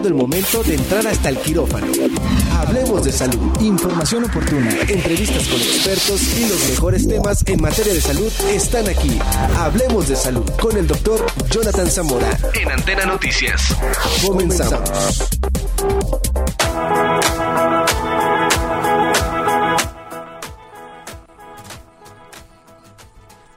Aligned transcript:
Llegado 0.00 0.16
el 0.16 0.22
momento 0.22 0.62
de 0.62 0.76
entrar 0.76 1.06
hasta 1.06 1.28
el 1.28 1.36
quirófano. 1.40 1.88
Hablemos 2.52 3.04
de 3.04 3.12
salud. 3.12 3.60
Información 3.60 4.24
oportuna, 4.24 4.70
entrevistas 4.88 5.46
con 5.46 5.60
expertos 5.60 6.38
y 6.38 6.48
los 6.48 6.70
mejores 6.70 7.06
temas 7.06 7.44
en 7.46 7.60
materia 7.60 7.92
de 7.92 8.00
salud 8.00 8.32
están 8.48 8.88
aquí. 8.88 9.18
Hablemos 9.58 10.08
de 10.08 10.16
salud 10.16 10.48
con 10.58 10.74
el 10.78 10.86
doctor 10.86 11.26
Jonathan 11.50 11.90
Zamora. 11.90 12.30
En 12.54 12.70
Antena 12.70 13.04
Noticias. 13.04 13.76
Comenzamos. 14.26 15.28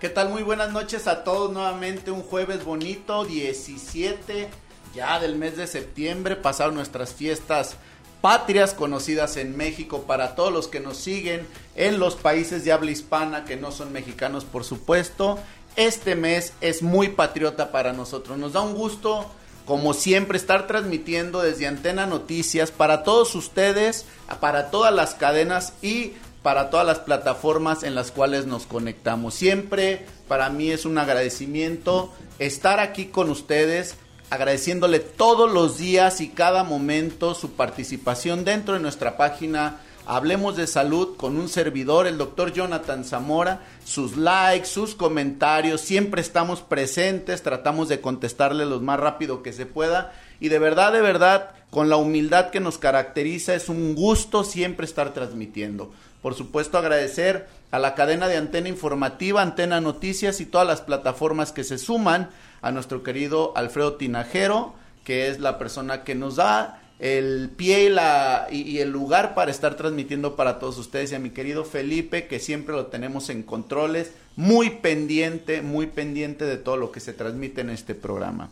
¿Qué 0.01 0.09
tal? 0.09 0.27
Muy 0.27 0.43
buenas 0.43 0.73
noches 0.73 1.07
a 1.07 1.23
todos 1.23 1.53
nuevamente. 1.53 2.11
Un 2.11 2.21
jueves 2.21 2.65
bonito, 2.65 3.23
17 3.23 4.62
ya 4.93 5.19
del 5.19 5.35
mes 5.35 5.57
de 5.57 5.67
septiembre. 5.67 6.35
Pasaron 6.35 6.75
nuestras 6.75 7.13
fiestas 7.13 7.75
patrias 8.21 8.73
conocidas 8.73 9.35
en 9.35 9.57
México 9.57 10.03
para 10.03 10.35
todos 10.35 10.53
los 10.53 10.67
que 10.69 10.79
nos 10.79 10.97
siguen 10.97 11.45
en 11.75 11.99
los 11.99 12.15
países 12.15 12.63
de 12.63 12.71
habla 12.71 12.91
hispana 12.91 13.43
que 13.43 13.57
no 13.57 13.71
son 13.71 13.91
mexicanos, 13.91 14.45
por 14.45 14.63
supuesto. 14.63 15.37
Este 15.75 16.15
mes 16.15 16.53
es 16.61 16.81
muy 16.81 17.09
patriota 17.09 17.71
para 17.71 17.91
nosotros. 17.91 18.37
Nos 18.37 18.53
da 18.53 18.61
un 18.61 18.75
gusto, 18.75 19.25
como 19.65 19.93
siempre, 19.93 20.37
estar 20.37 20.67
transmitiendo 20.67 21.41
desde 21.41 21.67
Antena 21.67 22.05
Noticias 22.05 22.71
para 22.71 23.03
todos 23.03 23.35
ustedes, 23.35 24.05
para 24.39 24.71
todas 24.71 24.93
las 24.93 25.15
cadenas 25.15 25.73
y 25.81 26.13
para 26.43 26.69
todas 26.69 26.85
las 26.85 26.99
plataformas 26.99 27.83
en 27.83 27.95
las 27.95 28.11
cuales 28.11 28.45
nos 28.45 28.65
conectamos. 28.65 29.33
Siempre 29.33 30.05
para 30.27 30.49
mí 30.49 30.69
es 30.69 30.85
un 30.85 30.97
agradecimiento 30.97 32.13
estar 32.37 32.79
aquí 32.79 33.05
con 33.05 33.29
ustedes, 33.29 33.95
agradeciéndole 34.33 34.99
todos 34.99 35.51
los 35.51 35.77
días 35.77 36.19
y 36.19 36.29
cada 36.29 36.63
momento 36.63 37.35
su 37.35 37.51
participación 37.51 38.43
dentro 38.43 38.73
de 38.73 38.79
nuestra 38.79 39.15
página 39.15 39.79
Hablemos 40.07 40.57
de 40.57 40.65
Salud 40.65 41.15
con 41.17 41.37
un 41.37 41.47
servidor, 41.47 42.07
el 42.07 42.17
doctor 42.17 42.51
Jonathan 42.51 43.05
Zamora, 43.05 43.61
sus 43.85 44.17
likes, 44.17 44.65
sus 44.65 44.95
comentarios, 44.95 45.81
siempre 45.81 46.19
estamos 46.19 46.61
presentes, 46.61 47.43
tratamos 47.43 47.89
de 47.89 48.01
contestarle 48.01 48.65
lo 48.65 48.81
más 48.81 48.99
rápido 48.99 49.43
que 49.43 49.53
se 49.53 49.67
pueda. 49.67 50.11
Y 50.39 50.49
de 50.49 50.57
verdad, 50.57 50.91
de 50.91 51.01
verdad, 51.01 51.51
con 51.69 51.87
la 51.87 51.97
humildad 51.97 52.49
que 52.49 52.59
nos 52.59 52.79
caracteriza, 52.79 53.53
es 53.53 53.69
un 53.69 53.93
gusto 53.93 54.43
siempre 54.43 54.85
estar 54.87 55.13
transmitiendo. 55.13 55.93
Por 56.23 56.35
supuesto, 56.35 56.77
agradecer 56.77 57.47
a 57.69 57.79
la 57.79 57.95
cadena 57.95 58.29
de 58.29 58.37
antena 58.37 58.69
informativa, 58.69 59.41
Antena 59.41 59.81
Noticias 59.81 60.39
y 60.39 60.45
todas 60.45 60.65
las 60.65 60.79
plataformas 60.79 61.51
que 61.51 61.65
se 61.65 61.77
suman, 61.77 62.29
a 62.61 62.71
nuestro 62.71 63.03
querido 63.03 63.51
Alfredo 63.57 63.95
Tinajero, 63.95 64.73
que 65.03 65.27
es 65.27 65.41
la 65.41 65.59
persona 65.59 66.05
que 66.05 66.15
nos 66.15 66.37
da 66.37 66.79
el 66.99 67.49
pie 67.49 67.83
y, 67.83 67.89
la, 67.89 68.47
y, 68.49 68.79
el 68.79 68.89
lugar 68.89 69.35
para 69.35 69.51
estar 69.51 69.75
transmitiendo 69.75 70.37
para 70.37 70.59
todos 70.59 70.77
ustedes 70.77 71.11
y 71.11 71.15
a 71.15 71.19
mi 71.19 71.31
querido 71.31 71.65
Felipe 71.65 72.27
que 72.27 72.39
siempre 72.39 72.73
lo 72.73 72.85
tenemos 72.85 73.29
en 73.29 73.43
controles, 73.43 74.11
muy 74.37 74.69
pendiente, 74.69 75.61
muy 75.61 75.87
pendiente 75.87 76.45
de 76.45 76.55
todo 76.55 76.77
lo 76.77 76.93
que 76.93 77.01
se 77.01 77.11
transmite 77.11 77.59
en 77.59 77.69
este 77.69 77.95
programa. 77.95 78.49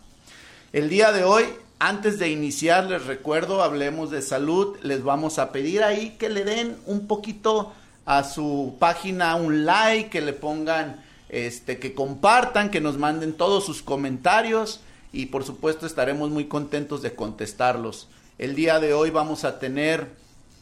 El 0.73 0.89
día 0.89 1.13
de 1.13 1.23
hoy, 1.23 1.45
antes 1.81 2.19
de 2.19 2.29
iniciar, 2.29 2.85
les 2.85 3.07
recuerdo, 3.07 3.63
hablemos 3.63 4.11
de 4.11 4.21
salud, 4.21 4.77
les 4.83 5.01
vamos 5.01 5.39
a 5.39 5.51
pedir 5.51 5.81
ahí 5.81 6.11
que 6.19 6.29
le 6.29 6.43
den 6.43 6.77
un 6.85 7.07
poquito 7.07 7.73
a 8.05 8.23
su 8.23 8.75
página 8.77 9.33
un 9.33 9.65
like, 9.65 10.11
que 10.11 10.21
le 10.21 10.33
pongan, 10.33 11.03
este, 11.29 11.79
que 11.79 11.95
compartan, 11.95 12.69
que 12.69 12.81
nos 12.81 12.99
manden 12.99 13.33
todos 13.33 13.65
sus 13.65 13.81
comentarios 13.81 14.81
y 15.11 15.25
por 15.25 15.43
supuesto 15.43 15.87
estaremos 15.87 16.29
muy 16.29 16.45
contentos 16.45 17.01
de 17.01 17.15
contestarlos. 17.15 18.09
El 18.37 18.53
día 18.53 18.79
de 18.79 18.93
hoy 18.93 19.09
vamos 19.09 19.43
a 19.43 19.57
tener 19.57 20.05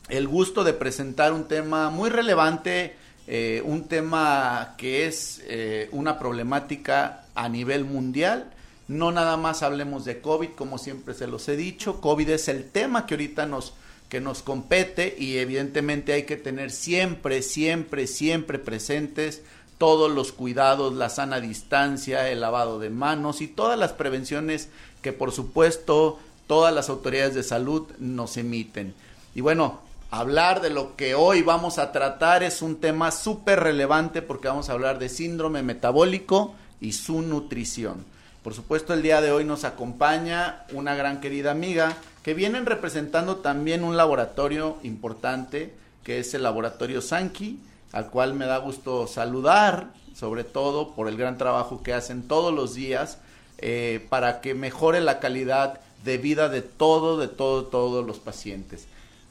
el 0.08 0.26
gusto 0.26 0.64
de 0.64 0.72
presentar 0.72 1.34
un 1.34 1.50
tema 1.50 1.90
muy 1.90 2.10
relevante, 2.10 2.96
eh, 3.28 3.62
un 3.66 3.90
tema 3.90 4.76
que 4.78 5.06
es 5.06 5.42
eh, 5.48 5.90
una 5.92 6.18
problemática 6.18 7.26
a 7.36 7.50
nivel 7.50 7.84
mundial. 7.84 8.54
No 8.90 9.12
nada 9.12 9.38
más 9.38 9.62
hablemos 9.62 10.04
de 10.04 10.20
COVID, 10.20 10.50
como 10.56 10.80
siempre 10.80 11.14
se 11.14 11.28
los 11.28 11.48
he 11.48 11.56
dicho. 11.56 12.02
COVID 12.02 12.28
es 12.32 12.48
el 12.48 12.68
tema 12.68 13.06
que 13.06 13.14
ahorita 13.14 13.46
nos, 13.46 13.74
que 14.10 14.20
nos 14.20 14.42
compete 14.42 15.16
y 15.16 15.38
evidentemente 15.38 16.12
hay 16.12 16.24
que 16.24 16.38
tener 16.38 16.72
siempre, 16.72 17.44
siempre, 17.44 18.08
siempre 18.08 18.58
presentes 18.58 19.44
todos 19.78 20.12
los 20.12 20.32
cuidados, 20.32 20.96
la 20.96 21.10
sana 21.10 21.40
distancia, 21.40 22.30
el 22.30 22.42
lavado 22.42 22.80
de 22.80 22.90
manos 22.90 23.42
y 23.42 23.48
todas 23.48 23.78
las 23.78 23.94
prevenciones 23.94 24.70
que 25.04 25.14
por 25.14 25.32
supuesto 25.32 26.18
todas 26.48 26.74
las 26.74 26.90
autoridades 26.90 27.36
de 27.36 27.44
salud 27.44 27.88
nos 28.00 28.38
emiten. 28.38 28.96
Y 29.36 29.42
bueno, 29.42 29.82
hablar 30.10 30.62
de 30.62 30.72
lo 30.72 30.96
que 30.96 31.14
hoy 31.14 31.44
vamos 31.44 31.78
a 31.78 31.92
tratar 31.92 32.42
es 32.42 32.64
un 32.64 32.78
tema 32.78 33.12
súper 33.12 33.60
relevante 33.60 34.24
porque 34.24 34.48
vamos 34.48 34.68
a 34.68 34.74
hablar 34.74 34.98
de 34.98 35.10
síndrome 35.10 35.62
metabólico 35.62 36.56
y 36.82 36.94
su 36.94 37.22
nutrición. 37.22 38.04
Por 38.44 38.54
supuesto, 38.54 38.94
el 38.94 39.02
día 39.02 39.20
de 39.20 39.32
hoy 39.32 39.44
nos 39.44 39.66
acompaña 39.66 40.64
una 40.72 40.96
gran 40.96 41.20
querida 41.20 41.52
amiga 41.52 41.98
que 42.24 42.34
vienen 42.34 42.66
representando 42.66 43.38
también 43.38 43.84
un 43.84 43.98
laboratorio 43.98 44.78
importante 44.84 45.74
que 46.06 46.20
es 46.20 46.34
el 46.34 46.44
laboratorio 46.44 47.02
Sanki, 47.02 47.60
al 47.92 48.10
cual 48.10 48.34
me 48.34 48.46
da 48.46 48.58
gusto 48.60 49.08
saludar, 49.08 49.88
sobre 50.16 50.46
todo 50.46 50.96
por 50.96 51.10
el 51.10 51.18
gran 51.18 51.38
trabajo 51.38 51.84
que 51.84 51.94
hacen 51.94 52.28
todos 52.30 52.54
los 52.54 52.74
días 52.74 53.18
eh, 53.58 54.06
para 54.10 54.40
que 54.40 54.54
mejore 54.54 55.02
la 55.02 55.20
calidad 55.20 55.82
de 56.06 56.18
vida 56.18 56.48
de 56.48 56.62
todo, 56.62 57.18
de 57.18 57.28
todo, 57.28 57.66
todos 57.66 58.06
los 58.06 58.20
pacientes. 58.20 58.88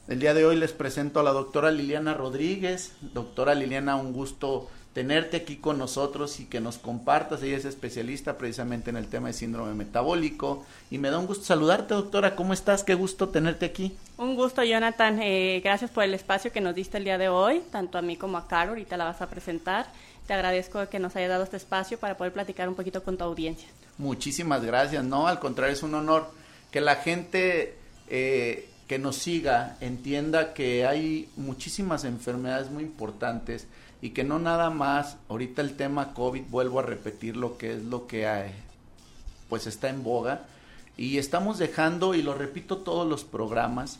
El 0.07 0.19
día 0.19 0.35
de 0.35 0.45
hoy 0.45 0.55
les 0.55 0.71
presento 0.71 1.19
a 1.19 1.23
la 1.23 1.31
doctora 1.31 1.71
Liliana 1.71 2.13
Rodríguez. 2.13 2.93
Doctora 3.01 3.55
Liliana, 3.55 3.95
un 3.95 4.13
gusto 4.13 4.69
tenerte 4.99 5.37
aquí 5.37 5.55
con 5.55 5.77
nosotros 5.77 6.41
y 6.41 6.45
que 6.47 6.59
nos 6.59 6.77
compartas. 6.77 7.41
Ella 7.41 7.55
es 7.55 7.63
especialista 7.63 8.37
precisamente 8.37 8.89
en 8.89 8.97
el 8.97 9.07
tema 9.07 9.29
de 9.29 9.33
síndrome 9.33 9.73
metabólico. 9.73 10.65
Y 10.91 10.97
me 10.97 11.09
da 11.09 11.17
un 11.17 11.25
gusto 11.25 11.45
saludarte, 11.45 11.93
doctora. 11.93 12.35
¿Cómo 12.35 12.51
estás? 12.51 12.83
Qué 12.83 12.95
gusto 12.95 13.29
tenerte 13.29 13.65
aquí. 13.65 13.95
Un 14.17 14.35
gusto, 14.35 14.61
Jonathan. 14.61 15.21
Eh, 15.21 15.61
gracias 15.63 15.89
por 15.89 16.03
el 16.03 16.13
espacio 16.13 16.51
que 16.51 16.59
nos 16.59 16.75
diste 16.75 16.97
el 16.97 17.05
día 17.05 17.17
de 17.17 17.29
hoy, 17.29 17.61
tanto 17.71 17.97
a 17.97 18.01
mí 18.01 18.17
como 18.17 18.37
a 18.37 18.49
Caro. 18.49 18.71
Ahorita 18.71 18.97
la 18.97 19.05
vas 19.05 19.21
a 19.21 19.29
presentar. 19.29 19.85
Te 20.27 20.33
agradezco 20.33 20.85
que 20.89 20.99
nos 20.99 21.15
haya 21.15 21.29
dado 21.29 21.45
este 21.45 21.55
espacio 21.55 21.97
para 21.97 22.17
poder 22.17 22.33
platicar 22.33 22.67
un 22.67 22.75
poquito 22.75 23.01
con 23.01 23.15
tu 23.15 23.23
audiencia. 23.23 23.69
Muchísimas 23.97 24.65
gracias. 24.65 25.01
No, 25.05 25.29
al 25.29 25.39
contrario, 25.39 25.75
es 25.75 25.81
un 25.81 25.95
honor 25.95 26.29
que 26.71 26.81
la 26.81 26.97
gente 26.97 27.77
eh, 28.09 28.67
que 28.89 28.99
nos 28.99 29.15
siga 29.15 29.77
entienda 29.79 30.53
que 30.53 30.85
hay 30.85 31.29
muchísimas 31.37 32.03
enfermedades 32.03 32.69
muy 32.69 32.83
importantes 32.83 33.65
y 34.01 34.11
que 34.11 34.23
no 34.23 34.39
nada 34.39 34.69
más, 34.69 35.17
ahorita 35.27 35.61
el 35.61 35.75
tema 35.75 36.13
COVID, 36.13 36.43
vuelvo 36.49 36.79
a 36.79 36.83
repetir 36.83 37.35
lo 37.35 37.57
que 37.57 37.73
es 37.73 37.83
lo 37.83 38.07
que 38.07 38.27
hay, 38.27 38.51
pues 39.49 39.67
está 39.67 39.89
en 39.89 40.03
boga 40.03 40.41
y 40.95 41.17
estamos 41.17 41.57
dejando, 41.57 42.13
y 42.13 42.21
lo 42.21 42.33
repito 42.33 42.77
todos 42.77 43.07
los 43.07 43.23
programas, 43.23 43.99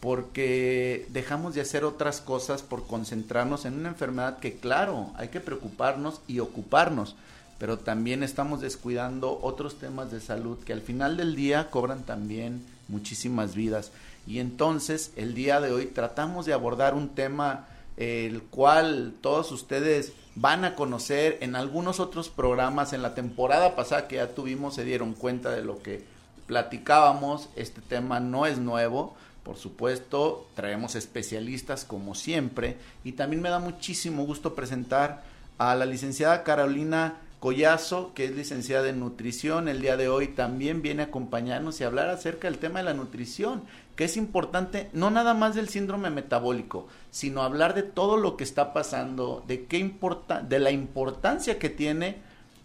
porque 0.00 1.06
dejamos 1.10 1.54
de 1.54 1.60
hacer 1.60 1.84
otras 1.84 2.20
cosas 2.22 2.62
por 2.62 2.86
concentrarnos 2.86 3.66
en 3.66 3.74
una 3.74 3.90
enfermedad 3.90 4.38
que 4.38 4.56
claro, 4.56 5.10
hay 5.16 5.28
que 5.28 5.40
preocuparnos 5.40 6.22
y 6.26 6.38
ocuparnos, 6.40 7.14
pero 7.58 7.78
también 7.78 8.22
estamos 8.22 8.62
descuidando 8.62 9.38
otros 9.42 9.78
temas 9.78 10.10
de 10.10 10.20
salud 10.20 10.58
que 10.64 10.72
al 10.72 10.80
final 10.80 11.18
del 11.18 11.36
día 11.36 11.70
cobran 11.70 12.04
también 12.04 12.64
muchísimas 12.88 13.54
vidas. 13.54 13.92
Y 14.26 14.38
entonces 14.38 15.12
el 15.16 15.34
día 15.34 15.60
de 15.60 15.70
hoy 15.70 15.86
tratamos 15.86 16.46
de 16.46 16.54
abordar 16.54 16.94
un 16.94 17.10
tema 17.10 17.66
el 18.00 18.42
cual 18.44 19.12
todos 19.20 19.52
ustedes 19.52 20.14
van 20.34 20.64
a 20.64 20.74
conocer 20.74 21.36
en 21.42 21.54
algunos 21.54 22.00
otros 22.00 22.30
programas. 22.30 22.94
En 22.94 23.02
la 23.02 23.14
temporada 23.14 23.76
pasada 23.76 24.08
que 24.08 24.16
ya 24.16 24.34
tuvimos 24.34 24.74
se 24.74 24.84
dieron 24.84 25.12
cuenta 25.12 25.50
de 25.50 25.62
lo 25.62 25.82
que 25.82 26.02
platicábamos. 26.46 27.50
Este 27.56 27.82
tema 27.82 28.18
no 28.18 28.46
es 28.46 28.58
nuevo. 28.58 29.14
Por 29.42 29.58
supuesto, 29.58 30.48
traemos 30.54 30.94
especialistas 30.94 31.84
como 31.84 32.14
siempre. 32.14 32.78
Y 33.04 33.12
también 33.12 33.42
me 33.42 33.50
da 33.50 33.58
muchísimo 33.58 34.24
gusto 34.24 34.54
presentar 34.54 35.22
a 35.58 35.74
la 35.74 35.84
licenciada 35.84 36.42
Carolina 36.42 37.18
Collazo, 37.40 38.12
que 38.12 38.26
es 38.26 38.32
licenciada 38.32 38.90
en 38.90 39.00
nutrición, 39.00 39.68
el 39.68 39.80
día 39.80 39.96
de 39.96 40.10
hoy 40.10 40.28
también 40.28 40.82
viene 40.82 41.02
a 41.02 41.06
acompañarnos 41.06 41.80
y 41.80 41.84
hablar 41.84 42.10
acerca 42.10 42.48
del 42.48 42.58
tema 42.58 42.80
de 42.80 42.84
la 42.84 42.92
nutrición, 42.92 43.62
que 43.96 44.04
es 44.04 44.18
importante 44.18 44.90
no 44.92 45.10
nada 45.10 45.32
más 45.32 45.54
del 45.54 45.70
síndrome 45.70 46.10
metabólico, 46.10 46.86
sino 47.10 47.42
hablar 47.42 47.74
de 47.74 47.82
todo 47.82 48.18
lo 48.18 48.36
que 48.36 48.44
está 48.44 48.74
pasando, 48.74 49.42
de 49.48 49.64
qué 49.64 49.78
importa, 49.78 50.42
de 50.42 50.58
la 50.58 50.70
importancia 50.70 51.58
que 51.58 51.70
tiene 51.70 52.18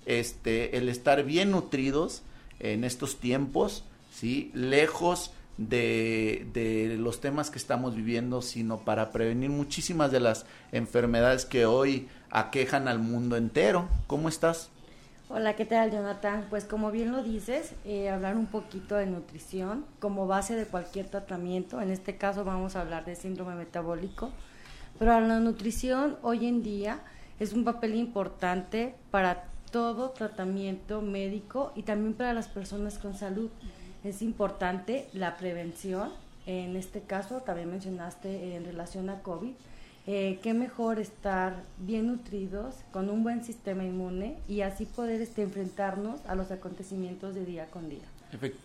este 0.06 0.78
el 0.78 0.90
estar 0.90 1.24
bien 1.24 1.52
nutridos 1.52 2.24
en 2.60 2.84
estos 2.84 3.18
tiempos, 3.22 3.86
sí, 4.14 4.52
lejos 4.54 5.32
de, 5.58 6.48
de, 6.54 6.98
los 6.98 7.22
temas 7.22 7.50
que 7.50 7.58
estamos 7.58 7.96
viviendo, 7.96 8.42
sino 8.42 8.80
para 8.80 9.12
prevenir 9.14 9.50
muchísimas 9.50 10.12
de 10.12 10.20
las 10.20 10.46
enfermedades 10.74 11.46
que 11.46 11.66
hoy 11.66 12.10
aquejan 12.36 12.90
al 12.90 13.00
mundo 13.00 13.38
entero. 13.38 13.88
¿Cómo 14.08 14.28
estás? 14.28 14.70
Hola, 15.30 15.56
¿qué 15.56 15.66
tal, 15.66 15.90
Jonathan? 15.90 16.46
Pues 16.50 16.66
como 16.66 16.92
bien 16.92 17.14
lo 17.14 17.24
dices, 17.24 17.74
eh, 17.86 18.10
hablar 18.10 18.36
un 18.36 18.46
poquito 18.46 18.96
de 18.96 19.06
nutrición 19.06 19.86
como 20.00 20.28
base 20.28 20.56
de 20.56 20.66
cualquier 20.66 21.08
tratamiento. 21.08 21.82
En 21.82 21.92
este 21.92 22.18
caso 22.18 22.44
vamos 22.44 22.76
a 22.76 22.82
hablar 22.82 23.06
de 23.06 23.16
síndrome 23.16 23.56
metabólico. 23.56 24.32
Pero 25.00 25.18
la 25.22 25.40
nutrición 25.40 26.18
hoy 26.24 26.46
en 26.46 26.62
día 26.62 27.00
es 27.40 27.54
un 27.54 27.64
papel 27.64 27.96
importante 27.96 28.96
para 29.12 29.46
todo 29.72 30.10
tratamiento 30.10 31.02
médico 31.02 31.72
y 31.74 31.84
también 31.84 32.14
para 32.16 32.34
las 32.34 32.50
personas 32.50 32.98
con 32.98 33.16
salud. 33.16 33.50
Es 34.04 34.22
importante 34.22 35.08
la 35.14 35.38
prevención. 35.38 36.10
En 36.46 36.76
este 36.76 37.00
caso, 37.00 37.38
también 37.38 37.72
mencionaste 37.72 38.56
en 38.56 38.66
relación 38.66 39.10
a 39.10 39.22
COVID, 39.24 39.54
eh, 40.08 40.40
qué 40.44 40.54
mejor 40.54 41.00
estar 41.00 41.64
bien 41.80 42.08
nutridos, 42.08 42.76
con 42.92 43.10
un 43.10 43.24
buen 43.24 43.44
sistema 43.44 43.84
inmune 43.84 44.38
y 44.48 44.62
así 44.62 44.86
poder 44.86 45.20
este, 45.20 45.42
enfrentarnos 45.42 46.20
a 46.28 46.36
los 46.36 46.52
acontecimientos 46.52 47.34
de 47.34 47.44
día 47.44 47.66
con 47.72 47.90
día. 47.90 48.04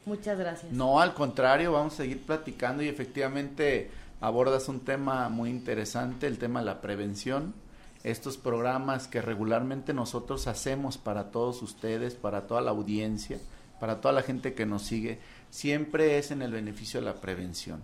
Muchas 0.05 0.39
gracias. 0.39 0.73
No, 0.73 1.01
al 1.01 1.15
contrario, 1.15 1.73
vamos 1.73 1.95
a 1.95 1.99
seguir 1.99 2.21
platicando 2.27 2.83
y 2.83 2.89
efectivamente 2.89 3.91
abordas 4.21 4.69
un 4.69 4.81
tema 4.81 5.31
muy 5.31 5.49
interesante, 5.49 6.27
el 6.27 6.39
tema 6.39 6.61
de 6.61 6.67
la 6.67 6.83
prevención. 6.83 7.55
Estos 8.03 8.37
programas 8.37 9.09
que 9.09 9.23
regularmente 9.23 9.95
nosotros 9.95 10.47
hacemos 10.47 10.99
para 10.99 11.31
todos 11.31 11.63
ustedes, 11.63 12.15
para 12.15 12.47
toda 12.47 12.61
la 12.61 12.71
audiencia, 12.71 13.39
para 13.79 14.01
toda 14.03 14.13
la 14.13 14.23
gente 14.23 14.53
que 14.53 14.67
nos 14.67 14.83
sigue, 14.83 15.19
siempre 15.51 16.19
es 16.19 16.31
en 16.31 16.43
el 16.43 16.53
beneficio 16.53 17.01
de 17.01 17.07
la 17.07 17.15
prevención 17.15 17.83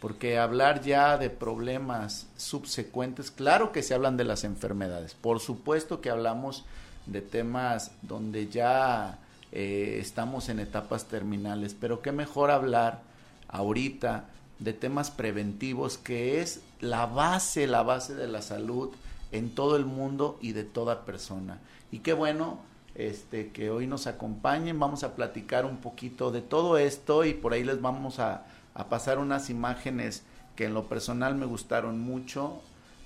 porque 0.00 0.38
hablar 0.38 0.82
ya 0.82 1.18
de 1.18 1.30
problemas 1.30 2.26
subsecuentes, 2.36 3.30
claro 3.30 3.72
que 3.72 3.82
se 3.82 3.94
hablan 3.94 4.16
de 4.16 4.24
las 4.24 4.44
enfermedades, 4.44 5.14
por 5.14 5.40
supuesto 5.40 6.00
que 6.00 6.10
hablamos 6.10 6.64
de 7.06 7.22
temas 7.22 7.90
donde 8.02 8.48
ya 8.48 9.18
eh, 9.50 9.98
estamos 10.00 10.48
en 10.48 10.60
etapas 10.60 11.06
terminales, 11.06 11.74
pero 11.78 12.02
qué 12.02 12.12
mejor 12.12 12.50
hablar 12.50 13.00
ahorita 13.48 14.26
de 14.58 14.72
temas 14.72 15.10
preventivos 15.10 15.98
que 15.98 16.40
es 16.40 16.60
la 16.80 17.06
base, 17.06 17.66
la 17.66 17.82
base 17.82 18.14
de 18.14 18.28
la 18.28 18.42
salud 18.42 18.90
en 19.32 19.54
todo 19.54 19.76
el 19.76 19.84
mundo 19.84 20.38
y 20.40 20.52
de 20.52 20.64
toda 20.64 21.04
persona. 21.04 21.58
Y 21.90 22.00
qué 22.00 22.12
bueno 22.12 22.58
este, 22.94 23.50
que 23.50 23.70
hoy 23.70 23.86
nos 23.86 24.06
acompañen, 24.06 24.78
vamos 24.78 25.04
a 25.04 25.14
platicar 25.14 25.64
un 25.64 25.78
poquito 25.78 26.30
de 26.30 26.42
todo 26.42 26.76
esto 26.78 27.24
y 27.24 27.34
por 27.34 27.52
ahí 27.52 27.64
les 27.64 27.80
vamos 27.80 28.18
a 28.18 28.44
a 28.78 28.88
pasar 28.88 29.18
unas 29.18 29.50
imágenes 29.50 30.22
que 30.56 30.64
en 30.64 30.74
lo 30.74 30.88
personal 30.88 31.34
me 31.34 31.46
gustaron 31.46 32.00
mucho 32.00 32.62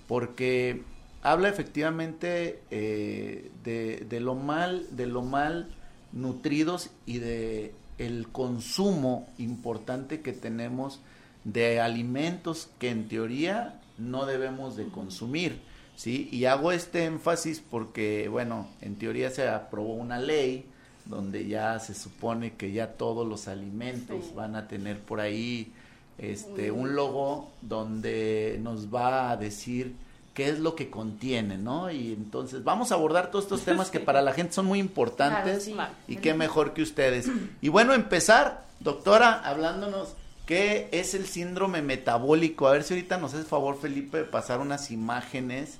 porque 0.07 0.83
habla 1.23 1.49
efectivamente 1.49 2.61
eh, 2.71 3.51
de, 3.65 4.21
lo 4.21 4.35
mal 4.35 4.87
de 4.91 5.07
lo 5.07 5.23
mal 5.23 5.69
nutridos 6.13 6.91
y 7.07 7.19
de 7.19 7.75
el 7.99 8.29
consumo 8.29 9.29
importante 9.39 10.21
que 10.21 10.33
tenemos 10.33 11.01
de 11.45 11.81
alimentos 11.81 12.69
que 12.79 12.91
en 12.91 13.09
teoría 13.09 13.81
no 13.97 14.27
debemos 14.27 14.77
de 14.77 14.89
consumir 14.89 15.61
sí 15.97 16.29
y 16.31 16.45
hago 16.45 16.71
este 16.71 17.07
énfasis 17.07 17.61
porque 17.61 18.29
bueno 18.29 18.69
en 18.83 18.97
teoría 18.97 19.31
se 19.31 19.49
aprobó 19.49 19.95
una 19.95 20.19
ley 20.19 20.67
donde 21.05 21.47
ya 21.47 21.79
se 21.79 21.95
supone 21.95 22.55
que 22.55 22.73
ya 22.73 22.93
todos 22.93 23.27
los 23.27 23.49
alimentos 23.49 24.35
van 24.35 24.57
a 24.57 24.69
tener 24.69 25.01
por 25.01 25.21
ahí 25.21 25.73
este 26.19 26.71
un 26.71 26.95
logo 26.95 27.51
donde 27.61 28.59
nos 28.63 28.93
va 28.93 29.31
a 29.31 29.37
decir 29.37 29.95
qué 30.35 30.49
es 30.49 30.59
lo 30.59 30.75
que 30.75 30.91
contiene, 30.91 31.59
¿no? 31.59 31.91
Y 31.91 32.13
entonces 32.13 32.65
vamos 32.65 32.91
a 32.91 32.95
abordar 32.95 33.31
todos 33.31 33.45
estos 33.45 33.63
temas 33.63 33.91
que 33.91 34.01
para 34.01 34.23
la 34.23 34.33
gente 34.33 34.55
son 34.55 34.67
muy 34.67 34.79
importantes 34.79 35.71
y 36.09 36.17
qué 36.17 36.35
mejor 36.35 36.73
que 36.73 36.83
ustedes. 36.83 37.29
Y 37.61 37.69
bueno, 37.69 37.93
empezar, 37.93 38.65
doctora, 38.81 39.41
hablándonos 39.45 40.15
qué 40.47 40.89
es 40.93 41.15
el 41.15 41.27
síndrome 41.27 41.83
metabólico. 41.83 42.67
A 42.67 42.73
ver 42.73 42.85
si 42.85 42.95
ahorita 42.95 43.19
nos 43.19 43.35
hace 43.35 43.45
favor, 43.45 43.79
Felipe, 43.79 44.19
de 44.19 44.25
pasar 44.25 44.61
unas 44.61 44.91
imágenes 44.91 45.79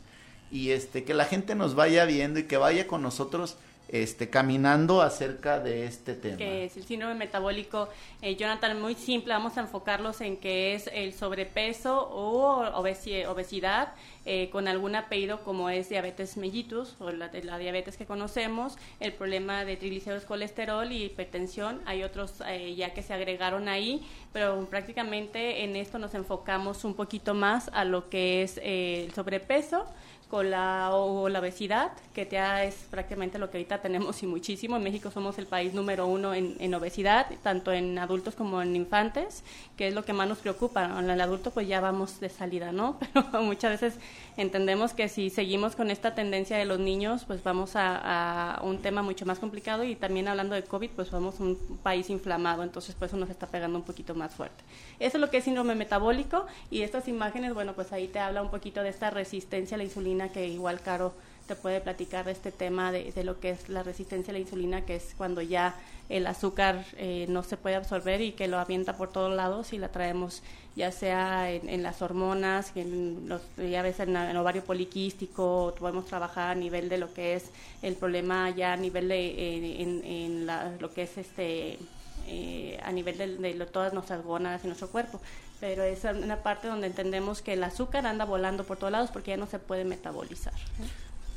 y 0.51 0.71
este 0.71 1.05
que 1.05 1.15
la 1.15 1.25
gente 1.25 1.55
nos 1.55 1.75
vaya 1.75 2.05
viendo 2.05 2.39
y 2.39 2.45
que 2.45 2.59
vaya 2.59 2.87
con 2.87 3.03
nosotros 3.03 3.57
este, 3.89 4.31
caminando 4.31 5.03
acerca 5.03 5.61
de 5.61 5.87
este 5.87 6.15
tema. 6.15 6.39
Que 6.39 6.65
es 6.65 6.77
el 6.77 6.85
síndrome 6.85 7.15
metabólico, 7.15 7.89
eh, 8.23 8.37
Jonathan, 8.37 8.81
muy 8.81 8.95
simple, 8.95 9.35
vamos 9.35 9.59
a 9.59 9.61
enfocarlos 9.61 10.21
en 10.21 10.39
que 10.39 10.75
es 10.75 10.89
el 10.93 11.13
sobrepeso 11.13 12.09
o 12.11 12.65
obesidad 12.75 13.93
eh, 14.25 14.49
con 14.51 14.69
algún 14.69 14.95
apellido 14.95 15.43
como 15.43 15.69
es 15.69 15.89
diabetes 15.89 16.37
mellitus 16.37 16.95
o 17.01 17.11
la, 17.11 17.31
la, 17.43 17.59
diabetes 17.59 17.97
que 17.97 18.07
conocemos, 18.07 18.77
el 19.01 19.13
problema 19.13 19.65
de 19.65 19.77
triglicéridos, 19.77 20.25
colesterol 20.25 20.91
y 20.91 21.05
hipertensión. 21.05 21.83
Hay 21.85 22.03
otros 22.03 22.35
eh, 22.47 22.75
ya 22.75 22.95
que 22.95 23.03
se 23.03 23.13
agregaron 23.13 23.69
ahí, 23.69 24.07
pero 24.33 24.65
prácticamente 24.71 25.65
en 25.65 25.77
esto 25.77 25.99
nos 25.99 26.15
enfocamos 26.15 26.85
un 26.85 26.95
poquito 26.95 27.35
más 27.35 27.69
a 27.75 27.85
lo 27.85 28.09
que 28.09 28.43
es 28.43 28.59
el 28.63 29.13
sobrepeso 29.13 29.87
con 30.33 30.51
la, 30.51 30.89
o 30.95 31.29
la 31.29 31.41
obesidad, 31.41 31.93
que 32.15 32.27
ya 32.27 32.65
es 32.65 32.75
prácticamente 32.91 33.39
lo 33.39 33.51
que 33.51 33.59
ahorita 33.59 33.83
tenemos 33.83 34.23
y 34.23 34.27
muchísimo. 34.27 34.79
En 34.79 34.83
México 34.83 35.11
somos 35.11 35.37
el 35.37 35.45
país 35.45 35.75
número 35.75 36.07
uno 36.07 36.33
en, 36.33 36.57
en 36.59 36.73
obesidad, 36.73 37.27
tanto 37.43 37.71
en 37.71 37.99
adultos 37.99 38.35
como 38.35 38.63
en 38.63 38.75
infantes, 38.75 39.45
que 39.77 39.89
es 39.89 39.95
lo 39.95 40.07
que 40.07 40.15
más 40.15 40.27
nos 40.27 40.39
preocupa. 40.39 40.99
En 40.99 41.11
el 41.11 41.21
adulto 41.21 41.51
pues 41.51 41.69
ya 41.69 41.83
vamos 41.83 42.19
de 42.19 42.31
salida, 42.31 42.73
¿no? 42.73 42.99
Pero 43.13 43.43
muchas 43.43 43.73
veces 43.73 44.01
entendemos 44.39 44.95
que 44.95 45.11
si 45.11 45.29
seguimos 45.29 45.77
con 45.77 45.91
esta 45.91 46.15
tendencia 46.15 46.57
de 46.57 46.65
los 46.65 46.79
niños, 46.79 47.25
pues 47.27 47.43
vamos 47.43 47.77
a, 47.77 48.55
a 48.57 48.63
un 48.63 48.79
tema 48.79 49.03
mucho 49.03 49.27
más 49.27 49.39
complicado 49.39 49.85
y 49.85 49.97
también 49.97 50.29
hablando 50.29 50.55
de 50.55 50.65
COVID, 50.65 50.93
pues 50.97 51.11
vamos 51.11 51.41
a 51.41 51.43
un 51.43 51.57
país 51.83 52.09
inflamado, 52.09 52.63
entonces 52.63 52.95
pues 52.99 53.11
eso 53.11 53.19
nos 53.19 53.29
está 53.29 53.49
pegando 53.49 53.77
un 53.77 53.85
poquito 53.85 54.15
más 54.15 54.35
fuerte. 54.35 54.65
Eso 54.99 55.19
es 55.19 55.21
lo 55.21 55.29
que 55.29 55.37
es 55.37 55.45
síndrome 55.45 55.75
metabólico 55.75 56.47
y 56.71 56.81
estas 56.81 57.07
imágenes, 57.07 57.53
bueno, 57.53 57.75
pues 57.75 57.93
ahí 57.93 58.09
te 58.09 58.19
habla 58.19 58.41
un 58.41 58.51
poquito 58.51 58.83
de 58.83 58.89
esta 58.89 59.11
resistencia 59.11 59.75
a 59.75 59.79
la 59.79 59.85
insulina 59.85 60.22
que 60.31 60.47
igual 60.47 60.81
Caro 60.81 61.13
te 61.47 61.57
puede 61.57 61.81
platicar 61.81 62.25
de 62.25 62.33
este 62.33 62.53
tema 62.53 62.93
de, 62.93 63.13
lo 63.25 63.41
que 63.41 63.51
es 63.51 63.69
la 63.69 63.83
resistencia 63.83 64.31
a 64.31 64.35
la 64.35 64.39
insulina, 64.39 64.85
que 64.85 64.97
es 64.97 65.15
cuando 65.17 65.43
ya 65.43 65.75
el 66.09 66.27
azúcar 66.27 66.85
eh, 66.97 67.27
no 67.29 67.43
se 67.43 67.57
puede 67.57 67.77
absorber 67.77 68.21
y 68.21 68.33
que 68.33 68.49
lo 68.49 68.59
avienta 68.59 68.97
por 68.97 69.11
todos 69.11 69.35
lados 69.35 69.73
y 69.73 69.79
la 69.79 69.89
traemos 69.89 70.43
ya 70.75 70.91
sea 70.91 71.51
en, 71.51 71.83
las 71.83 72.01
hormonas, 72.01 72.73
en 72.77 73.29
los, 73.29 73.43
ya 73.59 73.83
ves 73.83 74.01
en, 74.01 74.17
ovario 74.37 74.65
poliquístico, 74.65 75.75
podemos 75.79 76.07
trabajar 76.07 76.51
a 76.51 76.55
nivel 76.55 76.89
de 76.89 76.97
lo 76.97 77.13
que 77.13 77.35
es 77.35 77.51
el 77.83 77.95
problema 77.95 78.49
ya 78.51 78.73
a 78.73 78.77
nivel 78.77 79.09
de 79.09 79.27
eh, 79.27 79.83
en, 79.83 80.47
lo 80.47 80.95
que 80.95 81.03
es 81.03 81.19
este 81.19 81.79
eh, 82.27 82.79
a 82.83 82.93
nivel 82.93 83.19
de, 83.19 83.67
todas 83.67 83.93
nuestras 83.93 84.25
gónadas 84.25 84.63
y 84.65 84.67
nuestro 84.67 84.89
cuerpo. 84.89 85.21
Pero 85.61 85.83
es 85.83 86.05
una 86.05 86.43
parte 86.43 86.69
donde 86.69 86.89
entendemos 86.89 87.43
que 87.43 87.53
el 87.53 87.65
azúcar 87.65 88.07
anda 88.07 88.25
volando 88.25 88.65
por 88.65 88.77
todos 88.77 88.93
lados 88.93 89.11
porque 89.13 89.31
ya 89.31 89.37
no 89.37 89.47
se 89.47 89.59
puede 89.59 89.85
metabolizar. 89.85 90.53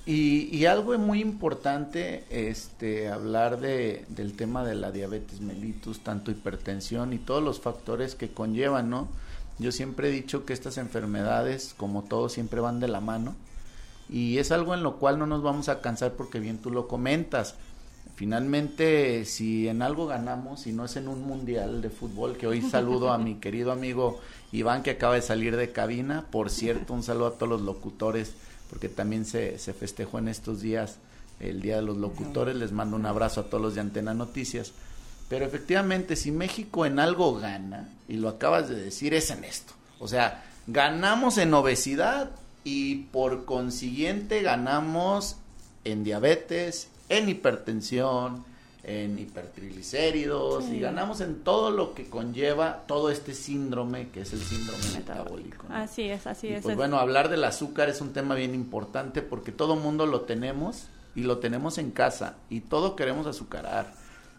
Y, 0.07 0.55
y, 0.55 0.67
algo 0.67 0.95
muy 0.99 1.19
importante, 1.19 2.25
este, 2.29 3.09
hablar 3.09 3.59
de, 3.59 4.05
del 4.09 4.35
tema 4.35 4.63
de 4.63 4.75
la 4.75 4.91
diabetes 4.91 5.41
mellitus, 5.41 6.01
tanto 6.01 6.29
hipertensión 6.29 7.11
y 7.11 7.17
todos 7.17 7.43
los 7.43 7.59
factores 7.59 8.13
que 8.13 8.29
conllevan, 8.29 8.91
¿no? 8.91 9.07
Yo 9.57 9.71
siempre 9.71 10.09
he 10.09 10.11
dicho 10.11 10.45
que 10.45 10.53
estas 10.53 10.77
enfermedades, 10.77 11.73
como 11.77 12.03
todo, 12.03 12.29
siempre 12.29 12.59
van 12.59 12.79
de 12.79 12.87
la 12.87 12.99
mano. 12.99 13.35
Y 14.09 14.37
es 14.37 14.51
algo 14.51 14.73
en 14.73 14.83
lo 14.83 14.97
cual 14.97 15.17
no 15.17 15.25
nos 15.25 15.41
vamos 15.41 15.69
a 15.69 15.81
cansar 15.81 16.13
porque 16.13 16.39
bien 16.39 16.59
tú 16.59 16.71
lo 16.71 16.87
comentas. 16.87 17.55
Finalmente, 18.15 19.25
si 19.25 19.67
en 19.67 19.81
algo 19.81 20.07
ganamos, 20.07 20.67
y 20.67 20.71
no 20.71 20.85
es 20.85 20.95
en 20.95 21.07
un 21.07 21.23
mundial 21.27 21.81
de 21.81 21.89
fútbol, 21.89 22.37
que 22.37 22.47
hoy 22.47 22.61
saludo 22.61 23.11
a 23.11 23.17
mi 23.17 23.35
querido 23.41 23.71
amigo 23.71 24.21
Iván 24.51 24.83
que 24.83 24.91
acaba 24.91 25.15
de 25.15 25.21
salir 25.21 25.57
de 25.57 25.71
cabina, 25.71 26.25
por 26.31 26.49
cierto, 26.49 26.93
un 26.93 27.03
saludo 27.03 27.27
a 27.27 27.33
todos 27.33 27.49
los 27.49 27.61
locutores, 27.61 28.33
porque 28.69 28.87
también 28.87 29.25
se, 29.25 29.59
se 29.59 29.73
festejó 29.73 30.19
en 30.19 30.29
estos 30.29 30.61
días 30.61 30.97
el 31.39 31.61
Día 31.61 31.77
de 31.77 31.81
los 31.81 31.97
Locutores, 31.97 32.55
les 32.55 32.71
mando 32.71 32.95
un 32.95 33.05
abrazo 33.05 33.41
a 33.41 33.49
todos 33.49 33.61
los 33.61 33.75
de 33.75 33.81
Antena 33.81 34.13
Noticias. 34.13 34.71
Pero 35.27 35.45
efectivamente, 35.45 36.15
si 36.15 36.31
México 36.31 36.85
en 36.85 36.99
algo 36.99 37.35
gana, 37.35 37.89
y 38.07 38.15
lo 38.15 38.29
acabas 38.29 38.69
de 38.69 38.75
decir, 38.75 39.13
es 39.13 39.29
en 39.31 39.43
esto. 39.43 39.73
O 39.99 40.07
sea, 40.07 40.45
ganamos 40.67 41.37
en 41.37 41.53
obesidad 41.53 42.31
y 42.63 42.95
por 43.11 43.45
consiguiente 43.45 44.41
ganamos 44.41 45.37
en 45.83 46.03
diabetes, 46.03 46.89
en 47.09 47.29
hipertensión, 47.29 48.43
en 48.83 49.17
hipertriglicéridos 49.17 50.65
y 50.69 50.79
ganamos 50.79 51.19
en 51.21 51.43
todo 51.43 51.71
lo 51.71 51.95
que 51.95 52.07
conlleva 52.07 52.83
todo 52.87 53.09
este 53.09 53.33
síndrome 53.33 54.09
que 54.09 54.21
es 54.21 54.33
el 54.33 54.39
síndrome 54.39 54.83
metabólico. 54.93 55.65
Así 55.69 56.03
es, 56.03 56.27
así 56.27 56.49
es. 56.49 56.61
Pues 56.61 56.75
bueno, 56.75 56.99
hablar 56.99 57.29
del 57.29 57.43
azúcar 57.43 57.89
es 57.89 57.99
un 58.01 58.13
tema 58.13 58.35
bien 58.35 58.53
importante 58.53 59.23
porque 59.23 59.51
todo 59.51 59.75
mundo 59.75 60.05
lo 60.05 60.21
tenemos 60.21 60.87
y 61.15 61.21
lo 61.21 61.39
tenemos 61.39 61.79
en 61.79 61.89
casa 61.89 62.35
y 62.49 62.59
todo 62.61 62.95
queremos 62.95 63.25
azucarar 63.25 63.91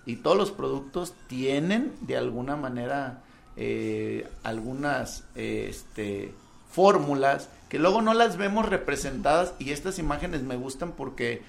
y 0.05 0.17
todos 0.17 0.37
los 0.37 0.53
productos 0.53 1.15
tienen 1.27 1.93
de 2.03 2.17
alguna 2.17 2.55
manera 2.55 3.23
eh, 3.57 4.29
algunas 4.45 5.25
este, 5.35 6.33
fórmulas 6.71 7.49
que 7.69 7.81
luego 7.81 8.01
no 8.01 8.15
las 8.15 8.37
vemos 8.37 8.69
representadas 8.69 9.55
y 9.59 9.73
estas 9.73 9.99
imágenes 9.99 10.43
me 10.43 10.57
gustan 10.57 10.93
porque 10.93 11.43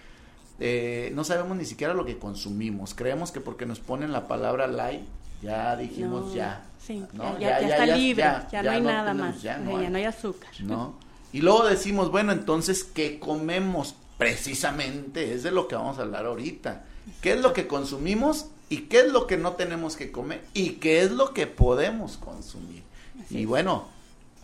eh, 0.60 1.12
no 1.14 1.24
sabemos 1.24 1.58
ni 1.58 1.66
siquiera 1.66 1.94
lo 1.94 2.06
que 2.06 2.18
consumimos. 2.18 2.94
Creemos 2.94 3.32
que 3.32 3.42
porque 3.42 3.66
nos 3.66 3.80
ponen 3.80 4.12
la 4.12 4.28
palabra 4.28 4.68
light, 4.68 5.02
ya 5.42 5.76
dijimos 5.76 6.34
ya. 6.34 6.66
Sí, 6.84 7.04
ya, 7.40 7.60
está 7.60 7.86
libre, 7.86 8.24
ya, 8.52 8.64
no 8.64 8.72
hay 8.72 8.82
nada 8.82 9.14
más, 9.14 9.42
ya 9.42 9.58
no, 9.58 9.78
hay, 9.78 10.06
azúcar. 10.06 10.50
¿no? 10.62 10.96
Y 11.34 11.42
luego 11.42 11.66
decimos, 11.68 12.12
bueno, 12.12 12.32
entonces, 12.32 12.84
¿qué 12.84 13.20
comemos? 13.20 13.96
Precisamente 14.18 15.34
es 15.34 15.44
de 15.44 15.52
lo 15.52 15.68
que 15.68 15.76
vamos 15.76 16.00
a 16.00 16.04
hablar 16.04 16.26
ahorita. 16.26 16.86
¿Qué 17.22 17.34
es 17.34 17.42
lo 17.42 17.54
que 17.54 17.68
consumimos 17.68 18.48
y 18.70 18.84
qué 18.84 19.02
es 19.02 19.12
lo 19.12 19.28
que 19.28 19.38
no 19.38 19.54
tenemos 19.54 19.96
que 19.96 20.12
comer 20.12 20.44
y 20.54 20.72
qué 20.74 21.02
es 21.02 21.12
lo 21.12 21.34
que 21.34 21.46
podemos 21.46 22.18
consumir? 22.18 22.84
y 23.30 23.46
bueno, 23.46 23.86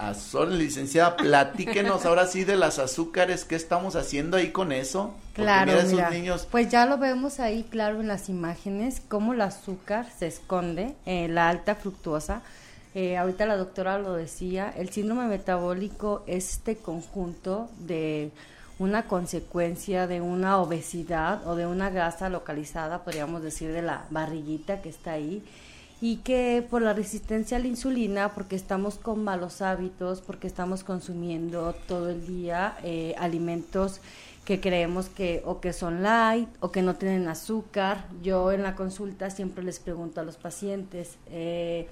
a 0.09 0.13
Sol, 0.13 0.57
licenciada, 0.57 1.15
platíquenos 1.15 2.05
ahora 2.07 2.27
sí 2.27 2.43
de 2.43 2.57
las 2.57 2.79
azúcares, 2.79 3.45
¿qué 3.45 3.55
estamos 3.55 3.95
haciendo 3.95 4.37
ahí 4.37 4.51
con 4.51 4.71
eso? 4.71 5.15
claro, 5.33 5.73
mira, 5.87 6.09
niños... 6.09 6.47
pues 6.51 6.69
ya 6.69 6.85
lo 6.85 6.97
vemos 6.97 7.39
ahí 7.39 7.63
claro 7.63 8.01
en 8.01 8.07
las 8.07 8.29
imágenes, 8.29 9.01
cómo 9.07 9.33
el 9.33 9.41
azúcar 9.41 10.07
se 10.17 10.27
esconde, 10.27 10.95
en 11.05 11.35
la 11.35 11.49
alta 11.49 11.75
fructuosa. 11.75 12.41
Eh, 12.95 13.17
ahorita 13.17 13.47
la 13.47 13.57
doctora 13.57 13.97
lo 13.97 14.13
decía, 14.13 14.71
el 14.77 14.89
síndrome 14.89 15.25
metabólico 15.27 16.23
es 16.27 16.51
este 16.51 16.75
conjunto 16.75 17.69
de 17.79 18.31
una 18.77 19.03
consecuencia 19.03 20.05
de 20.05 20.21
una 20.21 20.59
obesidad 20.59 21.47
o 21.47 21.55
de 21.55 21.65
una 21.65 21.89
grasa 21.89 22.29
localizada, 22.29 23.03
podríamos 23.03 23.41
decir, 23.41 23.71
de 23.71 23.81
la 23.81 24.05
barriguita 24.11 24.81
que 24.81 24.89
está 24.89 25.13
ahí 25.13 25.43
y 26.03 26.17
que 26.17 26.67
por 26.69 26.81
la 26.81 26.91
resistencia 26.91 27.55
a 27.55 27.61
la 27.61 27.67
insulina, 27.67 28.33
porque 28.33 28.57
estamos 28.57 28.95
con 28.95 29.23
malos 29.23 29.61
hábitos, 29.61 30.19
porque 30.19 30.47
estamos 30.47 30.83
consumiendo 30.83 31.73
todo 31.87 32.09
el 32.09 32.27
día 32.27 32.75
eh, 32.83 33.15
alimentos 33.17 34.01
que 34.43 34.59
creemos 34.59 35.07
que 35.07 35.41
o 35.45 35.61
que 35.61 35.71
son 35.71 36.03
light 36.03 36.49
o 36.59 36.73
que 36.73 36.81
no 36.81 36.95
tienen 36.95 37.29
azúcar. 37.29 38.05
Yo 38.21 38.51
en 38.51 38.63
la 38.63 38.75
consulta 38.75 39.29
siempre 39.29 39.63
les 39.63 39.79
pregunto 39.79 40.19
a 40.19 40.25
los 40.25 40.35
pacientes, 40.35 41.15
eh, 41.27 41.87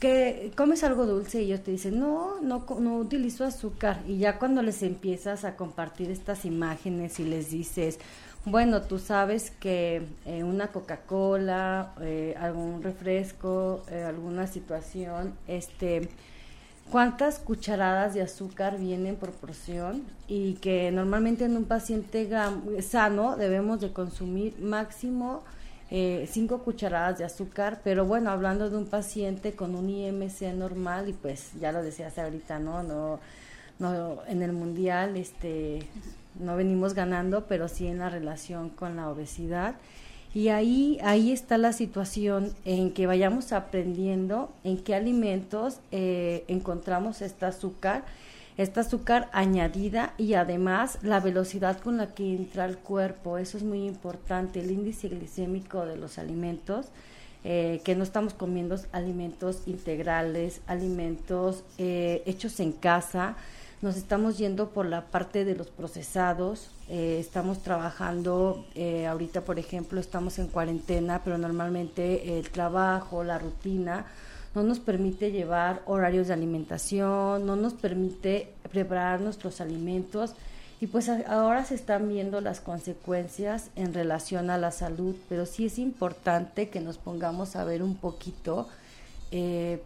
que 0.00 0.50
comes 0.56 0.82
algo 0.82 1.04
dulce 1.04 1.42
y 1.42 1.44
ellos 1.44 1.62
te 1.62 1.72
dicen, 1.72 2.00
no, 2.00 2.40
no, 2.40 2.64
no 2.80 2.96
utilizo 2.96 3.44
azúcar. 3.44 4.02
Y 4.08 4.16
ya 4.16 4.38
cuando 4.38 4.62
les 4.62 4.82
empiezas 4.82 5.44
a 5.44 5.56
compartir 5.56 6.10
estas 6.10 6.46
imágenes 6.46 7.20
y 7.20 7.24
les 7.24 7.50
dices, 7.50 7.98
bueno, 8.46 8.82
tú 8.82 8.98
sabes 8.98 9.50
que 9.50 10.06
eh, 10.26 10.44
una 10.44 10.68
Coca-Cola, 10.68 11.92
eh, 12.02 12.34
algún 12.38 12.82
refresco, 12.82 13.82
eh, 13.90 14.02
alguna 14.02 14.46
situación, 14.46 15.32
este, 15.48 16.10
cuántas 16.90 17.38
cucharadas 17.38 18.12
de 18.12 18.20
azúcar 18.20 18.78
vienen 18.78 19.16
por 19.16 19.30
porción 19.32 20.02
y 20.28 20.54
que 20.54 20.92
normalmente 20.92 21.46
en 21.46 21.56
un 21.56 21.64
paciente 21.64 22.28
sano 22.82 23.36
debemos 23.36 23.80
de 23.80 23.92
consumir 23.92 24.58
máximo 24.60 25.42
cinco 26.26 26.58
cucharadas 26.64 27.18
de 27.18 27.24
azúcar, 27.24 27.80
pero 27.84 28.04
bueno, 28.04 28.30
hablando 28.30 28.68
de 28.68 28.76
un 28.76 28.86
paciente 28.86 29.52
con 29.52 29.76
un 29.76 29.88
IMC 29.88 30.52
normal 30.52 31.08
y 31.08 31.12
pues 31.12 31.52
ya 31.60 31.70
lo 31.70 31.84
decías 31.84 32.18
ahorita, 32.18 32.58
¿no? 32.58 32.82
No, 32.82 33.20
no 33.78 34.18
en 34.26 34.42
el 34.42 34.52
mundial, 34.52 35.16
este 35.16 35.86
no 36.38 36.56
venimos 36.56 36.94
ganando, 36.94 37.46
pero 37.46 37.68
sí 37.68 37.86
en 37.86 37.98
la 37.98 38.10
relación 38.10 38.70
con 38.70 38.96
la 38.96 39.08
obesidad. 39.08 39.76
Y 40.34 40.48
ahí, 40.48 40.98
ahí 41.04 41.30
está 41.30 41.58
la 41.58 41.72
situación 41.72 42.52
en 42.64 42.90
que 42.90 43.06
vayamos 43.06 43.52
aprendiendo 43.52 44.52
en 44.64 44.78
qué 44.78 44.96
alimentos 44.96 45.78
eh, 45.92 46.44
encontramos 46.48 47.22
este 47.22 47.46
azúcar, 47.46 48.04
esta 48.56 48.80
azúcar 48.80 49.28
añadida 49.32 50.12
y 50.18 50.34
además 50.34 50.98
la 51.02 51.20
velocidad 51.20 51.78
con 51.78 51.98
la 51.98 52.14
que 52.14 52.34
entra 52.34 52.64
al 52.64 52.78
cuerpo. 52.78 53.38
Eso 53.38 53.58
es 53.58 53.62
muy 53.62 53.86
importante, 53.86 54.60
el 54.60 54.72
índice 54.72 55.08
glicémico 55.08 55.86
de 55.86 55.96
los 55.96 56.18
alimentos. 56.18 56.86
Eh, 57.46 57.82
que 57.84 57.94
no 57.94 58.04
estamos 58.04 58.32
comiendo 58.32 58.74
alimentos 58.90 59.64
integrales, 59.66 60.62
alimentos 60.66 61.62
eh, 61.76 62.22
hechos 62.24 62.58
en 62.58 62.72
casa, 62.72 63.36
nos 63.84 63.96
estamos 63.96 64.38
yendo 64.38 64.70
por 64.70 64.86
la 64.86 65.02
parte 65.08 65.44
de 65.44 65.54
los 65.54 65.66
procesados, 65.66 66.70
eh, 66.88 67.18
estamos 67.20 67.62
trabajando, 67.62 68.64
eh, 68.74 69.06
ahorita 69.06 69.42
por 69.42 69.58
ejemplo 69.58 70.00
estamos 70.00 70.38
en 70.38 70.46
cuarentena, 70.48 71.20
pero 71.22 71.36
normalmente 71.36 72.38
el 72.38 72.48
trabajo, 72.48 73.22
la 73.24 73.38
rutina, 73.38 74.06
no 74.54 74.62
nos 74.62 74.78
permite 74.78 75.32
llevar 75.32 75.82
horarios 75.84 76.28
de 76.28 76.32
alimentación, 76.32 77.44
no 77.44 77.56
nos 77.56 77.74
permite 77.74 78.54
preparar 78.72 79.20
nuestros 79.20 79.60
alimentos. 79.60 80.34
Y 80.80 80.86
pues 80.86 81.10
ahora 81.10 81.64
se 81.66 81.74
están 81.74 82.08
viendo 82.08 82.40
las 82.40 82.60
consecuencias 82.60 83.68
en 83.76 83.92
relación 83.92 84.48
a 84.48 84.56
la 84.56 84.70
salud, 84.70 85.14
pero 85.28 85.44
sí 85.44 85.66
es 85.66 85.78
importante 85.78 86.70
que 86.70 86.80
nos 86.80 86.96
pongamos 86.96 87.54
a 87.54 87.64
ver 87.64 87.82
un 87.82 87.96
poquito 87.96 88.66
eh, 89.30 89.82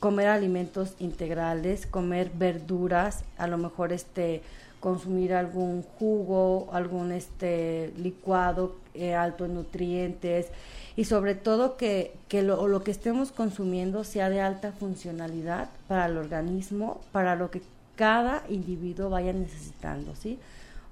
comer 0.00 0.28
alimentos 0.28 0.94
integrales, 0.98 1.86
comer 1.86 2.30
verduras, 2.34 3.24
a 3.38 3.46
lo 3.46 3.58
mejor 3.58 3.92
este 3.92 4.42
consumir 4.80 5.32
algún 5.32 5.82
jugo, 5.82 6.68
algún 6.70 7.10
este 7.10 7.94
licuado 7.96 8.76
eh, 8.92 9.14
alto 9.14 9.46
en 9.46 9.54
nutrientes 9.54 10.48
y 10.94 11.04
sobre 11.04 11.34
todo 11.34 11.78
que, 11.78 12.12
que 12.28 12.42
lo, 12.42 12.68
lo, 12.68 12.84
que 12.84 12.90
estemos 12.90 13.32
consumiendo 13.32 14.04
sea 14.04 14.28
de 14.28 14.42
alta 14.42 14.72
funcionalidad 14.72 15.70
para 15.88 16.04
el 16.04 16.18
organismo, 16.18 17.00
para 17.12 17.34
lo 17.34 17.50
que 17.50 17.62
cada 17.96 18.44
individuo 18.50 19.08
vaya 19.08 19.32
necesitando, 19.32 20.14
¿sí? 20.16 20.38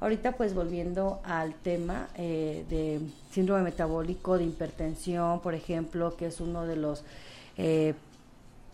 Ahorita 0.00 0.32
pues 0.32 0.52
volviendo 0.54 1.20
al 1.22 1.54
tema 1.54 2.08
eh, 2.16 2.64
de 2.68 3.00
síndrome 3.30 3.62
metabólico, 3.62 4.36
de 4.36 4.44
hipertensión, 4.44 5.40
por 5.40 5.54
ejemplo, 5.54 6.16
que 6.16 6.26
es 6.26 6.40
uno 6.40 6.66
de 6.66 6.76
los 6.76 7.04
eh, 7.56 7.94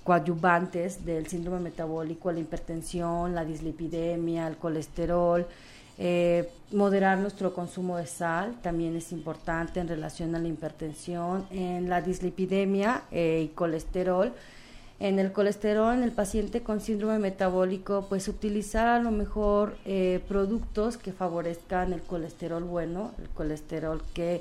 coadyuvantes 0.08 1.04
del 1.04 1.26
síndrome 1.26 1.60
metabólico, 1.60 2.32
la 2.32 2.40
hipertensión, 2.40 3.34
la 3.34 3.44
dislipidemia, 3.44 4.48
el 4.48 4.56
colesterol. 4.56 5.46
Eh, 5.98 6.48
moderar 6.72 7.18
nuestro 7.18 7.52
consumo 7.52 7.98
de 7.98 8.06
sal 8.06 8.54
también 8.62 8.96
es 8.96 9.12
importante 9.12 9.80
en 9.80 9.88
relación 9.88 10.34
a 10.34 10.38
la 10.38 10.48
hipertensión, 10.48 11.44
en 11.50 11.90
la 11.90 12.00
dislipidemia 12.00 13.02
eh, 13.10 13.42
y 13.44 13.48
colesterol. 13.48 14.32
En 14.98 15.18
el 15.18 15.30
colesterol, 15.30 15.94
en 15.94 16.02
el 16.02 16.12
paciente 16.12 16.62
con 16.62 16.80
síndrome 16.80 17.18
metabólico, 17.18 18.06
pues 18.08 18.28
utilizar 18.28 18.88
a 18.88 19.02
lo 19.02 19.10
mejor 19.10 19.76
eh, 19.84 20.24
productos 20.26 20.96
que 20.96 21.12
favorezcan 21.12 21.92
el 21.92 22.00
colesterol 22.00 22.64
bueno, 22.64 23.12
el 23.18 23.28
colesterol 23.28 24.00
que 24.14 24.40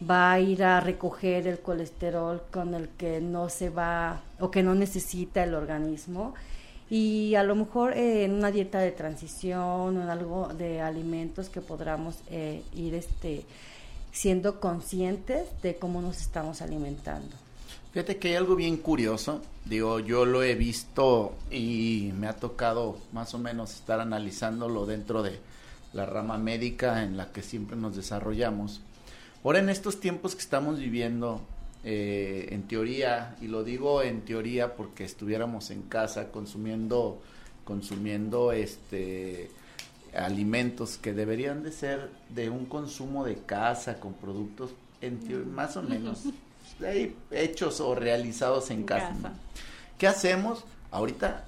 va 0.00 0.32
a 0.32 0.40
ir 0.40 0.62
a 0.62 0.80
recoger 0.80 1.46
el 1.46 1.60
colesterol 1.60 2.42
con 2.50 2.74
el 2.74 2.88
que 2.90 3.20
no 3.20 3.48
se 3.48 3.70
va 3.70 4.20
o 4.40 4.50
que 4.50 4.62
no 4.62 4.74
necesita 4.74 5.42
el 5.42 5.54
organismo 5.54 6.34
y 6.88 7.34
a 7.34 7.42
lo 7.42 7.54
mejor 7.56 7.94
eh, 7.94 8.24
en 8.24 8.32
una 8.32 8.50
dieta 8.50 8.78
de 8.78 8.92
transición 8.92 9.96
o 9.96 10.02
en 10.02 10.08
algo 10.08 10.48
de 10.48 10.80
alimentos 10.80 11.48
que 11.48 11.60
podamos 11.60 12.16
eh, 12.30 12.62
ir 12.74 12.94
este 12.94 13.44
siendo 14.12 14.60
conscientes 14.60 15.46
de 15.62 15.76
cómo 15.76 16.00
nos 16.00 16.22
estamos 16.22 16.62
alimentando. 16.62 17.36
Fíjate 17.92 18.16
que 18.16 18.28
hay 18.28 18.34
algo 18.34 18.56
bien 18.56 18.78
curioso, 18.78 19.42
digo, 19.64 20.00
yo 20.00 20.24
lo 20.24 20.42
he 20.42 20.54
visto 20.54 21.34
y 21.50 22.12
me 22.18 22.26
ha 22.26 22.34
tocado 22.34 22.96
más 23.12 23.34
o 23.34 23.38
menos 23.38 23.74
estar 23.74 24.00
analizándolo 24.00 24.86
dentro 24.86 25.22
de 25.22 25.38
la 25.92 26.06
rama 26.06 26.38
médica 26.38 27.02
en 27.02 27.16
la 27.16 27.32
que 27.32 27.42
siempre 27.42 27.76
nos 27.76 27.96
desarrollamos. 27.96 28.80
Ahora 29.44 29.58
en 29.60 29.68
estos 29.68 30.00
tiempos 30.00 30.34
que 30.34 30.40
estamos 30.40 30.78
viviendo, 30.78 31.40
eh, 31.84 32.48
en 32.50 32.62
teoría, 32.66 33.36
y 33.40 33.46
lo 33.46 33.62
digo 33.62 34.02
en 34.02 34.22
teoría 34.22 34.74
porque 34.74 35.04
estuviéramos 35.04 35.70
en 35.70 35.82
casa 35.82 36.32
consumiendo, 36.32 37.22
consumiendo 37.64 38.52
este 38.52 39.50
alimentos 40.16 40.96
que 40.96 41.12
deberían 41.12 41.62
de 41.62 41.72
ser 41.72 42.10
de 42.30 42.48
un 42.48 42.64
consumo 42.64 43.24
de 43.24 43.36
casa 43.36 44.00
con 44.00 44.14
productos 44.14 44.70
en 45.00 45.54
más 45.54 45.76
o 45.76 45.82
menos 45.82 46.24
hechos 47.30 47.80
o 47.80 47.94
realizados 47.94 48.70
en, 48.70 48.84
casa. 48.84 49.14
¿Qué 49.98 50.06
hacemos? 50.06 50.64
Ahorita 50.90 51.44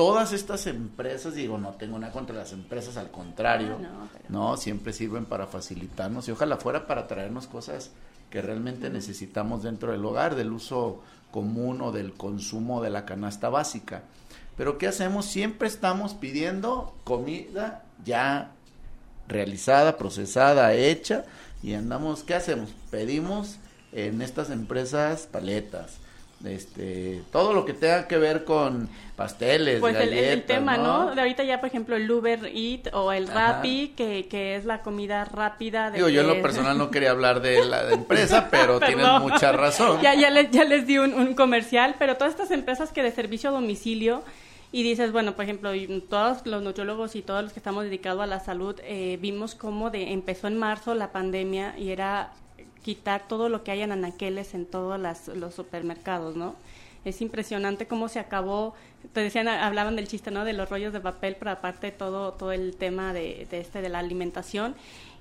todas 0.00 0.32
estas 0.32 0.66
empresas, 0.66 1.34
digo, 1.34 1.58
no 1.58 1.72
tengo 1.72 1.98
nada 1.98 2.10
contra 2.10 2.34
las 2.34 2.54
empresas, 2.54 2.96
al 2.96 3.10
contrario, 3.10 3.76
ah, 3.84 4.08
no, 4.30 4.56
siempre 4.56 4.94
sirven 4.94 5.26
para 5.26 5.46
facilitarnos 5.46 6.26
y 6.26 6.30
ojalá 6.30 6.56
fuera 6.56 6.86
para 6.86 7.06
traernos 7.06 7.46
cosas 7.46 7.90
que 8.30 8.40
realmente 8.40 8.88
necesitamos 8.88 9.62
dentro 9.62 9.92
del 9.92 10.02
hogar, 10.02 10.36
del 10.36 10.52
uso 10.52 11.02
común 11.30 11.82
o 11.82 11.92
del 11.92 12.14
consumo 12.14 12.80
de 12.80 12.88
la 12.88 13.04
canasta 13.04 13.50
básica. 13.50 14.04
Pero 14.56 14.78
¿qué 14.78 14.88
hacemos? 14.88 15.26
Siempre 15.26 15.68
estamos 15.68 16.14
pidiendo 16.14 16.94
comida 17.04 17.84
ya 18.02 18.52
realizada, 19.28 19.98
procesada, 19.98 20.72
hecha 20.72 21.26
y 21.62 21.74
andamos, 21.74 22.22
¿qué 22.22 22.32
hacemos? 22.32 22.70
Pedimos 22.90 23.58
en 23.92 24.22
estas 24.22 24.48
empresas 24.48 25.28
paletas, 25.30 25.98
este, 26.44 27.22
todo 27.30 27.52
lo 27.52 27.64
que 27.64 27.74
tenga 27.74 28.08
que 28.08 28.16
ver 28.16 28.44
con 28.44 28.88
pasteles, 29.16 29.80
pues 29.80 29.94
galletas, 29.94 30.18
el, 30.18 30.24
el, 30.24 30.42
tema, 30.44 30.76
¿no? 30.76 31.14
¿no? 31.14 31.20
ahorita 31.20 31.44
ya, 31.44 31.60
por 31.60 31.68
ejemplo, 31.68 31.96
el 31.96 32.10
Uber 32.10 32.50
Eat 32.54 32.94
o 32.94 33.12
el 33.12 33.28
Rappi, 33.28 33.92
que, 33.96 34.26
que 34.28 34.56
es 34.56 34.64
la 34.64 34.80
comida 34.80 35.24
rápida. 35.24 35.90
De 35.90 35.98
Digo, 35.98 36.08
yo 36.08 36.22
en 36.22 36.28
lo 36.28 36.40
personal 36.40 36.78
no 36.78 36.90
quería 36.92 37.10
hablar 37.10 37.42
de 37.42 37.64
la 37.64 37.90
empresa, 37.92 38.48
pero 38.50 38.80
tienes 38.86 39.06
mucha 39.20 39.52
razón. 39.52 40.00
Ya, 40.00 40.14
ya, 40.14 40.30
les, 40.30 40.50
ya 40.50 40.64
les 40.64 40.86
di 40.86 40.98
un, 40.98 41.12
un 41.12 41.34
comercial, 41.34 41.96
pero 41.98 42.16
todas 42.16 42.32
estas 42.32 42.50
empresas 42.50 42.92
que 42.92 43.02
de 43.02 43.12
servicio 43.12 43.50
a 43.50 43.52
domicilio 43.52 44.22
y 44.72 44.82
dices, 44.82 45.10
bueno, 45.10 45.34
por 45.34 45.44
ejemplo, 45.44 45.72
todos 46.08 46.46
los 46.46 46.62
nutriólogos 46.62 47.16
y 47.16 47.22
todos 47.22 47.42
los 47.42 47.52
que 47.52 47.58
estamos 47.58 47.84
dedicados 47.84 48.22
a 48.22 48.26
la 48.26 48.38
salud, 48.38 48.76
eh, 48.84 49.18
vimos 49.20 49.54
cómo 49.54 49.90
de, 49.90 50.12
empezó 50.12 50.46
en 50.46 50.56
marzo 50.56 50.94
la 50.94 51.10
pandemia 51.10 51.74
y 51.76 51.90
era 51.90 52.32
quitar 52.82 53.28
todo 53.28 53.48
lo 53.48 53.62
que 53.62 53.70
hay 53.70 53.82
en 53.82 53.92
anaqueles 53.92 54.54
en 54.54 54.66
todos 54.66 54.98
las, 54.98 55.28
los 55.28 55.54
supermercados, 55.54 56.36
¿no? 56.36 56.54
Es 57.04 57.22
impresionante 57.22 57.86
cómo 57.86 58.08
se 58.08 58.18
acabó, 58.18 58.74
te 59.14 59.20
decían, 59.20 59.48
hablaban 59.48 59.96
del 59.96 60.06
chiste, 60.06 60.30
¿no? 60.30 60.44
De 60.44 60.52
los 60.52 60.68
rollos 60.68 60.92
de 60.92 61.00
papel, 61.00 61.36
pero 61.38 61.50
aparte 61.50 61.92
todo, 61.92 62.32
todo 62.32 62.52
el 62.52 62.76
tema 62.76 63.14
de, 63.14 63.46
este, 63.50 63.80
de 63.80 63.88
la 63.88 64.00
alimentación. 64.00 64.74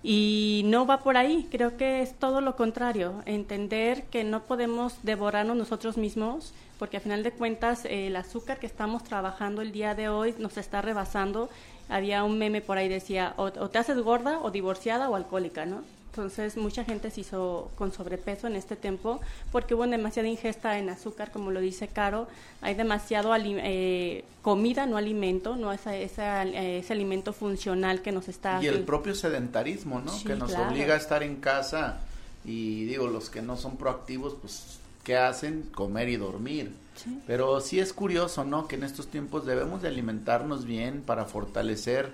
Y 0.03 0.63
no 0.65 0.85
va 0.85 0.99
por 0.99 1.17
ahí, 1.17 1.47
creo 1.51 1.77
que 1.77 2.01
es 2.01 2.13
todo 2.13 2.41
lo 2.41 2.55
contrario, 2.55 3.21
entender 3.25 4.03
que 4.05 4.23
no 4.23 4.43
podemos 4.43 4.95
devorarnos 5.03 5.57
nosotros 5.57 5.97
mismos, 5.97 6.53
porque 6.77 6.97
a 6.97 7.01
final 7.01 7.23
de 7.23 7.31
cuentas 7.31 7.83
eh, 7.85 8.07
el 8.07 8.15
azúcar 8.15 8.59
que 8.59 8.65
estamos 8.65 9.03
trabajando 9.03 9.61
el 9.61 9.71
día 9.73 9.95
de 9.95 10.07
hoy 10.09 10.35
nos 10.37 10.57
está 10.57 10.81
rebasando. 10.81 11.49
Había 11.89 12.23
un 12.23 12.37
meme 12.37 12.61
por 12.61 12.77
ahí 12.77 12.87
decía, 12.87 13.33
o 13.37 13.51
te 13.51 13.77
haces 13.77 13.97
gorda 13.99 14.39
o 14.41 14.51
divorciada 14.51 15.09
o 15.09 15.15
alcohólica, 15.15 15.65
¿no? 15.65 15.83
Entonces, 16.11 16.57
mucha 16.57 16.83
gente 16.83 17.11
se 17.11 17.21
hizo 17.21 17.69
con 17.75 17.93
sobrepeso 17.93 18.47
en 18.47 18.55
este 18.55 18.75
tiempo 18.75 19.21
porque 19.51 19.75
hubo 19.75 19.85
demasiada 19.85 20.27
ingesta 20.27 20.79
en 20.79 20.89
azúcar, 20.89 21.31
como 21.31 21.51
lo 21.51 21.59
dice 21.59 21.87
Caro. 21.87 22.27
Hay 22.61 22.73
demasiado 22.73 23.31
eh, 23.35 24.23
comida, 24.41 24.87
no 24.87 24.97
alimento, 24.97 25.55
no 25.55 25.71
esa, 25.71 25.95
esa, 25.95 26.43
ese 26.43 26.93
alimento 26.93 27.31
funcional 27.31 28.01
que 28.01 28.11
nos 28.11 28.27
está... 28.27 28.61
Y 28.61 28.67
el 28.67 28.83
propio 28.83 29.13
sedentarismo, 29.13 30.01
¿no? 30.01 30.11
Sí, 30.11 30.25
que 30.25 30.35
nos 30.35 30.49
claro. 30.49 30.71
obliga 30.71 30.95
a 30.95 30.97
estar 30.97 31.21
en 31.21 31.35
casa 31.35 31.99
y 32.43 32.85
digo, 32.85 33.07
los 33.07 33.29
que 33.29 33.43
no 33.43 33.55
son 33.55 33.77
proactivos, 33.77 34.35
pues, 34.41 34.79
¿qué 35.03 35.15
hacen? 35.15 35.69
Comer 35.75 36.09
y 36.09 36.17
dormir. 36.17 36.73
Sí. 36.95 37.21
Pero 37.27 37.61
sí 37.61 37.79
es 37.79 37.93
curioso, 37.93 38.43
¿no? 38.43 38.67
Que 38.67 38.75
en 38.75 38.83
estos 38.83 39.07
tiempos 39.07 39.45
debemos 39.45 39.83
de 39.83 39.89
alimentarnos 39.89 40.65
bien 40.65 41.01
para 41.01 41.25
fortalecer 41.25 42.11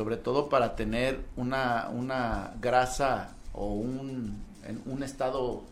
sobre 0.00 0.16
todo 0.16 0.48
para 0.48 0.76
tener 0.76 1.20
una, 1.36 1.90
una 1.92 2.54
grasa 2.58 3.34
o 3.52 3.74
un, 3.74 4.42
en 4.64 4.80
un 4.86 5.02
estado, 5.02 5.62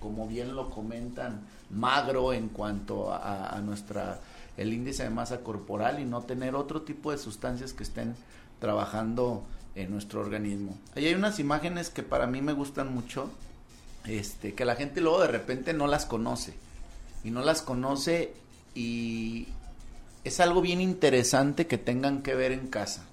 como 0.00 0.26
bien 0.26 0.56
lo 0.56 0.70
comentan, 0.70 1.42
magro 1.70 2.32
en 2.32 2.48
cuanto 2.48 3.12
a, 3.12 3.48
a, 3.48 3.60
nuestra 3.60 4.18
el 4.56 4.72
índice 4.72 5.04
de 5.04 5.10
masa 5.10 5.38
corporal 5.38 6.00
y 6.00 6.04
no 6.04 6.22
tener 6.22 6.56
otro 6.56 6.82
tipo 6.82 7.12
de 7.12 7.18
sustancias 7.18 7.72
que 7.72 7.84
estén 7.84 8.16
trabajando 8.58 9.44
en 9.76 9.92
nuestro 9.92 10.20
organismo. 10.20 10.76
Ahí 10.96 11.06
hay 11.06 11.14
unas 11.14 11.38
imágenes 11.38 11.88
que 11.88 12.02
para 12.02 12.26
mí 12.26 12.42
me 12.42 12.54
gustan 12.54 12.92
mucho, 12.92 13.30
este, 14.04 14.54
que 14.54 14.64
la 14.64 14.74
gente 14.74 15.00
luego 15.00 15.20
de 15.20 15.28
repente 15.28 15.74
no 15.74 15.86
las 15.86 16.06
conoce 16.06 16.54
y 17.22 17.30
no 17.30 17.40
las 17.40 17.62
conoce 17.62 18.34
y 18.74 19.46
es 20.24 20.40
algo 20.40 20.60
bien 20.60 20.80
interesante 20.80 21.68
que 21.68 21.78
tengan 21.78 22.24
que 22.24 22.34
ver 22.34 22.50
en 22.50 22.66
casa 22.66 23.06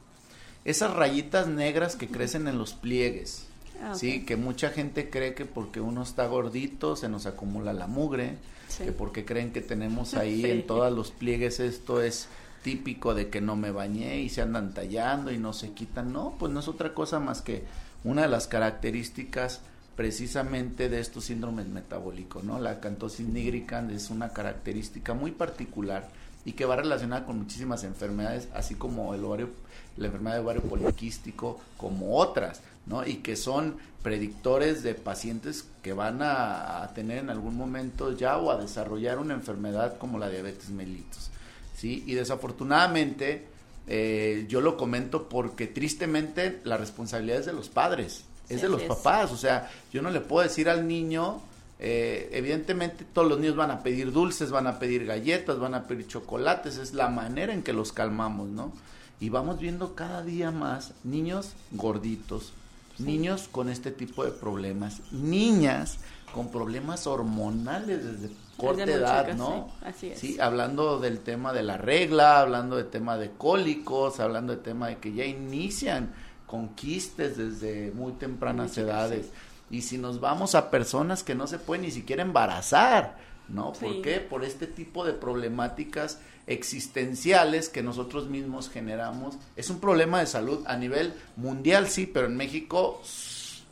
esas 0.66 0.94
rayitas 0.94 1.48
negras 1.48 1.96
que 1.96 2.08
crecen 2.08 2.48
en 2.48 2.58
los 2.58 2.74
pliegues. 2.74 3.46
Ah, 3.82 3.94
okay. 3.96 4.00
Sí, 4.00 4.26
que 4.26 4.38
mucha 4.38 4.70
gente 4.70 5.10
cree 5.10 5.34
que 5.34 5.46
porque 5.46 5.82
uno 5.82 6.04
está 6.04 6.28
gordito 6.28 6.96
se 6.96 7.10
nos 7.10 7.26
acumula 7.26 7.74
la 7.74 7.88
mugre, 7.88 8.38
sí. 8.70 8.86
que 8.86 8.92
porque 8.92 9.26
creen 9.26 9.52
que 9.52 9.62
tenemos 9.62 10.14
ahí 10.14 10.44
sí. 10.44 10.52
en 10.52 10.68
todos 10.68 10.92
los 10.94 11.12
pliegues 11.12 11.60
esto 11.60 12.02
es 12.02 12.28
típico 12.64 13.14
de 13.14 13.30
que 13.30 13.42
no 13.42 13.56
me 13.56 13.72
bañé 13.72 14.22
y 14.22 14.30
se 14.30 14.42
andan 14.42 14.74
tallando 14.74 15.32
y 15.32 15.38
no 15.38 15.54
se 15.54 15.72
quitan. 15.72 16.14
No, 16.14 16.36
pues 16.40 16.52
no 16.52 16.62
es 16.62 16.68
otra 16.68 16.94
cosa 16.94 17.20
más 17.20 17.42
que 17.42 17.64
una 18.04 18.24
de 18.24 18.30
las 18.30 18.48
características 18.48 19.62
precisamente 19.96 20.90
de 20.90 21.00
estos 21.00 21.26
síndromes 21.26 21.68
metabólicos, 21.68 22.44
¿no? 22.44 22.60
La 22.60 22.72
acantosis 22.72 23.28
nigricans 23.28 23.94
es 23.94 24.10
una 24.10 24.30
característica 24.30 25.14
muy 25.14 25.32
particular 25.32 26.10
y 26.46 26.54
que 26.54 26.66
va 26.66 26.76
relacionada 26.76 27.26
con 27.26 27.38
muchísimas 27.38 27.84
enfermedades, 27.84 28.48
así 28.54 28.76
como 28.76 29.14
el 29.14 29.24
ovario, 29.24 29.50
la 29.98 30.08
enfermedad 30.08 30.36
de 30.36 30.42
ovario 30.42 30.62
poliquístico, 30.64 31.60
como 31.78 32.18
otras, 32.18 32.62
¿no? 32.86 33.06
Y 33.06 33.18
que 33.18 33.36
son 33.36 33.78
predictores 34.02 34.84
de 34.84 34.96
pacientes 34.96 35.66
que 35.82 35.94
van 35.94 36.22
a, 36.22 36.84
a, 36.84 36.94
tener 36.94 37.20
en 37.20 37.30
algún 37.30 37.56
momento 37.56 38.16
ya 38.16 38.38
o 38.38 38.52
a 38.52 38.58
desarrollar 38.58 39.18
una 39.18 39.34
enfermedad 39.34 39.98
como 39.98 40.20
la 40.20 40.30
diabetes 40.30 40.70
mellitus, 40.70 41.30
¿sí? 41.76 42.04
Y 42.06 42.14
desafortunadamente, 42.16 43.46
eh, 43.88 44.46
yo 44.48 44.62
lo 44.62 44.78
comento 44.78 45.28
porque 45.28 45.68
tristemente 45.68 46.62
la 46.64 46.78
responsabilidad 46.78 47.40
es 47.40 47.46
de 47.46 47.54
los 47.54 47.70
padres, 47.70 48.24
es 48.48 48.58
sí, 48.58 48.62
de 48.62 48.70
los 48.70 48.82
es. 48.82 48.88
papás, 48.88 49.32
o 49.32 49.38
sea, 49.38 49.70
yo 49.92 50.02
no 50.02 50.10
le 50.10 50.22
puedo 50.22 50.44
decir 50.44 50.70
al 50.70 50.88
niño, 50.88 51.42
eh, 51.80 52.30
evidentemente 52.32 53.06
todos 53.14 53.28
los 53.28 53.40
niños 53.40 53.58
van 53.58 53.72
a 53.72 53.84
pedir 53.84 54.14
dulces, 54.14 54.52
van 54.52 54.68
a 54.68 54.80
pedir 54.80 55.06
galletas, 55.06 55.60
van 55.60 55.76
a 55.76 55.84
pedir 55.84 56.08
chocolates, 56.08 56.78
es 56.78 56.94
la 56.94 57.10
manera 57.10 57.54
en 57.54 57.62
que 57.62 57.74
los 57.74 57.92
calmamos, 57.92 58.48
¿no? 58.48 58.72
Y 59.20 59.30
vamos 59.30 59.60
viendo 59.60 59.96
cada 59.96 60.24
día 60.24 60.52
más 60.52 60.94
niños 61.04 61.54
gorditos, 61.72 62.54
sí. 62.98 63.04
niños 63.04 63.48
con 63.50 63.70
este 63.70 63.92
tipo 63.92 64.26
de 64.26 64.32
problemas, 64.32 65.02
niñas 65.12 66.00
con 66.34 66.50
problemas 66.50 67.08
hormonales 67.08 68.04
desde 68.04 68.36
corta 68.58 68.86
desde 68.86 69.00
edad, 69.00 69.26
chica, 69.26 69.36
¿no? 69.36 69.70
Sí, 69.80 69.86
así 69.86 70.08
es. 70.08 70.20
Sí, 70.20 70.40
hablando 70.40 71.00
del 71.00 71.20
tema 71.20 71.54
de 71.54 71.64
la 71.64 71.78
regla, 71.78 72.42
hablando 72.42 72.76
del 72.76 72.90
tema 72.90 73.18
de 73.18 73.32
cólicos, 73.32 74.20
hablando 74.20 74.54
del 74.54 74.62
tema 74.62 74.88
de 74.88 74.98
que 74.98 75.14
ya 75.14 75.26
inician 75.26 76.14
con 76.48 76.70
quistes 76.70 77.38
desde 77.38 77.92
muy 77.92 78.14
tempranas 78.14 78.76
muy 78.76 78.86
edades. 78.86 79.26
Sí 79.28 79.32
y 79.74 79.82
si 79.82 79.98
nos 79.98 80.20
vamos 80.20 80.54
a 80.54 80.70
personas 80.70 81.24
que 81.24 81.34
no 81.34 81.48
se 81.48 81.58
pueden 81.58 81.82
ni 81.82 81.90
siquiera 81.90 82.22
embarazar, 82.22 83.18
¿no? 83.50 83.74
¿Por 83.74 83.94
sí. 83.94 84.02
qué? 84.04 84.20
Por 84.20 84.44
este 84.44 84.68
tipo 84.68 85.04
de 85.04 85.14
problemáticas 85.14 86.20
existenciales 86.48 87.70
que 87.70 87.84
nosotros 87.84 88.28
mismos 88.28 88.70
generamos. 88.70 89.38
Es 89.56 89.70
un 89.70 89.80
problema 89.80 90.20
de 90.20 90.28
salud 90.28 90.64
a 90.68 90.76
nivel 90.78 91.14
mundial, 91.36 91.88
sí, 91.88 92.06
pero 92.06 92.28
en 92.28 92.36
México 92.36 93.02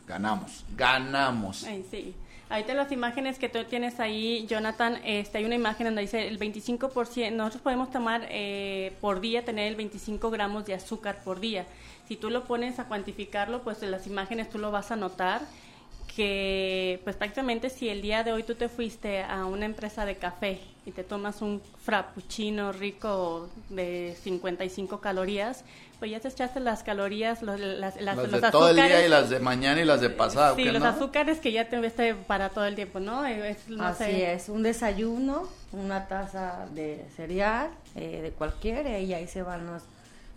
ganamos, 0.06 0.64
ganamos. 0.76 1.64
Ay, 1.64 1.84
sí. 1.90 2.14
Las 2.52 2.92
imágenes 2.92 3.38
que 3.38 3.48
tú 3.48 3.64
tienes 3.64 3.98
ahí, 3.98 4.46
Jonathan, 4.46 5.00
este, 5.04 5.38
hay 5.38 5.46
una 5.46 5.54
imagen 5.54 5.86
donde 5.86 6.02
dice 6.02 6.28
el 6.28 6.38
25%, 6.38 7.32
nosotros 7.32 7.62
podemos 7.62 7.90
tomar 7.90 8.26
eh, 8.28 8.92
por 9.00 9.22
día, 9.22 9.42
tener 9.42 9.68
el 9.68 9.76
25 9.76 10.30
gramos 10.30 10.66
de 10.66 10.74
azúcar 10.74 11.22
por 11.24 11.40
día. 11.40 11.64
Si 12.06 12.16
tú 12.16 12.28
lo 12.28 12.44
pones 12.44 12.78
a 12.78 12.84
cuantificarlo, 12.84 13.62
pues 13.62 13.82
en 13.82 13.90
las 13.90 14.06
imágenes 14.06 14.50
tú 14.50 14.58
lo 14.58 14.70
vas 14.70 14.90
a 14.90 14.96
notar 14.96 15.40
que 16.16 17.00
pues 17.04 17.16
prácticamente 17.16 17.70
si 17.70 17.88
el 17.88 18.02
día 18.02 18.22
de 18.22 18.32
hoy 18.32 18.42
tú 18.42 18.54
te 18.54 18.68
fuiste 18.68 19.22
a 19.22 19.46
una 19.46 19.64
empresa 19.64 20.04
de 20.04 20.16
café 20.16 20.60
y 20.84 20.90
te 20.90 21.04
tomas 21.04 21.40
un 21.42 21.62
frappuccino 21.84 22.72
rico 22.72 23.48
de 23.70 24.16
55 24.22 25.00
calorías, 25.00 25.64
pues 25.98 26.10
ya 26.10 26.20
te 26.20 26.28
echaste 26.28 26.58
las 26.60 26.82
calorías, 26.82 27.42
los, 27.42 27.58
las, 27.60 27.78
las, 27.78 28.00
las 28.00 28.16
los 28.16 28.30
de 28.30 28.36
azúcares. 28.48 28.50
todo 28.50 28.68
el 28.70 28.76
día 28.76 29.06
y 29.06 29.08
las 29.08 29.30
de 29.30 29.38
mañana 29.38 29.80
y 29.80 29.84
las 29.84 30.00
de 30.00 30.10
pasado. 30.10 30.56
Sí, 30.56 30.64
¿qué, 30.64 30.72
los 30.72 30.82
no? 30.82 30.88
azúcares 30.88 31.38
que 31.38 31.52
ya 31.52 31.68
te 31.68 31.80
viste 31.80 32.14
para 32.14 32.48
todo 32.48 32.64
el 32.66 32.74
tiempo, 32.74 32.98
¿no? 32.98 33.24
Es, 33.24 33.68
no 33.68 33.84
Así 33.86 34.04
sé. 34.04 34.32
es, 34.34 34.48
un 34.48 34.64
desayuno, 34.64 35.48
una 35.70 36.08
taza 36.08 36.66
de 36.74 37.06
cereal, 37.16 37.70
eh, 37.94 38.20
de 38.20 38.30
cualquiera, 38.32 38.98
y 38.98 39.14
ahí 39.14 39.28
se 39.28 39.42
van 39.42 39.66
los 39.66 39.82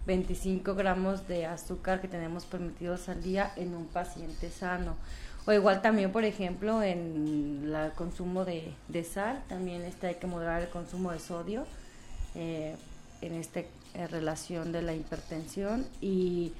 25 0.05 0.75
gramos 0.75 1.27
de 1.27 1.47
azúcar 1.47 1.99
que 1.99 2.07
tenemos 2.07 2.45
permitidos 2.45 3.09
al 3.09 3.23
día 3.23 3.51
en 3.55 3.73
un 3.73 3.87
paciente 3.87 4.51
sano. 4.51 4.95
O 5.47 5.53
igual 5.53 5.81
también, 5.81 6.11
por 6.11 6.25
ejemplo, 6.25 6.81
en 6.81 7.71
el 7.73 7.91
consumo 7.91 8.45
de, 8.45 9.03
sal, 9.03 9.43
también 9.47 9.83
este 9.83 10.07
hay 10.07 10.15
que 10.15 10.25
moderar 10.25 10.63
el 10.63 10.69
consumo 10.69 11.11
de 11.11 11.19
sodio 11.19 11.65
eh, 12.33 12.75
en 13.21 13.35
esta 13.35 13.61
relación 14.09 14.71
de 14.71 14.81
la 14.81 14.93
hipertensión 14.93 15.85
y 16.01 16.51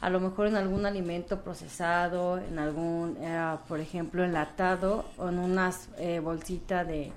a 0.00 0.10
lo 0.10 0.20
mejor 0.20 0.48
en 0.48 0.56
algún 0.56 0.84
alimento 0.84 1.40
procesado, 1.40 2.36
en 2.38 2.58
algún, 2.58 3.16
eh, 3.20 3.56
por 3.66 3.80
ejemplo, 3.80 4.22
enlatado 4.22 5.06
o 5.16 5.30
en 5.30 5.38
unas 5.38 5.88
eh, 5.96 6.20
bolsitas 6.20 6.86
de 6.86 7.10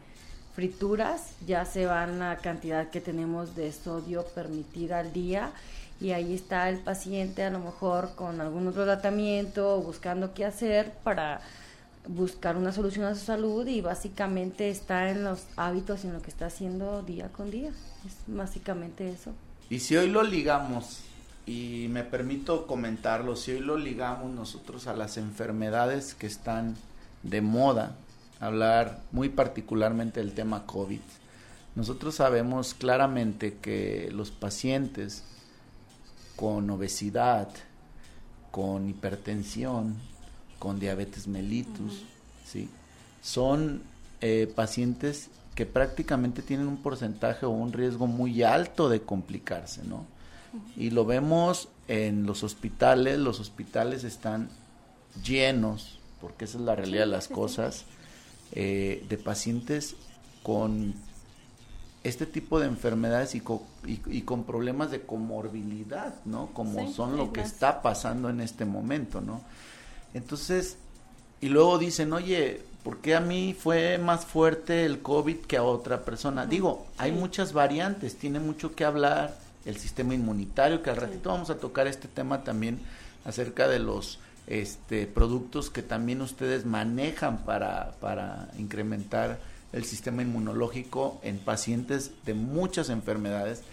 frituras, 0.55 1.33
ya 1.45 1.65
se 1.65 1.85
van 1.85 2.19
la 2.19 2.37
cantidad 2.37 2.89
que 2.89 3.01
tenemos 3.01 3.55
de 3.55 3.73
sodio 3.73 4.25
permitida 4.33 4.99
al 4.99 5.11
día 5.11 5.51
y 5.99 6.11
ahí 6.11 6.33
está 6.33 6.69
el 6.69 6.79
paciente 6.79 7.43
a 7.43 7.49
lo 7.49 7.59
mejor 7.59 8.15
con 8.15 8.39
algún 8.41 8.67
otro 8.67 8.85
tratamiento 8.85 9.79
buscando 9.81 10.33
qué 10.33 10.45
hacer 10.45 10.93
para 11.03 11.41
buscar 12.07 12.55
una 12.55 12.71
solución 12.71 13.05
a 13.05 13.15
su 13.15 13.25
salud 13.25 13.67
y 13.67 13.81
básicamente 13.81 14.69
está 14.69 15.09
en 15.09 15.23
los 15.23 15.45
hábitos 15.55 16.03
y 16.03 16.07
en 16.07 16.13
lo 16.13 16.21
que 16.21 16.29
está 16.29 16.45
haciendo 16.45 17.01
día 17.01 17.29
con 17.29 17.51
día. 17.51 17.69
Es 18.05 18.15
básicamente 18.27 19.09
eso. 19.09 19.33
Y 19.69 19.79
si 19.79 19.97
hoy 19.97 20.09
lo 20.09 20.23
ligamos, 20.23 21.01
y 21.47 21.87
me 21.89 22.03
permito 22.03 22.67
comentarlo, 22.67 23.37
si 23.37 23.53
hoy 23.53 23.59
lo 23.61 23.77
ligamos 23.77 24.33
nosotros 24.33 24.87
a 24.87 24.93
las 24.93 25.15
enfermedades 25.17 26.13
que 26.13 26.27
están 26.27 26.75
de 27.23 27.41
moda, 27.41 27.95
hablar 28.41 29.01
muy 29.11 29.29
particularmente 29.29 30.19
del 30.19 30.33
tema 30.33 30.65
COVID. 30.65 30.99
Nosotros 31.75 32.15
sabemos 32.15 32.73
claramente 32.73 33.57
que 33.61 34.09
los 34.11 34.29
pacientes 34.29 35.23
con 36.37 36.69
obesidad, 36.69 37.49
con 38.51 38.87
hipertensión, 38.87 39.95
con 40.59 40.79
diabetes 40.79 41.27
mellitus, 41.27 42.03
¿sí? 42.45 42.69
son 43.21 43.81
eh, 44.21 44.51
pacientes 44.55 45.29
que 45.53 45.65
prácticamente 45.65 46.41
tienen 46.41 46.67
un 46.67 46.77
porcentaje 46.77 47.45
o 47.45 47.49
un 47.49 47.73
riesgo 47.73 48.07
muy 48.07 48.43
alto 48.43 48.87
de 48.87 49.01
complicarse, 49.01 49.83
¿no? 49.83 50.05
Y 50.75 50.91
lo 50.91 51.03
vemos 51.03 51.67
en 51.87 52.25
los 52.25 52.43
hospitales, 52.43 53.19
los 53.19 53.39
hospitales 53.39 54.03
están 54.03 54.49
llenos, 55.23 55.99
porque 56.21 56.45
esa 56.45 56.57
es 56.59 56.63
la 56.63 56.75
realidad 56.75 57.01
de 57.01 57.11
las 57.11 57.27
cosas, 57.27 57.85
eh, 58.53 59.05
de 59.09 59.17
pacientes 59.17 59.95
con 60.43 60.93
este 62.07 62.25
tipo 62.25 62.59
de 62.59 62.67
enfermedades 62.67 63.35
y, 63.35 63.43
y, 63.85 64.21
con 64.21 64.45
problemas 64.45 64.91
de 64.91 65.01
comorbilidad, 65.01 66.15
¿no? 66.25 66.47
Como 66.53 66.91
son 66.93 67.17
lo 67.17 67.33
que 67.33 67.41
está 67.41 67.81
pasando 67.81 68.29
en 68.29 68.39
este 68.39 68.63
momento, 68.63 69.19
¿no? 69.19 69.41
Entonces, 70.13 70.77
y 71.41 71.49
luego 71.49 71.77
dicen, 71.77 72.13
oye, 72.13 72.61
¿por 72.83 72.99
qué 72.99 73.15
a 73.15 73.19
mí 73.19 73.53
fue 73.57 73.97
más 73.97 74.25
fuerte 74.25 74.85
el 74.85 75.01
COVID 75.01 75.37
que 75.39 75.57
a 75.57 75.63
otra 75.63 76.05
persona? 76.05 76.45
Digo, 76.45 76.87
hay 76.97 77.11
muchas 77.11 77.51
variantes, 77.51 78.15
tiene 78.15 78.39
mucho 78.39 78.73
que 78.73 78.85
hablar 78.85 79.37
el 79.65 79.77
sistema 79.77 80.13
inmunitario, 80.13 80.81
que 80.81 80.89
al 80.89 80.97
ratito 80.97 81.29
vamos 81.29 81.49
a 81.49 81.57
tocar 81.57 81.87
este 81.87 82.07
tema 82.07 82.43
también 82.43 82.79
acerca 83.25 83.67
de 83.67 83.79
los 83.79 84.19
este, 84.47 85.07
productos 85.07 85.69
que 85.69 85.83
también 85.83 86.21
ustedes 86.21 86.65
manejan 86.65 87.39
para, 87.39 87.91
para 87.99 88.47
incrementar 88.57 89.39
el 89.73 89.85
sistema 89.85 90.21
inmunológico 90.21 91.19
en 91.23 91.37
pacientes 91.37 92.11
de 92.25 92.33
muchas 92.33 92.89
enfermedades, 92.89 93.63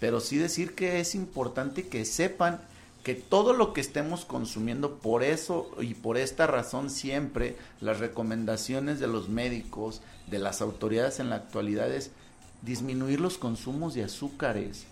pero 0.00 0.20
sí 0.20 0.36
decir 0.36 0.74
que 0.74 1.00
es 1.00 1.14
importante 1.14 1.86
que 1.88 2.04
sepan 2.04 2.60
que 3.02 3.14
todo 3.14 3.52
lo 3.52 3.72
que 3.72 3.80
estemos 3.80 4.24
consumiendo, 4.24 4.98
por 4.98 5.24
eso 5.24 5.70
y 5.80 5.94
por 5.94 6.16
esta 6.16 6.46
razón 6.46 6.88
siempre 6.88 7.56
las 7.80 7.98
recomendaciones 7.98 9.00
de 9.00 9.08
los 9.08 9.28
médicos, 9.28 10.02
de 10.28 10.38
las 10.38 10.62
autoridades 10.62 11.18
en 11.18 11.30
la 11.30 11.36
actualidad 11.36 11.92
es 11.92 12.12
disminuir 12.62 13.20
los 13.20 13.38
consumos 13.38 13.94
de 13.94 14.04
azúcares, 14.04 14.84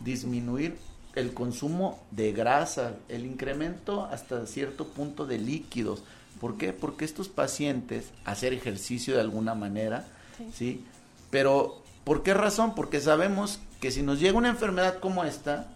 disminuir 0.00 0.76
el 1.16 1.32
consumo 1.34 1.98
de 2.12 2.32
grasa, 2.32 2.94
el 3.08 3.26
incremento 3.26 4.04
hasta 4.04 4.46
cierto 4.46 4.86
punto 4.86 5.26
de 5.26 5.38
líquidos. 5.38 6.04
¿Por 6.40 6.56
qué? 6.58 6.72
Porque 6.72 7.04
estos 7.04 7.28
pacientes, 7.28 8.10
hacer 8.24 8.52
ejercicio 8.52 9.14
de 9.14 9.20
alguna 9.20 9.54
manera, 9.54 10.06
¿sí? 10.54 10.84
Pero, 11.30 11.82
¿por 12.04 12.22
qué 12.22 12.34
razón? 12.34 12.74
Porque 12.74 13.00
sabemos 13.00 13.60
que 13.80 13.90
si 13.90 14.02
nos 14.02 14.20
llega 14.20 14.38
una 14.38 14.48
enfermedad 14.48 14.98
como 14.98 15.24
esta, 15.24 15.68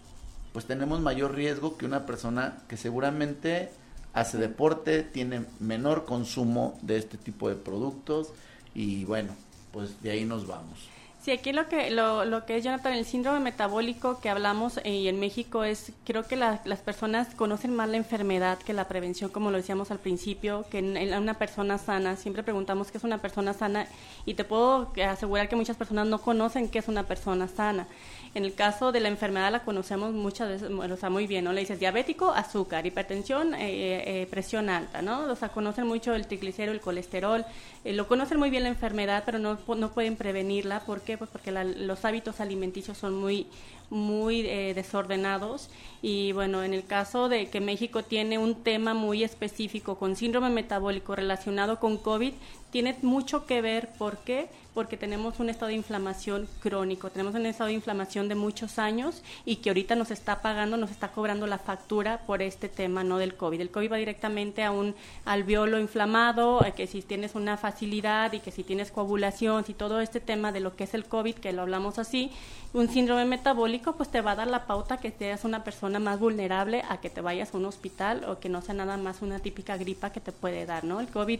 pues 0.53 0.65
tenemos 0.65 1.01
mayor 1.01 1.33
riesgo 1.33 1.77
que 1.77 1.85
una 1.85 2.05
persona 2.05 2.59
que 2.67 2.77
seguramente 2.77 3.71
hace 4.13 4.37
deporte, 4.37 5.03
tiene 5.03 5.45
menor 5.59 6.05
consumo 6.05 6.77
de 6.81 6.97
este 6.97 7.17
tipo 7.17 7.49
de 7.49 7.55
productos 7.55 8.29
y 8.75 9.05
bueno, 9.05 9.33
pues 9.71 10.01
de 10.01 10.11
ahí 10.11 10.25
nos 10.25 10.47
vamos. 10.47 10.90
Sí, 11.21 11.29
aquí 11.29 11.53
lo 11.53 11.69
que, 11.69 11.91
lo, 11.91 12.25
lo 12.25 12.47
que 12.47 12.57
es, 12.57 12.63
Jonathan, 12.63 12.93
el 12.93 13.05
síndrome 13.05 13.39
metabólico 13.39 14.19
que 14.19 14.29
hablamos 14.29 14.79
eh, 14.83 14.89
y 14.89 15.07
en 15.07 15.19
México 15.19 15.63
es, 15.63 15.91
creo 16.03 16.23
que 16.23 16.35
las 16.35 16.79
personas 16.79 17.35
conocen 17.35 17.75
más 17.75 17.89
la 17.89 17.97
enfermedad 17.97 18.57
que 18.57 18.73
la 18.73 18.87
prevención, 18.87 19.29
como 19.29 19.51
lo 19.51 19.57
decíamos 19.57 19.91
al 19.91 19.99
principio, 19.99 20.65
que 20.71 20.79
en, 20.79 21.13
una 21.13 21.35
persona 21.35 21.77
sana, 21.77 22.15
siempre 22.15 22.41
preguntamos 22.41 22.89
qué 22.89 22.97
es 22.97 23.03
una 23.03 23.19
persona 23.19 23.53
sana 23.53 23.85
y 24.25 24.33
te 24.33 24.43
puedo 24.43 24.91
asegurar 25.07 25.47
que 25.47 25.55
muchas 25.55 25.77
personas 25.77 26.07
no 26.07 26.19
conocen 26.19 26.69
qué 26.69 26.79
es 26.79 26.87
una 26.87 27.03
persona 27.03 27.47
sana. 27.47 27.85
En 28.33 28.43
el 28.45 28.55
caso 28.55 28.91
de 28.91 29.01
la 29.01 29.09
enfermedad 29.09 29.51
la 29.51 29.63
conocemos 29.63 30.13
muchas 30.13 30.49
veces, 30.49 30.71
o 30.71 30.97
sea, 30.97 31.09
muy 31.11 31.27
bien, 31.27 31.43
¿no? 31.43 31.53
Le 31.53 31.59
dices 31.59 31.79
diabético, 31.79 32.31
azúcar, 32.31 32.85
hipertensión, 32.85 33.53
eh, 33.53 34.21
eh, 34.21 34.27
presión 34.31 34.69
alta, 34.69 35.01
¿no? 35.01 35.25
O 35.25 35.35
sea, 35.35 35.49
conocen 35.49 35.85
mucho 35.85 36.15
el 36.15 36.25
triglicérido, 36.25 36.73
el 36.73 36.79
colesterol, 36.79 37.45
eh, 37.83 37.93
lo 37.93 38.07
conocen 38.07 38.39
muy 38.39 38.49
bien 38.49 38.63
la 38.63 38.69
enfermedad, 38.69 39.23
pero 39.25 39.39
no, 39.39 39.57
no 39.75 39.91
pueden 39.91 40.15
prevenirla. 40.15 40.81
¿Por 40.81 41.01
qué? 41.01 41.17
Pues 41.17 41.29
porque 41.29 41.51
los 41.51 42.05
hábitos 42.05 42.39
alimenticios 42.39 42.97
son 42.97 43.15
muy, 43.15 43.47
muy 43.89 44.41
desordenados. 44.41 45.69
Y 46.01 46.31
bueno, 46.31 46.63
en 46.63 46.73
el 46.73 46.85
caso 46.85 47.29
de 47.29 47.49
que 47.49 47.59
México 47.61 48.03
tiene 48.03 48.37
un 48.37 48.63
tema 48.63 48.93
muy 48.93 49.23
específico 49.23 49.97
con 49.97 50.15
síndrome 50.15 50.49
metabólico 50.49 51.15
relacionado 51.15 51.79
con 51.79 51.97
COVID, 51.97 52.33
tiene 52.71 52.95
mucho 53.01 53.45
que 53.45 53.61
ver, 53.61 53.89
¿por 53.97 54.17
qué? 54.19 54.49
Porque 54.73 54.95
tenemos 54.95 55.41
un 55.41 55.49
estado 55.49 55.67
de 55.67 55.73
inflamación 55.75 56.47
crónico, 56.61 57.09
tenemos 57.09 57.35
un 57.35 57.45
estado 57.45 57.67
de 57.67 57.73
inflamación 57.73 58.29
de 58.29 58.35
muchos 58.35 58.79
años 58.79 59.21
y 59.45 59.57
que 59.57 59.69
ahorita 59.69 59.95
nos 59.95 60.09
está 60.09 60.41
pagando, 60.41 60.77
nos 60.77 60.89
está 60.89 61.09
cobrando 61.09 61.45
la 61.47 61.57
factura 61.57 62.21
por 62.25 62.41
este 62.41 62.69
tema, 62.69 63.03
¿no? 63.03 63.17
Del 63.17 63.35
COVID. 63.35 63.59
El 63.59 63.69
COVID 63.69 63.91
va 63.91 63.97
directamente 63.97 64.63
a 64.63 64.71
un 64.71 64.95
alveolo 65.25 65.79
inflamado, 65.79 66.65
que 66.75 66.87
si 66.87 67.01
tienes 67.01 67.35
una 67.35 67.57
facilidad 67.71 68.33
y 68.33 68.39
que 68.39 68.51
si 68.51 68.63
tienes 68.63 68.91
coagulación, 68.91 69.65
si 69.65 69.73
todo 69.73 70.01
este 70.01 70.19
tema 70.19 70.51
de 70.51 70.59
lo 70.59 70.75
que 70.75 70.83
es 70.83 70.93
el 70.93 71.05
COVID, 71.05 71.35
que 71.35 71.53
lo 71.53 71.61
hablamos 71.61 71.99
así, 71.99 72.31
un 72.73 72.89
síndrome 72.89 73.25
metabólico, 73.25 73.93
pues 73.93 74.09
te 74.09 74.21
va 74.21 74.31
a 74.31 74.35
dar 74.35 74.47
la 74.47 74.65
pauta 74.65 74.97
que 74.97 75.11
seas 75.11 75.45
una 75.45 75.63
persona 75.63 75.99
más 75.99 76.19
vulnerable 76.19 76.83
a 76.89 76.99
que 76.99 77.09
te 77.09 77.21
vayas 77.21 77.53
a 77.53 77.57
un 77.57 77.65
hospital 77.65 78.25
o 78.25 78.39
que 78.39 78.49
no 78.49 78.61
sea 78.61 78.75
nada 78.75 78.97
más 78.97 79.21
una 79.21 79.39
típica 79.39 79.77
gripa 79.77 80.11
que 80.11 80.19
te 80.19 80.31
puede 80.31 80.65
dar, 80.65 80.83
¿no? 80.83 80.99
El 80.99 81.07
COVID 81.07 81.39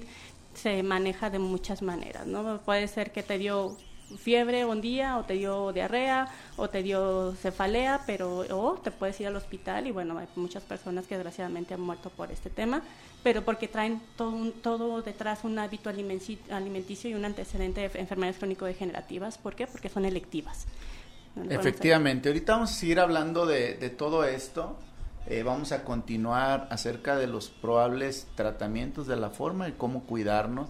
se 0.53 0.83
maneja 0.83 1.29
de 1.29 1.39
muchas 1.39 1.81
maneras, 1.81 2.25
¿no? 2.27 2.59
Puede 2.59 2.87
ser 2.87 3.11
que 3.11 3.23
te 3.23 3.37
dio 3.37 3.77
fiebre 4.17 4.65
un 4.65 4.81
día 4.81 5.17
o 5.17 5.23
te 5.23 5.33
dio 5.33 5.71
diarrea 5.71 6.27
o 6.57 6.69
te 6.69 6.83
dio 6.83 7.33
cefalea, 7.35 8.01
pero 8.05 8.45
o 8.49 8.73
te 8.73 8.91
puedes 8.91 9.19
ir 9.21 9.27
al 9.27 9.35
hospital 9.35 9.87
y 9.87 9.91
bueno, 9.91 10.17
hay 10.17 10.27
muchas 10.35 10.63
personas 10.63 11.07
que 11.07 11.15
desgraciadamente 11.15 11.73
han 11.73 11.81
muerto 11.81 12.09
por 12.09 12.31
este 12.31 12.49
tema, 12.49 12.81
pero 13.23 13.43
porque 13.43 13.67
traen 13.67 14.01
todo, 14.15 14.51
todo 14.61 15.01
detrás 15.01 15.43
un 15.43 15.57
hábito 15.59 15.89
alimenticio 15.89 17.09
y 17.09 17.13
un 17.13 17.25
antecedente 17.25 17.87
de 17.87 17.99
enfermedades 17.99 18.37
crónico-degenerativas. 18.37 19.37
¿Por 19.37 19.55
qué? 19.55 19.67
Porque 19.67 19.89
son 19.89 20.05
electivas. 20.05 20.65
Efectivamente, 21.49 22.29
ahorita 22.29 22.53
vamos 22.53 22.71
a 22.71 22.73
seguir 22.73 22.99
hablando 22.99 23.45
de, 23.45 23.75
de 23.75 23.89
todo 23.89 24.25
esto. 24.25 24.75
Eh, 25.27 25.43
vamos 25.43 25.71
a 25.71 25.83
continuar 25.83 26.67
acerca 26.71 27.15
de 27.15 27.27
los 27.27 27.49
probables 27.49 28.27
tratamientos 28.35 29.07
de 29.07 29.15
la 29.15 29.29
forma 29.29 29.69
y 29.69 29.73
cómo 29.73 30.03
cuidarnos. 30.03 30.69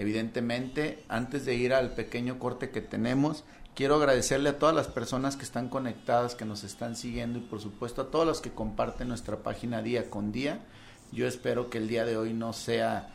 Evidentemente, 0.00 1.04
antes 1.10 1.44
de 1.44 1.56
ir 1.56 1.74
al 1.74 1.92
pequeño 1.92 2.38
corte 2.38 2.70
que 2.70 2.80
tenemos, 2.80 3.44
quiero 3.74 3.96
agradecerle 3.96 4.48
a 4.48 4.58
todas 4.58 4.74
las 4.74 4.88
personas 4.88 5.36
que 5.36 5.44
están 5.44 5.68
conectadas, 5.68 6.34
que 6.34 6.46
nos 6.46 6.64
están 6.64 6.96
siguiendo 6.96 7.38
y 7.38 7.42
por 7.42 7.60
supuesto 7.60 8.00
a 8.00 8.10
todos 8.10 8.26
los 8.26 8.40
que 8.40 8.50
comparten 8.50 9.08
nuestra 9.08 9.36
página 9.42 9.82
día 9.82 10.08
con 10.08 10.32
día. 10.32 10.60
Yo 11.12 11.26
espero 11.26 11.68
que 11.68 11.76
el 11.76 11.86
día 11.86 12.06
de 12.06 12.16
hoy 12.16 12.32
no 12.32 12.54
sea 12.54 13.10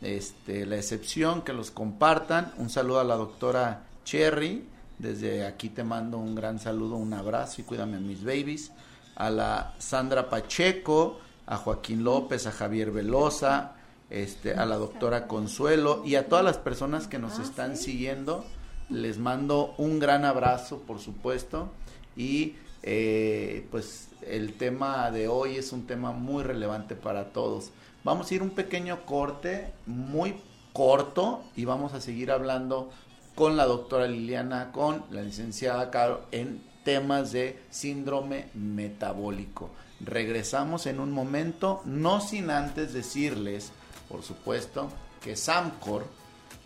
este, 0.00 0.64
la 0.64 0.76
excepción, 0.76 1.42
que 1.42 1.52
los 1.52 1.70
compartan. 1.70 2.54
Un 2.56 2.70
saludo 2.70 3.00
a 3.00 3.04
la 3.04 3.16
doctora 3.16 3.82
Cherry. 4.04 4.66
Desde 4.98 5.44
aquí 5.44 5.68
te 5.68 5.84
mando 5.84 6.16
un 6.16 6.34
gran 6.34 6.58
saludo, 6.58 6.96
un 6.96 7.12
abrazo 7.12 7.60
y 7.60 7.64
cuídame 7.64 7.98
a 7.98 8.00
mis 8.00 8.24
babies 8.24 8.72
a 9.16 9.28
la 9.28 9.74
Sandra 9.76 10.30
Pacheco, 10.30 11.20
a 11.44 11.58
Joaquín 11.58 12.02
López, 12.02 12.46
a 12.46 12.52
Javier 12.52 12.90
Velosa, 12.90 13.74
este, 14.10 14.54
a 14.54 14.66
la 14.66 14.76
doctora 14.76 15.26
Consuelo 15.26 16.02
y 16.04 16.16
a 16.16 16.28
todas 16.28 16.44
las 16.44 16.58
personas 16.58 17.06
que 17.06 17.18
nos 17.18 17.38
ah, 17.38 17.42
están 17.42 17.76
siguiendo. 17.76 18.44
Les 18.88 19.18
mando 19.18 19.74
un 19.78 20.00
gran 20.00 20.24
abrazo, 20.24 20.80
por 20.80 20.98
supuesto, 20.98 21.70
y 22.16 22.56
eh, 22.82 23.66
pues 23.70 24.08
el 24.26 24.54
tema 24.54 25.10
de 25.10 25.28
hoy 25.28 25.56
es 25.56 25.72
un 25.72 25.86
tema 25.86 26.12
muy 26.12 26.42
relevante 26.42 26.96
para 26.96 27.32
todos. 27.32 27.70
Vamos 28.02 28.30
a 28.30 28.34
ir 28.34 28.42
un 28.42 28.50
pequeño 28.50 29.04
corte, 29.06 29.72
muy 29.86 30.34
corto, 30.72 31.44
y 31.54 31.64
vamos 31.64 31.94
a 31.94 32.00
seguir 32.00 32.30
hablando 32.32 32.90
con 33.34 33.56
la 33.56 33.66
doctora 33.66 34.06
Liliana, 34.06 34.72
con 34.72 35.04
la 35.10 35.22
licenciada 35.22 35.90
Caro 35.90 36.22
en 36.32 36.62
temas 36.84 37.32
de 37.32 37.60
síndrome 37.70 38.46
metabólico. 38.54 39.70
Regresamos 40.00 40.86
en 40.86 40.98
un 40.98 41.12
momento, 41.12 41.82
no 41.84 42.20
sin 42.20 42.50
antes 42.50 42.92
decirles, 42.92 43.72
por 44.10 44.22
supuesto, 44.22 44.90
que 45.22 45.36
SAMCOR, 45.36 46.04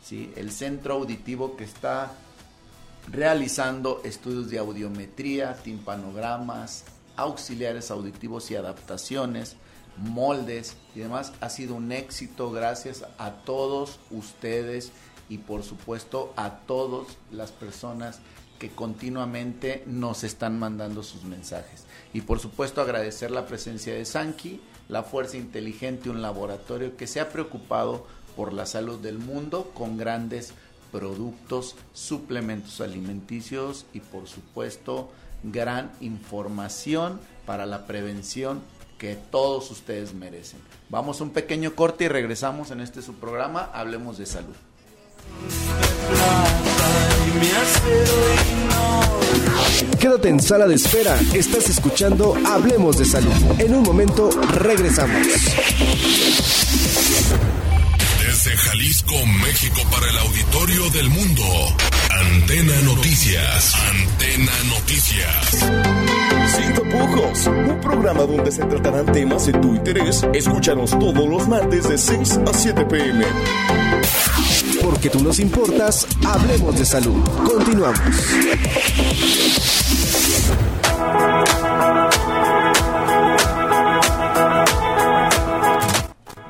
¿sí? 0.03 0.33
el 0.35 0.51
centro 0.51 0.95
auditivo 0.95 1.57
que 1.57 1.65
está 1.65 2.13
realizando 3.13 4.01
estudios 4.03 4.49
de 4.49 4.59
audiometría, 4.59 5.55
timpanogramas, 5.55 6.85
auxiliares 7.17 7.91
auditivos 7.91 8.51
y 8.51 8.57
adaptaciones, 8.57 9.57
moldes 9.99 10.77
y 10.95 11.01
demás, 11.01 11.33
ha 11.41 11.51
sido 11.51 11.75
un 11.75 11.93
éxito 11.93 12.51
gracias 12.51 13.05
a 13.19 13.31
todos 13.31 14.01
ustedes 14.11 14.91
y 15.29 15.39
por 15.39 15.63
supuesto 15.63 16.33
a 16.37 16.59
todas 16.61 17.17
las 17.31 17.53
personas 17.53 18.21
que 18.59 18.71
continuamente 18.71 19.85
nos 19.87 20.25
están 20.25 20.59
mandando 20.59 21.03
sus 21.03 21.25
mensajes. 21.25 21.85
Y 22.13 22.23
por 22.23 22.41
supuesto 22.41 22.81
agradecer 22.81 23.31
la 23.31 23.47
presencia 23.47 23.95
de 23.95 24.05
Sanki, 24.05 24.61
la 24.89 25.03
Fuerza 25.03 25.37
Inteligente, 25.37 26.11
un 26.11 26.23
laboratorio 26.23 26.97
que 26.97 27.07
se 27.07 27.21
ha 27.21 27.31
preocupado 27.31 28.07
por 28.37 28.53
la 28.53 28.67
salud 28.67 28.99
del 28.99 29.19
mundo 29.19 29.71
con 29.75 29.97
grandes 29.97 30.53
productos, 30.93 31.77
suplementos 31.93 32.81
alimenticios 32.81 33.87
y 33.93 34.01
por 34.01 34.29
supuesto 34.29 35.11
gran 35.43 35.91
información 36.01 37.21
para 37.47 37.67
la 37.67 37.87
prevención 37.87 38.63
que 38.99 39.17
todos 39.17 39.71
ustedes 39.71 40.15
merecen. 40.15 40.61
Vamos 40.89 41.21
a 41.21 41.25
un 41.25 41.31
pequeño 41.31 41.75
corte 41.75 42.05
y 42.05 42.09
regresamos 42.09 42.71
en 42.71 42.81
este 42.81 43.03
su 43.03 43.15
programa 43.15 43.71
Hablemos 43.73 44.19
de 44.19 44.27
Salud. 44.27 44.55
Quédate 50.05 50.29
en 50.29 50.41
sala 50.41 50.67
de 50.67 50.75
espera. 50.75 51.19
Estás 51.33 51.71
escuchando 51.71 52.37
Hablemos 52.47 52.99
de 52.99 53.07
Salud. 53.07 53.33
En 53.59 53.75
un 53.75 53.83
momento 53.83 54.29
regresamos. 54.53 55.27
Desde 58.21 58.57
Jalisco, 58.57 59.15
México, 59.43 59.81
para 59.91 60.11
el 60.11 60.19
auditorio 60.19 60.91
del 60.91 61.09
mundo. 61.09 61.43
Antena 62.11 62.81
Noticias. 62.83 63.75
Antena 63.75 64.53
Noticias. 64.69 65.51
Sin 66.55 66.75
tapujos. 66.75 67.47
Un 67.47 67.81
programa 67.81 68.25
donde 68.25 68.53
se 68.53 68.63
tratarán 68.65 69.07
temas 69.07 69.47
de 69.47 69.53
tu 69.55 69.75
interés. 69.75 70.23
Escúchanos 70.35 70.91
todos 70.91 71.27
los 71.27 71.49
martes 71.49 71.89
de 71.89 71.97
6 71.97 72.41
a 72.47 72.53
7 72.53 72.85
pm. 72.85 73.25
Porque 74.85 75.09
tú 75.09 75.23
nos 75.23 75.39
importas, 75.41 76.07
hablemos 76.27 76.79
de 76.79 76.85
salud. 76.85 77.17
Continuamos. 77.43 77.99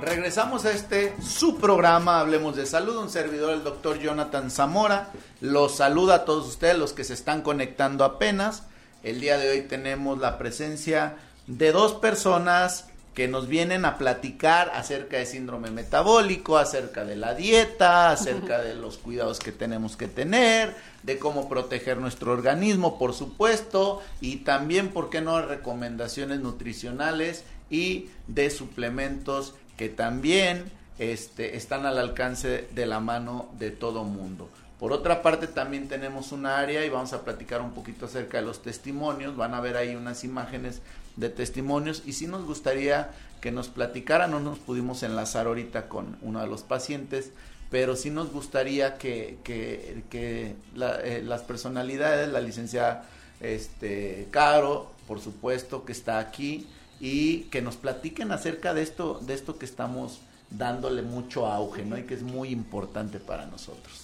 Regresamos 0.02 0.64
a 0.64 0.72
este 0.72 1.14
su 1.22 1.58
programa 1.58 2.18
Hablemos 2.18 2.56
de 2.56 2.66
Salud, 2.66 2.96
un 2.96 3.08
servidor 3.08 3.52
el 3.52 3.62
doctor 3.62 4.00
Jonathan 4.00 4.50
Zamora. 4.50 5.12
Los 5.40 5.76
saluda 5.76 6.16
a 6.16 6.24
todos 6.24 6.48
ustedes, 6.48 6.76
los 6.76 6.92
que 6.92 7.04
se 7.04 7.14
están 7.14 7.42
conectando 7.42 8.04
apenas. 8.04 8.64
El 9.04 9.20
día 9.20 9.38
de 9.38 9.48
hoy 9.48 9.60
tenemos 9.62 10.18
la 10.18 10.38
presencia 10.38 11.18
de 11.46 11.70
dos 11.70 11.92
personas 11.92 12.86
que 13.14 13.28
nos 13.28 13.46
vienen 13.46 13.84
a 13.84 13.96
platicar 13.96 14.72
acerca 14.74 15.18
de 15.18 15.26
síndrome 15.26 15.70
metabólico, 15.70 16.58
acerca 16.58 17.04
de 17.04 17.14
la 17.14 17.34
dieta, 17.34 18.10
acerca 18.10 18.60
de 18.60 18.74
los 18.74 18.98
cuidados 18.98 19.38
que 19.38 19.52
tenemos 19.52 19.96
que 19.96 20.08
tener, 20.08 20.74
de 21.04 21.18
cómo 21.18 21.48
proteger 21.48 21.98
nuestro 21.98 22.32
organismo, 22.32 22.98
por 22.98 23.14
supuesto, 23.14 24.02
y 24.20 24.38
también, 24.38 24.88
¿por 24.88 25.10
qué 25.10 25.20
no?, 25.20 25.40
recomendaciones 25.40 26.40
nutricionales 26.40 27.44
y 27.70 28.08
de 28.26 28.50
suplementos 28.50 29.54
que 29.76 29.88
también 29.88 30.72
este, 30.98 31.56
están 31.56 31.86
al 31.86 31.98
alcance 31.98 32.68
de 32.72 32.86
la 32.86 32.98
mano 32.98 33.48
de 33.58 33.70
todo 33.70 34.02
mundo. 34.02 34.48
Por 34.78 34.92
otra 34.92 35.22
parte, 35.22 35.46
también 35.46 35.88
tenemos 35.88 36.32
una 36.32 36.58
área 36.58 36.84
y 36.84 36.90
vamos 36.90 37.12
a 37.12 37.22
platicar 37.24 37.60
un 37.60 37.72
poquito 37.72 38.06
acerca 38.06 38.38
de 38.38 38.44
los 38.44 38.60
testimonios. 38.60 39.36
Van 39.36 39.54
a 39.54 39.60
ver 39.60 39.76
ahí 39.76 39.94
unas 39.94 40.24
imágenes 40.24 40.82
de 41.16 41.28
testimonios 41.28 42.02
y 42.06 42.14
si 42.14 42.26
nos 42.26 42.44
gustaría 42.44 43.10
que 43.40 43.52
nos 43.52 43.68
platicara, 43.68 44.26
no 44.26 44.40
nos 44.40 44.58
pudimos 44.58 45.02
enlazar 45.02 45.46
ahorita 45.46 45.88
con 45.88 46.16
uno 46.22 46.40
de 46.40 46.46
los 46.46 46.62
pacientes, 46.62 47.30
pero 47.70 47.96
sí 47.96 48.10
nos 48.10 48.32
gustaría 48.32 48.96
que, 48.98 49.38
que, 49.44 50.02
que 50.10 50.54
eh, 50.76 51.22
las 51.24 51.42
personalidades, 51.42 52.28
la 52.28 52.40
licenciada 52.40 53.04
este, 53.40 54.28
Caro, 54.30 54.92
por 55.06 55.20
supuesto, 55.20 55.84
que 55.84 55.92
está 55.92 56.18
aquí, 56.18 56.66
y 57.00 57.40
que 57.50 57.60
nos 57.60 57.76
platiquen 57.76 58.32
acerca 58.32 58.72
de 58.72 58.82
esto, 58.82 59.20
de 59.20 59.34
esto 59.34 59.58
que 59.58 59.64
estamos 59.64 60.20
dándole 60.50 61.02
mucho 61.02 61.46
auge, 61.46 61.84
¿no? 61.84 61.98
Y 61.98 62.04
que 62.04 62.14
es 62.14 62.22
muy 62.22 62.48
importante 62.50 63.18
para 63.18 63.46
nosotros. 63.46 64.03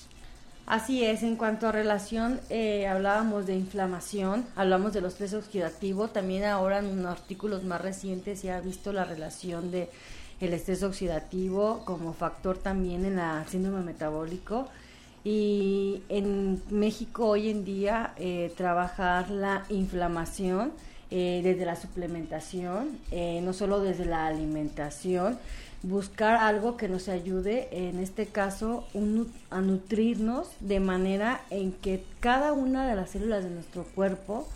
Así 0.71 1.05
es, 1.05 1.25
en 1.25 1.35
cuanto 1.35 1.67
a 1.67 1.73
relación, 1.73 2.41
eh, 2.49 2.87
hablábamos 2.87 3.45
de 3.45 3.57
inflamación, 3.57 4.47
hablamos 4.55 4.93
de 4.93 5.01
los 5.01 5.15
estrés 5.15 5.35
oxidativo, 5.35 6.07
también 6.07 6.45
ahora 6.45 6.79
en 6.79 7.05
artículos 7.07 7.65
más 7.65 7.81
recientes 7.81 8.39
se 8.39 8.53
ha 8.53 8.61
visto 8.61 8.93
la 8.93 9.05
relación 9.05 9.73
de 9.73 9.89
el 10.41 10.53
estrés 10.53 10.85
oxidativo 10.85 11.83
como 11.85 12.13
factor 12.13 12.57
también 12.57 13.05
en 13.05 13.17
la 13.17 13.45
síndrome 13.49 13.83
metabólico 13.83 14.69
y 15.25 16.05
en 16.09 16.63
México 16.71 17.27
hoy 17.27 17.51
en 17.51 17.65
día 17.65 18.15
eh, 18.17 18.53
trabajar 18.57 19.29
la 19.29 19.65
inflamación 19.71 20.71
eh, 21.11 21.41
desde 21.43 21.67
la 21.67 21.75
suplementación, 21.75 22.97
no 23.43 23.53
solo 23.53 23.81
desde 23.81 24.05
la 24.05 24.29
alimentación, 24.29 25.37
buscar 25.83 26.37
algo 26.37 26.77
que 26.77 26.88
nos 26.88 27.09
ayude, 27.09 27.69
en 27.71 27.99
este 28.01 28.27
caso, 28.27 28.85
a 29.51 29.61
nutrirnos 29.61 30.49
de 30.61 30.81
manera 30.81 31.40
en 31.51 31.73
que 31.73 32.05
cada 32.21 32.53
una 32.53 32.87
de 32.87 32.97
las 32.97 33.11
células 33.11 33.45
de 33.45 33.51
nuestro 33.51 33.85
cuerpo 33.85 34.47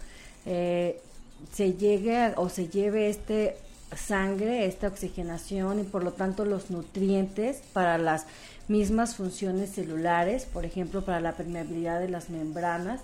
eh, 0.44 1.00
se 1.52 1.74
llegue 1.74 2.32
o 2.36 2.48
se 2.48 2.68
lleve 2.68 3.08
este 3.08 3.56
sangre, 3.96 4.66
esta 4.66 4.88
oxigenación 4.88 5.80
y 5.80 5.82
por 5.84 6.02
lo 6.04 6.12
tanto 6.12 6.44
los 6.44 6.70
nutrientes 6.70 7.62
para 7.72 7.96
las 7.98 8.26
mismas 8.68 9.14
funciones 9.14 9.70
celulares, 9.70 10.46
por 10.46 10.64
ejemplo, 10.64 11.04
para 11.04 11.20
la 11.20 11.32
permeabilidad 11.32 12.00
de 12.00 12.08
las 12.08 12.30
membranas, 12.30 13.00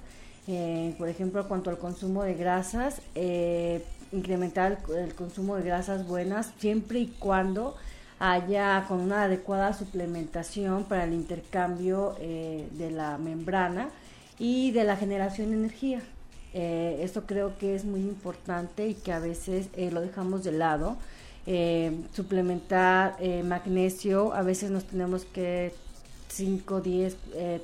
eh, 0.48 0.94
por 0.98 1.09
ejemplo, 1.09 1.46
cuanto 1.48 1.70
al 1.70 1.78
consumo 1.78 2.22
de 2.24 2.35
grasas, 2.35 3.00
eh, 3.14 3.85
incrementar 4.12 4.78
el, 4.96 5.14
consumo 5.14 5.56
de 5.56 5.62
grasas 5.62 6.06
buenas 6.06 6.50
siempre 6.59 7.00
y 7.00 7.06
cuando 7.06 7.76
haya 8.20 8.85
con 8.87 9.00
una 9.00 9.24
adecuada 9.24 9.72
suplementación 9.72 10.85
para 10.85 11.04
el 11.04 11.14
intercambio 11.14 12.14
eh, 12.20 12.68
de 12.72 12.90
la 12.90 13.16
membrana 13.16 13.88
y 14.38 14.70
de 14.72 14.85
la 14.85 14.96
generación 14.96 15.50
de 15.50 15.56
energía. 15.56 16.02
Eh, 16.52 17.00
esto 17.02 17.24
creo 17.26 17.56
que 17.59 17.74
es 17.74 17.87
muy 17.87 18.00
importante 18.00 18.87
y 18.87 18.94
que 18.94 19.12
a 19.12 19.20
veces 19.20 19.68
eh, 19.74 19.90
lo 19.90 20.02
dejamos 20.02 20.44
de 20.44 20.52
lado. 20.52 20.96
suplementar 22.12 23.16
magnesio, 23.44 24.35
a 24.35 24.42
veces 24.42 24.70
nos 24.70 24.85
tenemos 24.85 25.24
que 25.24 25.72
5 26.28 26.74
o 26.74 26.80
10 26.80 27.16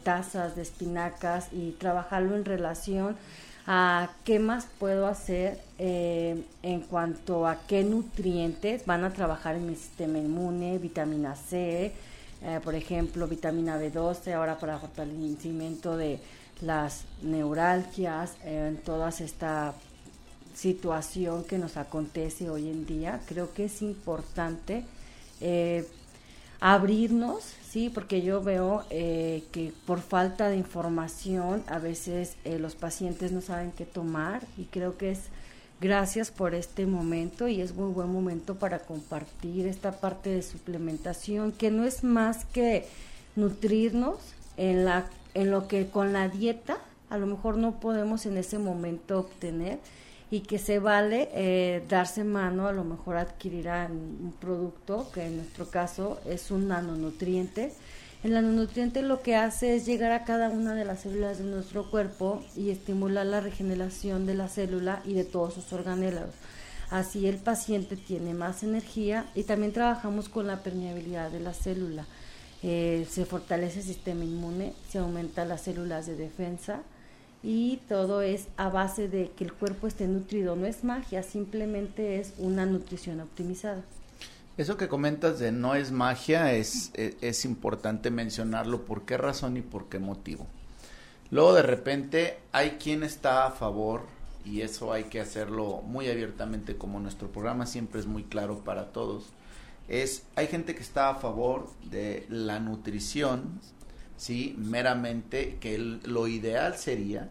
tazas 0.02 0.56
de 0.56 0.62
espinacas 0.62 1.52
y 1.52 1.72
trabajarlo 1.72 2.34
en 2.34 2.44
relación 2.44 3.16
a 3.66 4.10
qué 4.24 4.38
más 4.38 4.68
puedo 4.78 5.06
hacer 5.08 5.60
eh, 5.78 6.44
en 6.62 6.80
cuanto 6.82 7.46
a 7.48 7.66
qué 7.66 7.82
nutrientes 7.82 8.86
van 8.86 9.02
a 9.02 9.12
trabajar 9.12 9.56
en 9.56 9.66
mi 9.66 9.74
sistema 9.74 10.18
inmune, 10.18 10.78
vitamina 10.78 11.34
C, 11.34 11.92
eh, 12.42 12.60
por 12.62 12.76
ejemplo, 12.76 13.26
vitamina 13.26 13.76
B12, 13.76 14.34
ahora 14.34 14.58
para 14.58 14.78
fortalecimiento 14.78 15.96
de 15.96 16.20
las 16.60 17.04
neuralgias, 17.22 18.36
eh, 18.44 18.68
en 18.68 18.76
toda 18.76 19.08
esta 19.08 19.74
situación 20.54 21.42
que 21.44 21.58
nos 21.58 21.76
acontece 21.76 22.48
hoy 22.48 22.70
en 22.70 22.86
día. 22.86 23.20
Creo 23.26 23.52
que 23.52 23.64
es 23.64 23.82
importante 23.82 24.84
abrirnos, 26.60 27.42
sí, 27.76 27.90
porque 27.90 28.22
yo 28.22 28.42
veo 28.42 28.84
eh, 28.88 29.44
que 29.52 29.70
por 29.84 30.00
falta 30.00 30.48
de 30.48 30.56
información 30.56 31.62
a 31.66 31.78
veces 31.78 32.36
eh, 32.46 32.58
los 32.58 32.74
pacientes 32.74 33.32
no 33.32 33.42
saben 33.42 33.70
qué 33.70 33.84
tomar 33.84 34.40
y 34.56 34.64
creo 34.64 34.96
que 34.96 35.10
es 35.10 35.24
gracias 35.78 36.30
por 36.30 36.54
este 36.54 36.86
momento 36.86 37.48
y 37.48 37.60
es 37.60 37.74
muy 37.74 37.92
buen 37.92 38.10
momento 38.10 38.54
para 38.54 38.78
compartir 38.78 39.66
esta 39.66 39.92
parte 39.92 40.30
de 40.30 40.40
suplementación 40.40 41.52
que 41.52 41.70
no 41.70 41.84
es 41.84 42.02
más 42.02 42.46
que 42.46 42.86
nutrirnos 43.34 44.20
en 44.56 44.86
la 44.86 45.10
en 45.34 45.50
lo 45.50 45.68
que 45.68 45.86
con 45.88 46.14
la 46.14 46.30
dieta 46.30 46.78
a 47.10 47.18
lo 47.18 47.26
mejor 47.26 47.58
no 47.58 47.78
podemos 47.78 48.24
en 48.24 48.38
ese 48.38 48.58
momento 48.58 49.18
obtener 49.18 49.80
y 50.30 50.40
que 50.40 50.58
se 50.58 50.78
vale 50.78 51.28
eh, 51.32 51.84
darse 51.88 52.24
mano, 52.24 52.66
a 52.66 52.72
lo 52.72 52.84
mejor 52.84 53.16
adquirir 53.16 53.68
un 53.68 54.34
producto, 54.40 55.10
que 55.12 55.26
en 55.26 55.36
nuestro 55.36 55.68
caso 55.70 56.20
es 56.26 56.50
un 56.50 56.68
nanonutriente. 56.68 57.72
El 58.24 58.32
nanonutriente 58.32 59.02
lo 59.02 59.22
que 59.22 59.36
hace 59.36 59.76
es 59.76 59.86
llegar 59.86 60.10
a 60.10 60.24
cada 60.24 60.48
una 60.50 60.74
de 60.74 60.84
las 60.84 61.00
células 61.00 61.38
de 61.38 61.44
nuestro 61.44 61.90
cuerpo 61.90 62.42
y 62.56 62.70
estimular 62.70 63.24
la 63.24 63.40
regeneración 63.40 64.26
de 64.26 64.34
la 64.34 64.48
célula 64.48 65.00
y 65.04 65.14
de 65.14 65.24
todos 65.24 65.54
sus 65.54 65.72
organelos. 65.72 66.30
Así 66.90 67.26
el 67.28 67.36
paciente 67.36 67.96
tiene 67.96 68.34
más 68.34 68.62
energía 68.62 69.26
y 69.34 69.44
también 69.44 69.72
trabajamos 69.72 70.28
con 70.28 70.46
la 70.46 70.62
permeabilidad 70.62 71.30
de 71.30 71.40
la 71.40 71.52
célula. 71.52 72.06
Eh, 72.62 73.06
se 73.08 73.26
fortalece 73.26 73.80
el 73.80 73.84
sistema 73.84 74.24
inmune, 74.24 74.72
se 74.88 74.98
aumentan 74.98 75.48
las 75.48 75.62
células 75.62 76.06
de 76.06 76.16
defensa, 76.16 76.82
y 77.46 77.76
todo 77.88 78.22
es 78.22 78.48
a 78.56 78.70
base 78.70 79.06
de 79.06 79.30
que 79.30 79.44
el 79.44 79.52
cuerpo 79.52 79.86
esté 79.86 80.08
nutrido. 80.08 80.56
No 80.56 80.66
es 80.66 80.82
magia, 80.82 81.22
simplemente 81.22 82.18
es 82.18 82.34
una 82.38 82.66
nutrición 82.66 83.20
optimizada. 83.20 83.84
Eso 84.56 84.76
que 84.76 84.88
comentas 84.88 85.38
de 85.38 85.52
no 85.52 85.76
es 85.76 85.92
magia 85.92 86.52
es, 86.54 86.90
es, 86.94 87.44
importante 87.44 88.10
mencionarlo. 88.10 88.84
¿Por 88.84 89.02
qué 89.02 89.16
razón 89.16 89.56
y 89.56 89.62
por 89.62 89.88
qué 89.88 90.00
motivo? 90.00 90.48
Luego 91.30 91.54
de 91.54 91.62
repente 91.62 92.38
hay 92.50 92.70
quien 92.82 93.04
está 93.04 93.46
a 93.46 93.52
favor 93.52 94.02
y 94.44 94.62
eso 94.62 94.92
hay 94.92 95.04
que 95.04 95.20
hacerlo 95.20 95.82
muy 95.82 96.08
abiertamente 96.10 96.76
como 96.76 96.98
nuestro 96.98 97.30
programa 97.30 97.66
siempre 97.66 98.00
es 98.00 98.06
muy 98.06 98.24
claro 98.24 98.64
para 98.64 98.86
todos. 98.86 99.26
es, 99.86 100.24
hay 100.34 100.48
gente 100.48 100.74
que 100.74 100.82
está 100.82 101.10
a 101.10 101.14
favor 101.14 101.70
de 101.84 102.26
la 102.28 102.58
nutrición, 102.58 103.60
sí, 104.16 104.54
meramente, 104.58 105.58
que 105.60 105.78
lo 105.78 106.26
ideal 106.28 106.76
sería 106.76 107.30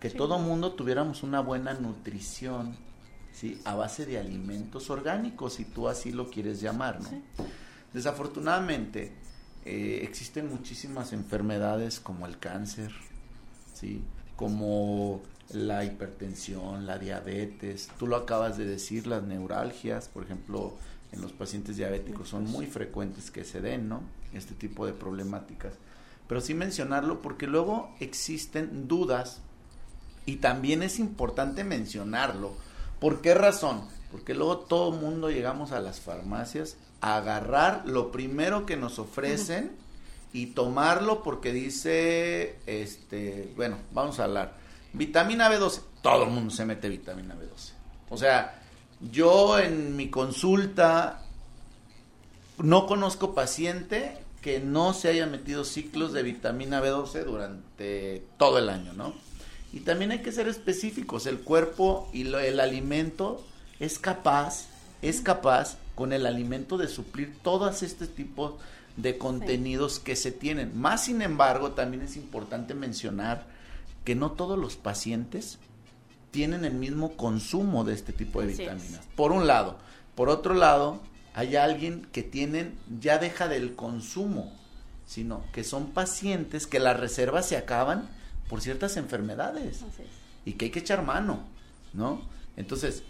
que 0.00 0.10
todo 0.10 0.38
mundo 0.38 0.72
tuviéramos 0.72 1.22
una 1.22 1.40
buena 1.40 1.74
nutrición, 1.74 2.76
sí, 3.32 3.60
a 3.64 3.74
base 3.74 4.06
de 4.06 4.18
alimentos 4.18 4.90
orgánicos, 4.90 5.54
si 5.54 5.64
tú 5.64 5.88
así 5.88 6.12
lo 6.12 6.30
quieres 6.30 6.60
llamar, 6.60 7.00
¿no? 7.02 7.10
Desafortunadamente, 7.92 9.12
eh, 9.64 10.00
existen 10.02 10.48
muchísimas 10.48 11.12
enfermedades 11.12 11.98
como 11.98 12.26
el 12.26 12.38
cáncer, 12.38 12.92
sí, 13.72 14.02
como 14.36 15.22
la 15.50 15.84
hipertensión, 15.84 16.86
la 16.86 16.98
diabetes, 16.98 17.88
tú 17.98 18.06
lo 18.06 18.16
acabas 18.16 18.58
de 18.58 18.66
decir, 18.66 19.06
las 19.06 19.22
neuralgias, 19.22 20.08
por 20.08 20.24
ejemplo, 20.24 20.74
en 21.12 21.20
los 21.20 21.32
pacientes 21.32 21.76
diabéticos 21.76 22.28
son 22.28 22.44
muy 22.44 22.66
frecuentes 22.66 23.30
que 23.30 23.44
se 23.44 23.60
den, 23.60 23.88
¿no? 23.88 24.02
Este 24.34 24.54
tipo 24.54 24.86
de 24.86 24.92
problemáticas. 24.92 25.72
Pero 26.28 26.40
sí 26.40 26.54
mencionarlo 26.54 27.22
porque 27.22 27.46
luego 27.46 27.94
existen 28.00 28.88
dudas 28.88 29.40
y 30.24 30.36
también 30.36 30.82
es 30.82 30.98
importante 30.98 31.64
mencionarlo. 31.64 32.54
¿Por 33.00 33.20
qué 33.20 33.34
razón? 33.34 33.82
Porque 34.10 34.34
luego 34.34 34.58
todo 34.58 34.94
el 34.94 35.00
mundo 35.00 35.30
llegamos 35.30 35.72
a 35.72 35.80
las 35.80 36.00
farmacias 36.00 36.76
a 37.00 37.16
agarrar 37.16 37.82
lo 37.86 38.10
primero 38.10 38.66
que 38.66 38.76
nos 38.76 38.98
ofrecen 38.98 39.72
y 40.32 40.46
tomarlo 40.46 41.22
porque 41.22 41.52
dice, 41.52 42.58
este, 42.66 43.52
bueno, 43.56 43.78
vamos 43.92 44.18
a 44.18 44.24
hablar. 44.24 44.54
Vitamina 44.92 45.50
B12, 45.50 45.80
todo 46.02 46.24
el 46.24 46.30
mundo 46.30 46.50
se 46.50 46.64
mete 46.64 46.88
vitamina 46.88 47.34
B12. 47.34 47.72
O 48.10 48.16
sea, 48.16 48.60
yo 49.00 49.58
en 49.58 49.96
mi 49.96 50.10
consulta 50.10 51.22
no 52.58 52.86
conozco 52.86 53.34
paciente 53.34 54.18
que 54.40 54.60
no 54.60 54.92
se 54.94 55.08
haya 55.08 55.26
metido 55.26 55.64
ciclos 55.64 56.12
de 56.12 56.22
vitamina 56.22 56.80
B12 56.80 57.24
durante 57.24 58.22
todo 58.38 58.58
el 58.58 58.68
año, 58.68 58.92
¿no? 58.92 59.14
Y 59.72 59.80
también 59.80 60.10
hay 60.12 60.20
que 60.20 60.32
ser 60.32 60.48
específicos, 60.48 61.26
el 61.26 61.40
cuerpo 61.40 62.08
y 62.12 62.22
el 62.22 62.60
alimento 62.60 63.44
es 63.80 63.98
capaz, 63.98 64.66
es 65.02 65.20
capaz 65.20 65.76
con 65.94 66.12
el 66.12 66.26
alimento 66.26 66.78
de 66.78 66.88
suplir 66.88 67.36
todos 67.42 67.82
este 67.82 68.06
tipo 68.06 68.58
de 68.96 69.18
contenidos 69.18 69.98
que 69.98 70.16
se 70.16 70.32
tienen. 70.32 70.78
Más 70.78 71.04
sin 71.04 71.22
embargo, 71.22 71.72
también 71.72 72.02
es 72.02 72.16
importante 72.16 72.74
mencionar 72.74 73.46
que 74.04 74.14
no 74.14 74.32
todos 74.32 74.58
los 74.58 74.76
pacientes 74.76 75.58
tienen 76.30 76.64
el 76.64 76.74
mismo 76.74 77.16
consumo 77.16 77.84
de 77.84 77.94
este 77.94 78.12
tipo 78.12 78.40
de 78.40 78.48
vitaminas. 78.48 79.00
Por 79.16 79.32
un 79.32 79.46
lado. 79.46 79.78
Por 80.14 80.28
otro 80.28 80.54
lado, 80.54 81.00
hay 81.36 81.54
alguien 81.54 82.06
que 82.12 82.22
tienen, 82.22 82.78
ya 82.98 83.18
deja 83.18 83.46
del 83.46 83.76
consumo, 83.76 84.50
sino 85.06 85.44
que 85.52 85.64
son 85.64 85.90
pacientes 85.90 86.66
que 86.66 86.80
las 86.80 86.98
reservas 86.98 87.46
se 87.46 87.58
acaban 87.58 88.08
por 88.48 88.62
ciertas 88.62 88.96
enfermedades 88.96 89.84
y 90.46 90.54
que 90.54 90.64
hay 90.64 90.70
que 90.70 90.78
echar 90.78 91.02
mano, 91.04 91.40
¿no? 91.92 92.22
Entonces, 92.56 93.02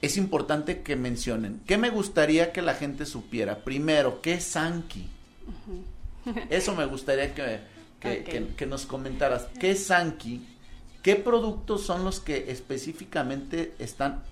es 0.00 0.16
importante 0.16 0.80
que 0.80 0.96
mencionen. 0.96 1.60
¿Qué 1.66 1.76
me 1.76 1.90
gustaría 1.90 2.50
que 2.50 2.62
la 2.62 2.72
gente 2.72 3.04
supiera? 3.04 3.58
Primero, 3.58 4.22
¿qué 4.22 4.34
es 4.34 4.44
Sanki? 4.44 5.10
Eso 6.48 6.74
me 6.74 6.86
gustaría 6.86 7.34
que, 7.34 7.60
que, 8.56 8.66
nos 8.66 8.86
comentaras. 8.86 9.48
¿Qué 9.60 9.72
es 9.72 9.84
Sanki? 9.84 10.46
¿Qué 11.02 11.16
productos 11.16 11.82
son 11.82 12.04
los 12.04 12.20
que 12.20 12.50
específicamente 12.50 13.74
están, 13.78 14.22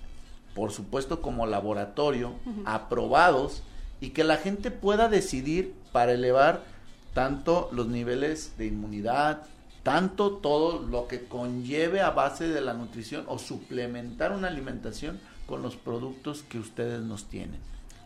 por 0.59 0.73
supuesto, 0.73 1.21
como 1.21 1.45
laboratorio, 1.45 2.33
aprobados 2.65 3.63
y 4.01 4.09
que 4.09 4.25
la 4.25 4.35
gente 4.35 4.71
pueda 4.71 5.07
decidir 5.07 5.73
para 5.93 6.11
elevar 6.11 6.65
tanto 7.13 7.69
los 7.71 7.87
niveles 7.87 8.57
de 8.57 8.65
inmunidad, 8.65 9.43
tanto 9.83 10.31
todo 10.33 10.85
lo 10.85 11.07
que 11.07 11.23
conlleve 11.23 12.01
a 12.01 12.09
base 12.09 12.49
de 12.49 12.59
la 12.59 12.73
nutrición 12.73 13.23
o 13.29 13.39
suplementar 13.39 14.33
una 14.33 14.49
alimentación 14.49 15.21
con 15.47 15.61
los 15.61 15.77
productos 15.77 16.43
que 16.43 16.59
ustedes 16.59 16.99
nos 17.03 17.29
tienen? 17.29 17.61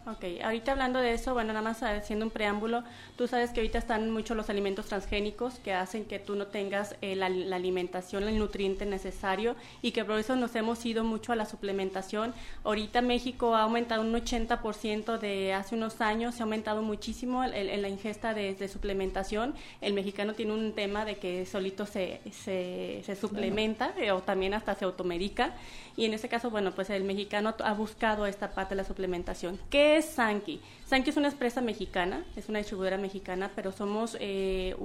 Ok, 0.05 0.25
ahorita 0.43 0.73
hablando 0.73 0.99
de 0.99 1.13
eso, 1.13 1.33
bueno, 1.33 1.53
nada 1.53 1.61
más 1.61 1.81
haciendo 1.81 2.25
un 2.25 2.31
preámbulo, 2.31 2.83
tú 3.15 3.25
sabes 3.25 3.51
que 3.51 3.61
ahorita 3.61 3.77
están 3.77 4.09
mucho 4.11 4.35
los 4.35 4.49
alimentos 4.49 4.87
transgénicos 4.87 5.59
que 5.59 5.73
hacen 5.73 6.03
que 6.03 6.19
tú 6.19 6.35
no 6.35 6.47
tengas 6.47 6.97
eh, 7.01 7.15
la, 7.15 7.27
alimentación, 7.27 8.27
el 8.27 8.37
nutriente 8.37 8.85
necesario 8.85 9.55
y 9.81 9.91
que 9.91 10.03
por 10.03 10.19
eso 10.19 10.35
nos 10.35 10.53
hemos 10.57 10.85
ido 10.85 11.05
mucho 11.05 11.31
a 11.31 11.37
la 11.37 11.45
suplementación. 11.45 12.33
Ahorita 12.65 13.01
México 13.01 13.55
ha 13.55 13.61
aumentado 13.61 14.01
un 14.01 14.13
80% 14.13 15.19
de 15.19 15.53
hace 15.53 15.75
unos 15.75 16.01
años, 16.01 16.35
se 16.35 16.41
ha 16.41 16.43
aumentado 16.43 16.81
muchísimo 16.81 17.41
en 17.45 17.81
la 17.81 17.87
ingesta 17.87 18.33
de, 18.33 18.67
suplementación. 18.67 19.55
El 19.79 19.93
mexicano 19.93 20.33
tiene 20.33 20.51
un 20.51 20.73
tema 20.73 21.05
de 21.05 21.15
que 21.15 21.45
solito 21.45 21.85
se, 21.85 22.19
se, 22.31 23.15
suplementa 23.15 23.93
eh, 23.97 24.11
o 24.11 24.21
también 24.21 24.53
hasta 24.53 24.75
se 24.75 24.83
automedica 24.83 25.53
y 25.95 26.05
en 26.05 26.13
este 26.13 26.27
caso, 26.27 26.49
bueno, 26.49 26.71
pues 26.71 26.89
el 26.89 27.03
mexicano 27.03 27.53
ha 27.63 27.73
buscado 27.73 28.25
esta 28.25 28.51
parte 28.51 28.75
de 28.75 28.81
la 28.81 28.87
suplementación. 28.87 29.59
¿Qué 29.69 29.92
es 29.97 30.05
Sanki? 30.05 30.59
Sanki 30.85 31.09
es 31.09 31.17
una 31.17 31.29
empresa 31.29 31.61
mexicana, 31.61 32.23
es 32.35 32.49
una 32.49 32.59
distribuidora 32.59 32.97
mexicana, 32.97 33.51
pero 33.55 33.71
somos, 33.71 34.17
eh, 34.19 34.75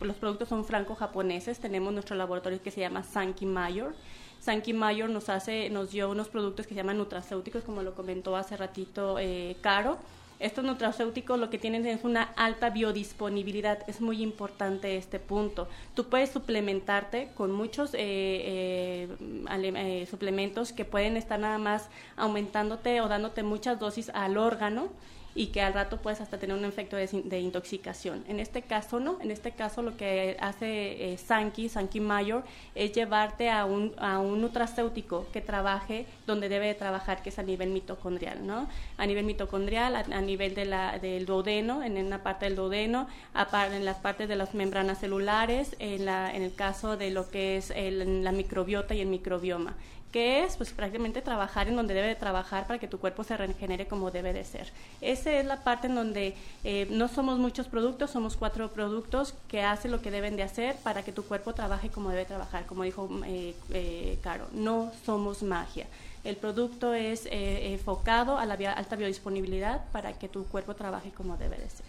los 0.00 0.16
productos 0.16 0.48
son 0.48 0.64
franco-japoneses, 0.64 1.58
tenemos 1.58 1.92
nuestro 1.92 2.16
laboratorio 2.16 2.62
que 2.62 2.70
se 2.70 2.80
llama 2.80 3.02
Sanki 3.02 3.46
Mayor. 3.46 3.94
Sanki 4.40 4.72
Mayor 4.72 5.08
nos 5.08 5.28
hace, 5.28 5.70
nos 5.70 5.90
dio 5.90 6.10
unos 6.10 6.28
productos 6.28 6.66
que 6.66 6.74
se 6.74 6.78
llaman 6.78 6.98
nutracéuticos, 6.98 7.64
como 7.64 7.82
lo 7.82 7.94
comentó 7.94 8.36
hace 8.36 8.56
ratito 8.56 9.18
eh, 9.18 9.56
Caro 9.60 9.98
estos 10.44 10.62
nutracéuticos 10.62 11.38
lo 11.38 11.48
que 11.48 11.58
tienen 11.58 11.86
es 11.86 12.04
una 12.04 12.22
alta 12.22 12.68
biodisponibilidad. 12.68 13.78
Es 13.86 14.02
muy 14.02 14.22
importante 14.22 14.96
este 14.96 15.18
punto. 15.18 15.68
Tú 15.94 16.10
puedes 16.10 16.30
suplementarte 16.30 17.30
con 17.34 17.50
muchos 17.50 17.94
eh, 17.94 17.98
eh, 17.98 19.08
eh, 19.48 20.06
suplementos 20.10 20.74
que 20.74 20.84
pueden 20.84 21.16
estar 21.16 21.40
nada 21.40 21.56
más 21.56 21.88
aumentándote 22.16 23.00
o 23.00 23.08
dándote 23.08 23.42
muchas 23.42 23.80
dosis 23.80 24.10
al 24.10 24.36
órgano 24.36 24.90
y 25.34 25.48
que 25.48 25.60
al 25.60 25.74
rato 25.74 25.98
puedes 25.98 26.20
hasta 26.20 26.38
tener 26.38 26.56
un 26.56 26.64
efecto 26.64 26.96
de, 26.96 27.40
intoxicación. 27.40 28.24
En 28.28 28.40
este 28.40 28.62
caso 28.62 29.00
no, 29.00 29.18
en 29.20 29.30
este 29.30 29.52
caso 29.52 29.82
lo 29.82 29.96
que 29.96 30.36
hace 30.40 31.12
eh, 31.12 31.18
Sanki, 31.18 31.68
Sanki 31.68 32.00
Mayor, 32.00 32.44
es 32.74 32.92
llevarte 32.92 33.50
a 33.50 33.64
un, 33.64 33.92
a 33.98 34.20
un 34.20 34.40
nutracéutico 34.40 35.26
que 35.32 35.40
trabaje 35.40 36.06
donde 36.26 36.48
debe 36.48 36.66
de 36.66 36.74
trabajar, 36.74 37.22
que 37.22 37.30
es 37.30 37.38
a 37.38 37.42
nivel 37.42 37.70
mitocondrial, 37.70 38.46
¿no? 38.46 38.68
A 38.96 39.06
nivel 39.06 39.24
mitocondrial, 39.24 39.96
a, 39.96 40.20
nivel 40.20 40.54
de 40.54 40.64
la, 40.64 40.98
del 40.98 41.26
duodeno, 41.26 41.82
en 41.82 41.98
una 41.98 42.22
parte 42.22 42.44
del 42.46 42.56
duodeno, 42.56 43.08
en 43.52 43.84
las 43.84 43.96
partes 43.98 44.28
de 44.28 44.36
las 44.36 44.54
membranas 44.54 44.98
celulares, 44.98 45.74
en, 45.78 46.04
la, 46.04 46.34
en 46.34 46.42
el 46.42 46.54
caso 46.54 46.96
de 46.96 47.10
lo 47.10 47.28
que 47.30 47.56
es 47.56 47.72
la 47.76 48.32
microbiota 48.32 48.94
y 48.94 49.00
el 49.00 49.08
microbioma 49.08 49.74
que 50.14 50.44
es 50.44 50.56
pues 50.56 50.70
prácticamente 50.70 51.22
trabajar 51.22 51.66
en 51.66 51.74
donde 51.74 51.92
debe 51.92 52.06
de 52.06 52.14
trabajar 52.14 52.68
para 52.68 52.78
que 52.78 52.86
tu 52.86 53.00
cuerpo 53.00 53.24
se 53.24 53.36
regenere 53.36 53.88
como 53.88 54.12
debe 54.12 54.32
de 54.32 54.44
ser. 54.44 54.70
Esa 55.00 55.32
es 55.32 55.44
la 55.44 55.64
parte 55.64 55.88
en 55.88 55.96
donde 55.96 56.36
eh, 56.62 56.86
no 56.88 57.08
somos 57.08 57.40
muchos 57.40 57.66
productos, 57.66 58.12
somos 58.12 58.36
cuatro 58.36 58.70
productos 58.70 59.34
que 59.48 59.62
hacen 59.62 59.90
lo 59.90 60.00
que 60.00 60.12
deben 60.12 60.36
de 60.36 60.44
hacer 60.44 60.76
para 60.84 61.02
que 61.02 61.10
tu 61.10 61.24
cuerpo 61.24 61.52
trabaje 61.52 61.88
como 61.88 62.10
debe 62.10 62.26
trabajar, 62.26 62.64
como 62.66 62.84
dijo 62.84 63.10
eh, 63.26 63.56
eh, 63.70 64.16
Caro, 64.22 64.46
no 64.52 64.92
somos 65.04 65.42
magia. 65.42 65.88
El 66.22 66.36
producto 66.36 66.94
es 66.94 67.26
enfocado 67.30 68.38
a 68.38 68.46
la 68.46 68.54
alta 68.54 68.94
biodisponibilidad 68.94 69.82
para 69.90 70.12
que 70.12 70.28
tu 70.28 70.44
cuerpo 70.44 70.76
trabaje 70.76 71.10
como 71.10 71.36
debe 71.36 71.56
de 71.58 71.68
ser. 71.68 71.86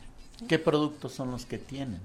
¿Qué 0.47 0.57
productos 0.57 1.13
son 1.13 1.29
los 1.29 1.45
que 1.45 1.59
tienen? 1.59 2.01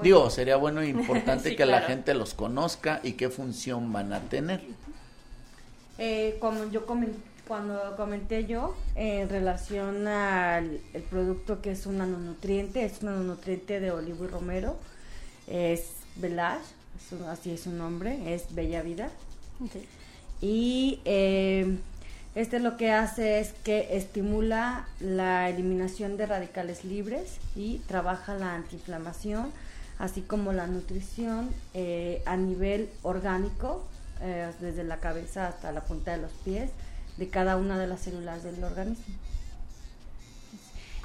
Digo, 0.00 0.30
sería 0.30 0.56
bueno 0.56 0.80
e 0.80 0.88
importante 0.96 1.56
que 1.56 1.66
la 1.66 1.80
gente 1.82 2.14
los 2.14 2.34
conozca 2.34 3.00
y 3.02 3.14
qué 3.14 3.30
función 3.30 3.92
van 3.92 4.12
a 4.12 4.20
tener. 4.20 4.62
Eh, 5.98 6.36
como 6.40 6.70
yo 6.70 6.86
cuando 7.46 7.96
comenté 7.96 8.46
yo 8.46 8.74
en 8.94 9.28
relación 9.28 10.06
al 10.06 10.80
el 10.94 11.02
producto 11.02 11.60
que 11.60 11.72
es 11.72 11.86
un 11.86 11.98
nanonutriente, 11.98 12.84
es 12.84 13.02
un 13.02 13.10
nanonutriente 13.10 13.80
de 13.80 13.90
olivo 13.90 14.24
y 14.24 14.28
romero, 14.28 14.76
es 15.46 15.90
Velash, 16.16 16.62
así 17.28 17.52
es 17.52 17.62
su 17.62 17.70
nombre, 17.70 18.34
es 18.34 18.54
Bella 18.54 18.82
Vida. 18.82 19.10
Y 20.40 21.00
eh, 21.04 21.78
este 22.34 22.60
lo 22.60 22.76
que 22.76 22.90
hace 22.90 23.40
es 23.40 23.52
que 23.64 23.96
estimula 23.96 24.86
la 25.00 25.50
eliminación 25.50 26.16
de 26.16 26.26
radicales 26.26 26.84
libres 26.84 27.38
y 27.54 27.78
trabaja 27.86 28.34
la 28.34 28.54
antiinflamación, 28.54 29.52
así 29.98 30.22
como 30.22 30.52
la 30.52 30.66
nutrición 30.66 31.50
eh, 31.74 32.22
a 32.24 32.36
nivel 32.36 32.88
orgánico, 33.02 33.84
eh, 34.22 34.50
desde 34.60 34.84
la 34.84 34.98
cabeza 34.98 35.48
hasta 35.48 35.72
la 35.72 35.82
punta 35.82 36.12
de 36.12 36.18
los 36.18 36.32
pies, 36.44 36.70
de 37.16 37.28
cada 37.28 37.56
una 37.56 37.78
de 37.78 37.86
las 37.86 38.00
células 38.00 38.42
del 38.42 38.62
organismo. 38.64 39.14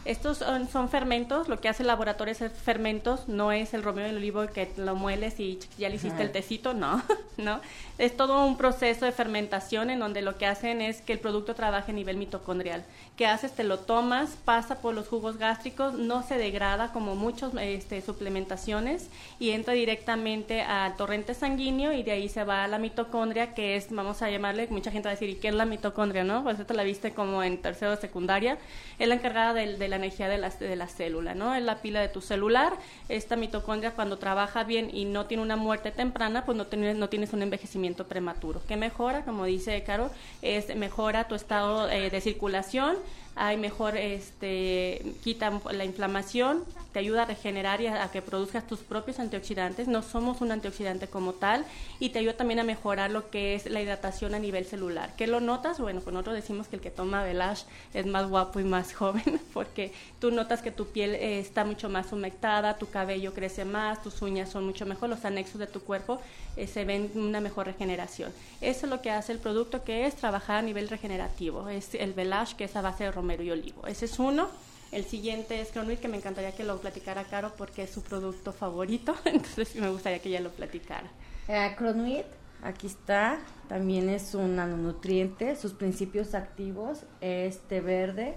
Estos 0.07 0.37
son, 0.37 0.87
fermentos, 0.89 1.49
lo 1.49 1.59
que 1.59 1.67
hace 1.67 1.83
el 1.83 1.87
laboratorio 1.87 2.31
es 2.31 2.39
fermentos, 2.53 3.27
no 3.27 3.51
es 3.51 3.73
el 3.73 3.83
romero 3.83 4.07
y 4.07 4.11
el 4.11 4.17
olivo 4.17 4.47
que 4.47 4.71
lo 4.77 4.95
mueles 4.95 5.37
y 5.37 5.59
ya 5.77 5.89
le 5.89 5.95
hiciste 5.95 6.23
el 6.23 6.31
tecito, 6.31 6.73
no, 6.73 7.03
no. 7.37 7.59
Es 7.97 8.15
todo 8.15 8.45
un 8.45 8.57
proceso 8.57 9.03
de 9.03 9.11
fermentación 9.11 9.89
en 9.89 9.99
donde 9.99 10.21
lo 10.21 10.37
que 10.37 10.45
hacen 10.45 10.81
es 10.81 11.01
que 11.01 11.11
el 11.11 11.19
producto 11.19 11.55
trabaje 11.55 11.91
a 11.91 11.95
nivel 11.95 12.15
mitocondrial. 12.15 12.85
¿Qué 13.17 13.25
haces? 13.25 13.51
Te 13.51 13.63
lo 13.63 13.79
tomas, 13.79 14.37
pasa 14.45 14.79
por 14.81 14.93
los 14.93 15.07
jugos 15.07 15.37
gástricos, 15.37 15.95
no 15.95 16.23
se 16.23 16.37
degrada 16.37 16.93
como 16.93 17.15
muchas 17.15 17.51
este, 17.59 18.01
suplementaciones 18.01 19.09
y 19.39 19.49
entra 19.49 19.73
directamente 19.73 20.61
al 20.61 20.95
torrente 20.95 21.33
sanguíneo 21.33 21.91
y 21.91 22.03
de 22.03 22.11
ahí 22.11 22.29
se 22.29 22.43
va 22.43 22.63
a 22.63 22.67
la 22.67 22.77
mitocondria, 22.77 23.53
que 23.53 23.75
es, 23.75 23.87
vamos 23.89 24.21
a 24.21 24.29
llamarle, 24.29 24.67
mucha 24.69 24.91
gente 24.91 25.07
va 25.07 25.11
a 25.11 25.15
decir, 25.15 25.29
¿y 25.29 25.35
qué 25.35 25.47
es 25.47 25.55
la 25.55 25.65
mitocondria? 25.65 26.23
¿no? 26.23 26.43
Pues 26.43 26.59
esto 26.59 26.73
la 26.75 26.83
viste 26.83 27.11
como 27.11 27.43
en 27.43 27.57
tercero 27.61 27.91
de 27.91 27.97
secundaria, 27.97 28.57
es 28.99 29.07
la 29.07 29.15
encargada 29.15 29.53
de, 29.53 29.87
la 29.87 29.96
energía 29.97 30.29
de 30.29 30.37
la, 30.37 30.49
de 30.49 30.75
la 30.75 30.87
célula, 30.87 31.35
¿no? 31.35 31.53
Es 31.53 31.63
la 31.63 31.81
pila 31.81 31.99
de 32.01 32.07
tu 32.07 32.21
celular, 32.21 32.73
esta 33.09 33.35
mitocondria 33.35 33.91
cuando 33.91 34.17
trabaja 34.17 34.63
bien 34.63 34.89
y 34.93 35.05
no 35.05 35.25
tiene 35.25 35.43
una 35.43 35.55
muerte 35.55 35.91
temprana, 35.91 36.45
pues 36.45 36.57
no 36.57 36.65
tienes, 36.67 36.95
no 36.95 37.09
tienes 37.09 37.33
un 37.33 37.41
envejecimiento 37.41 38.07
prematuro. 38.07 38.61
¿Qué 38.67 38.77
mejora? 38.77 39.25
Como 39.25 39.45
dice 39.45 39.83
Caro, 39.83 40.09
es 40.41 40.75
mejora 40.75 41.27
tu 41.27 41.35
estado 41.35 41.89
eh, 41.89 42.09
de 42.09 42.21
circulación, 42.21 42.95
hay 43.35 43.57
mejor, 43.57 43.97
este, 43.97 45.13
quita 45.23 45.61
la 45.71 45.85
inflamación, 45.85 46.63
te 46.97 47.01
ayuda 47.01 47.21
a 47.21 47.25
regenerar 47.25 47.79
y 47.79 47.85
a, 47.85 48.09
que 48.09 48.23
produzcas 48.23 48.65
tus 48.65 48.79
propios 48.79 49.19
antioxidantes. 49.19 49.87
No 49.87 50.01
somos 50.01 50.41
un 50.41 50.51
antioxidante 50.51 51.05
como 51.05 51.33
tal 51.33 51.63
y 51.99 52.09
te 52.09 52.17
ayuda 52.17 52.33
también 52.33 52.59
a 52.59 52.63
mejorar 52.63 53.11
lo 53.11 53.29
que 53.29 53.53
es 53.53 53.67
la 53.67 53.79
hidratación 53.79 54.33
a 54.33 54.39
nivel 54.39 54.65
celular. 54.65 55.13
¿Qué 55.15 55.27
lo 55.27 55.39
notas? 55.39 55.79
Bueno, 55.79 56.01
pues 56.01 56.11
nosotros 56.11 56.33
decimos 56.33 56.67
que 56.67 56.77
el 56.77 56.81
que 56.81 56.89
toma 56.89 57.21
Velash 57.21 57.65
es 57.93 58.07
más 58.07 58.27
guapo 58.27 58.59
y 58.59 58.63
más 58.63 58.93
joven 58.95 59.39
porque 59.53 59.93
tú 60.19 60.31
notas 60.31 60.63
que 60.63 60.71
tu 60.71 60.87
piel 60.87 61.13
eh, 61.13 61.39
está 61.39 61.65
mucho 61.65 61.87
más 61.87 62.11
humectada, 62.11 62.77
tu 62.77 62.89
cabello 62.89 63.31
crece 63.31 63.63
más, 63.63 64.01
tus 64.01 64.19
uñas 64.23 64.49
son 64.49 64.65
mucho 64.65 64.87
mejor, 64.87 65.07
los 65.07 65.23
anexos 65.23 65.59
de 65.59 65.67
tu 65.67 65.81
cuerpo 65.81 66.19
eh, 66.55 66.65
se 66.65 66.83
ven 66.83 67.11
una 67.13 67.41
mejor 67.41 67.67
regeneración. 67.67 68.33
Eso 68.59 68.87
es 68.87 68.89
lo 68.89 69.03
que 69.03 69.11
hace 69.11 69.33
el 69.33 69.37
producto 69.37 69.83
que 69.83 70.07
es 70.07 70.15
trabajar 70.15 70.57
a 70.57 70.61
nivel 70.63 70.89
regenerativo. 70.89 71.69
Es 71.69 71.93
el 71.93 72.13
Velash 72.13 72.53
que 72.53 72.63
es 72.63 72.75
a 72.75 72.81
base 72.81 73.03
de 73.03 73.11
romero 73.11 73.43
y 73.43 73.51
olivo. 73.51 73.85
Ese 73.85 74.05
es 74.05 74.17
uno. 74.17 74.49
El 74.91 75.03
siguiente 75.03 75.59
es 75.59 75.71
Cronuit, 75.71 75.99
que 75.99 76.07
me 76.07 76.17
encantaría 76.17 76.53
que 76.53 76.63
lo 76.63 76.79
platicara 76.79 77.25
Caro 77.25 77.53
porque 77.57 77.83
es 77.83 77.89
su 77.89 78.01
producto 78.01 78.53
favorito, 78.53 79.15
entonces 79.25 79.75
me 79.75 79.89
gustaría 79.89 80.19
que 80.19 80.29
ella 80.29 80.41
lo 80.41 80.51
platicara. 80.51 81.09
Eh, 81.47 81.73
Cronuit, 81.77 82.25
aquí 82.63 82.87
está, 82.87 83.39
también 83.67 84.09
es 84.09 84.33
un 84.33 84.55
nanonutriente, 84.55 85.55
sus 85.55 85.73
principios 85.73 86.33
activos 86.33 87.03
es 87.21 87.59
té 87.67 87.81
verde, 87.81 88.35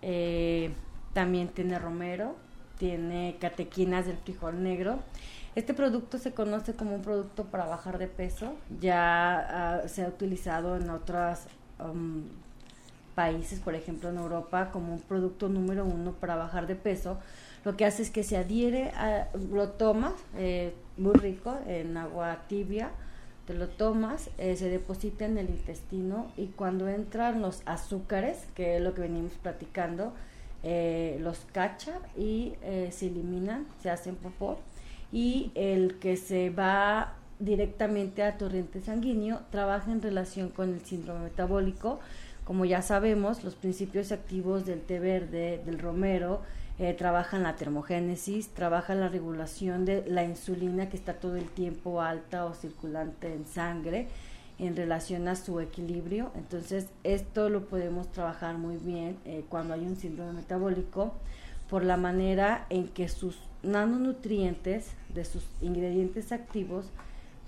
eh, 0.00 0.72
también 1.12 1.48
tiene 1.48 1.78
romero, 1.78 2.36
tiene 2.78 3.36
catequinas 3.38 4.06
del 4.06 4.16
frijol 4.16 4.62
negro. 4.62 4.98
Este 5.54 5.74
producto 5.74 6.16
se 6.16 6.32
conoce 6.32 6.74
como 6.74 6.94
un 6.94 7.02
producto 7.02 7.44
para 7.44 7.66
bajar 7.66 7.98
de 7.98 8.08
peso, 8.08 8.54
ya 8.80 9.82
ah, 9.82 9.88
se 9.88 10.02
ha 10.02 10.08
utilizado 10.08 10.76
en 10.76 10.88
otras 10.88 11.46
um, 11.78 12.24
países, 13.14 13.60
por 13.60 13.74
ejemplo 13.74 14.10
en 14.10 14.18
Europa, 14.18 14.70
como 14.72 14.94
un 14.94 15.00
producto 15.00 15.48
número 15.48 15.84
uno 15.84 16.12
para 16.12 16.36
bajar 16.36 16.66
de 16.66 16.76
peso, 16.76 17.18
lo 17.64 17.76
que 17.76 17.84
hace 17.84 18.02
es 18.02 18.10
que 18.10 18.22
se 18.24 18.36
adhiere, 18.36 18.90
a, 18.90 19.28
lo 19.50 19.68
tomas, 19.70 20.14
eh, 20.36 20.74
muy 20.96 21.14
rico, 21.14 21.56
en 21.66 21.96
agua 21.96 22.42
tibia, 22.48 22.90
te 23.46 23.54
lo 23.54 23.68
tomas, 23.68 24.30
eh, 24.38 24.56
se 24.56 24.68
deposita 24.68 25.24
en 25.24 25.38
el 25.38 25.50
intestino 25.50 26.32
y 26.36 26.46
cuando 26.48 26.88
entran 26.88 27.40
los 27.40 27.62
azúcares, 27.66 28.46
que 28.54 28.76
es 28.76 28.82
lo 28.82 28.94
que 28.94 29.02
venimos 29.02 29.32
platicando, 29.34 30.12
eh, 30.64 31.18
los 31.20 31.40
cacha 31.52 31.98
y 32.16 32.54
se 32.90 33.06
eliminan, 33.06 33.66
se 33.82 33.90
hacen 33.90 34.14
popó 34.14 34.60
y 35.10 35.50
el 35.54 35.98
que 35.98 36.16
se 36.16 36.50
va 36.50 37.14
directamente 37.42 38.22
a 38.22 38.38
torrente 38.38 38.80
sanguíneo 38.80 39.40
trabaja 39.50 39.90
en 39.90 40.00
relación 40.00 40.48
con 40.48 40.72
el 40.72 40.80
síndrome 40.84 41.24
metabólico, 41.24 41.98
como 42.44 42.64
ya 42.64 42.82
sabemos, 42.82 43.44
los 43.44 43.54
principios 43.54 44.12
activos 44.12 44.66
del 44.66 44.80
té 44.80 44.98
verde, 44.98 45.62
del 45.64 45.78
romero, 45.78 46.40
eh, 46.78 46.94
trabajan 46.94 47.42
la 47.42 47.54
termogénesis, 47.54 48.48
trabajan 48.48 49.00
la 49.00 49.08
regulación 49.08 49.84
de 49.84 50.04
la 50.06 50.24
insulina 50.24 50.88
que 50.88 50.96
está 50.96 51.14
todo 51.14 51.36
el 51.36 51.48
tiempo 51.48 52.00
alta 52.00 52.46
o 52.46 52.54
circulante 52.54 53.32
en 53.32 53.46
sangre 53.46 54.08
en 54.58 54.76
relación 54.76 55.28
a 55.28 55.36
su 55.36 55.60
equilibrio. 55.60 56.30
Entonces, 56.34 56.86
esto 57.04 57.48
lo 57.48 57.66
podemos 57.66 58.10
trabajar 58.10 58.58
muy 58.58 58.76
bien 58.76 59.18
eh, 59.24 59.44
cuando 59.48 59.74
hay 59.74 59.80
un 59.80 59.96
síndrome 59.96 60.32
metabólico 60.32 61.14
por 61.68 61.84
la 61.84 61.96
manera 61.96 62.66
en 62.70 62.88
que 62.88 63.08
sus 63.08 63.38
nanonutrientes 63.62 64.92
de 65.14 65.24
sus 65.24 65.44
ingredientes 65.60 66.32
activos 66.32 66.86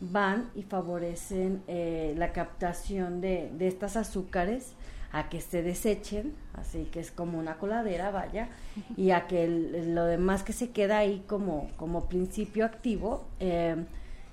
van 0.00 0.50
y 0.54 0.62
favorecen 0.62 1.62
eh, 1.68 2.14
la 2.16 2.32
captación 2.32 3.20
de, 3.20 3.50
de 3.56 3.68
estas 3.68 3.96
azúcares 3.96 4.74
a 5.14 5.28
que 5.28 5.40
se 5.40 5.62
desechen, 5.62 6.34
así 6.54 6.88
que 6.90 6.98
es 6.98 7.12
como 7.12 7.38
una 7.38 7.54
coladera, 7.58 8.10
vaya, 8.10 8.48
y 8.96 9.12
a 9.12 9.28
que 9.28 9.46
lo 9.46 10.06
demás 10.06 10.42
que 10.42 10.52
se 10.52 10.70
queda 10.70 10.98
ahí 10.98 11.22
como, 11.28 11.70
como 11.76 12.08
principio 12.08 12.64
activo 12.64 13.24
eh, 13.38 13.76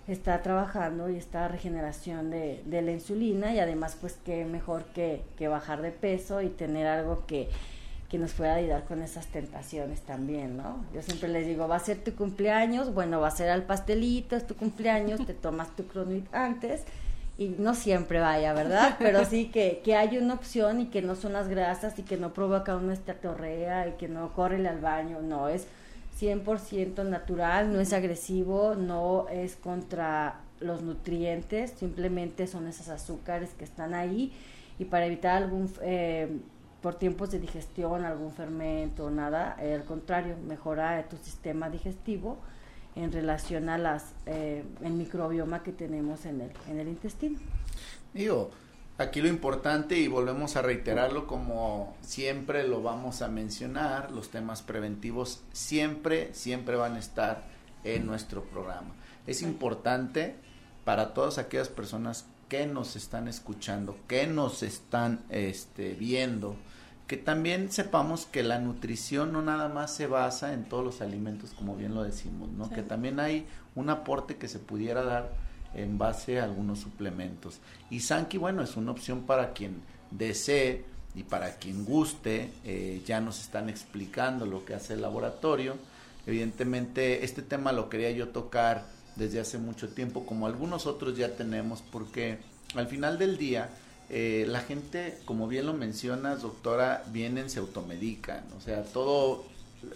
está 0.07 0.41
trabajando 0.41 1.07
y 1.07 1.18
está 1.18 1.47
regeneración 1.47 2.32
de, 2.32 2.64
de, 2.66 2.82
la 2.82 2.93
insulina 2.93 3.53
y 3.53 3.59
además 3.59 3.95
pues 4.01 4.14
que 4.26 4.43
mejor 4.43 4.86
que, 4.86 5.22
que 5.38 5.47
bajar 5.47 5.84
de 5.84 5.91
peso 5.91 6.41
y 6.41 6.49
tener 6.49 6.88
algo 6.88 7.28
que, 7.28 7.49
que 8.12 8.18
nos 8.18 8.34
pueda 8.34 8.55
ayudar 8.55 8.84
con 8.84 9.01
esas 9.01 9.28
tentaciones 9.28 10.01
también, 10.01 10.57
¿no? 10.57 10.84
Yo 10.93 11.01
siempre 11.01 11.30
les 11.30 11.47
digo, 11.47 11.70
va 11.70 11.78
a 11.78 11.80
ser 11.80 12.03
tu 12.03 12.14
cumpleaños, 12.14 12.93
bueno, 12.93 13.22
va 13.22 13.30
a 13.30 13.32
ser 13.32 13.49
al 13.49 13.64
pastelito, 13.64 14.36
es 14.36 14.45
tu 14.45 14.53
cumpleaños, 14.53 15.26
te 15.26 15.34
tomas 15.34 15.74
tu 15.78 15.88
cronit 15.88 16.26
antes 16.34 16.82
y 17.38 17.55
no 17.57 17.74
siempre 17.74 18.20
vaya, 18.20 18.51
¿verdad? 18.51 18.97
Pero 18.99 19.24
sí 19.24 19.45
que, 19.45 19.80
que 19.82 19.95
hay 19.95 20.18
una 20.18 20.34
opción 20.34 20.82
y 20.82 20.88
que 20.88 21.01
no 21.01 21.16
son 21.16 21.32
las 21.32 21.47
grasas 21.47 21.97
y 21.99 22.03
que 22.03 22.18
no 22.18 22.34
provoca 22.34 22.76
una 22.76 22.91
estatorrea 22.91 23.88
y 23.88 23.91
que 23.93 24.09
no 24.09 24.34
corre 24.34 24.68
al 24.68 24.82
baño, 24.82 25.22
no, 25.22 25.47
es 25.47 25.66
100% 26.20 27.05
natural, 27.05 27.72
no 27.72 27.80
es 27.80 27.93
agresivo, 27.93 28.76
no 28.76 29.30
es 29.30 29.55
contra 29.55 30.41
los 30.59 30.82
nutrientes, 30.82 31.72
simplemente 31.80 32.45
son 32.45 32.68
esos 32.68 32.89
azúcares 32.89 33.51
que 33.57 33.64
están 33.64 33.93
ahí 33.93 34.34
y 34.80 34.84
para 34.84 35.05
evitar 35.05 35.41
algún... 35.41 35.72
Eh, 35.82 36.28
por 36.82 36.95
tiempos 36.95 37.32
de 37.32 37.39
digestión, 37.39 38.05
algún 38.05 38.34
fermento, 38.34 39.09
nada, 39.11 39.55
eh, 39.59 39.75
al 39.75 39.86
contrario, 39.86 40.36
mejora 40.47 41.07
tu 41.07 41.17
sistema 41.17 41.69
digestivo 41.69 42.39
en 42.95 43.11
relación 43.11 43.69
a 43.69 43.77
las 43.77 44.13
eh, 44.25 44.63
el 44.82 44.93
microbioma 44.93 45.63
que 45.63 45.71
tenemos 45.71 46.25
en 46.25 46.41
el, 46.41 46.51
en 46.67 46.79
el 46.79 46.88
intestino. 46.88 47.39
Digo, 48.13 48.51
aquí 48.97 49.21
lo 49.21 49.27
importante 49.27 49.97
y 49.97 50.07
volvemos 50.07 50.55
a 50.55 50.61
reiterarlo 50.61 51.27
como 51.27 51.95
siempre 52.01 52.67
lo 52.67 52.82
vamos 52.82 53.21
a 53.21 53.27
mencionar, 53.27 54.11
los 54.11 54.29
temas 54.29 54.61
preventivos 54.61 55.43
siempre, 55.53 56.34
siempre 56.34 56.75
van 56.75 56.95
a 56.95 56.99
estar 56.99 57.43
en 57.84 58.05
nuestro 58.05 58.43
programa. 58.43 58.93
Es 59.27 59.41
importante 59.41 60.36
para 60.84 61.13
todas 61.13 61.38
aquellas 61.38 61.69
personas 61.69 62.25
que 62.49 62.65
nos 62.65 62.97
están 62.97 63.27
escuchando, 63.27 63.95
que 64.07 64.27
nos 64.27 64.61
están 64.61 65.23
este, 65.29 65.93
viendo, 65.93 66.57
que 67.12 67.18
también 67.18 67.70
sepamos 67.74 68.26
que 68.26 68.41
la 68.41 68.57
nutrición 68.57 69.34
no 69.34 69.41
nada 69.41 69.68
más 69.68 69.93
se 69.93 70.07
basa 70.07 70.53
en 70.53 70.64
todos 70.64 70.82
los 70.82 71.01
alimentos, 71.01 71.51
como 71.51 71.76
bien 71.76 71.93
lo 71.93 72.03
decimos, 72.03 72.49
¿no? 72.51 72.70
Que 72.70 72.84
también 72.84 73.20
hay 73.20 73.45
un 73.76 73.89
aporte 73.89 74.38
que 74.38 74.47
se 74.47 74.59
pudiera 74.59 75.03
dar 75.03 75.34
en 75.74 75.97
base 75.97 76.39
a 76.39 76.45
algunos 76.45 76.80
suplementos. 76.80 77.59
Y 77.89 77.99
Sanki, 77.99 78.38
bueno, 78.38 78.64
es 78.64 78.78
una 78.78 78.91
opción 78.91 79.24
para 79.24 79.51
quien 79.51 79.82
desee 80.09 80.86
y 81.14 81.24
para 81.24 81.57
quien 81.57 81.84
guste, 81.84 82.53
eh, 82.64 83.01
ya 83.05 83.20
nos 83.20 83.41
están 83.41 83.68
explicando 83.68 84.45
lo 84.45 84.64
que 84.64 84.74
hace 84.74 84.93
el 84.93 85.01
laboratorio. 85.01 85.76
Evidentemente, 86.26 87.26
este 87.26 87.41
tema 87.41 87.74
lo 87.74 87.89
quería 87.89 88.12
yo 88.12 88.30
tocar 88.30 88.86
desde 89.18 89.41
hace 89.41 89.57
mucho 89.57 89.89
tiempo, 89.89 90.26
como 90.26 90.47
algunos 90.47 90.86
otros 90.86 91.18
ya 91.18 91.36
tenemos, 91.36 91.84
porque 91.91 92.38
al 92.74 92.88
final 92.88 93.18
del 93.18 93.38
día, 93.38 93.70
eh, 94.14 94.45
la 94.45 94.59
gente, 94.59 95.18
como 95.24 95.47
bien 95.47 95.66
lo 95.66 95.74
mencionas, 95.74 96.41
doctora, 96.41 97.05
vienen, 97.14 97.49
se 97.49 97.59
automedican, 97.59 98.43
o 98.57 98.59
sea, 98.59 98.84
todo 98.84 99.45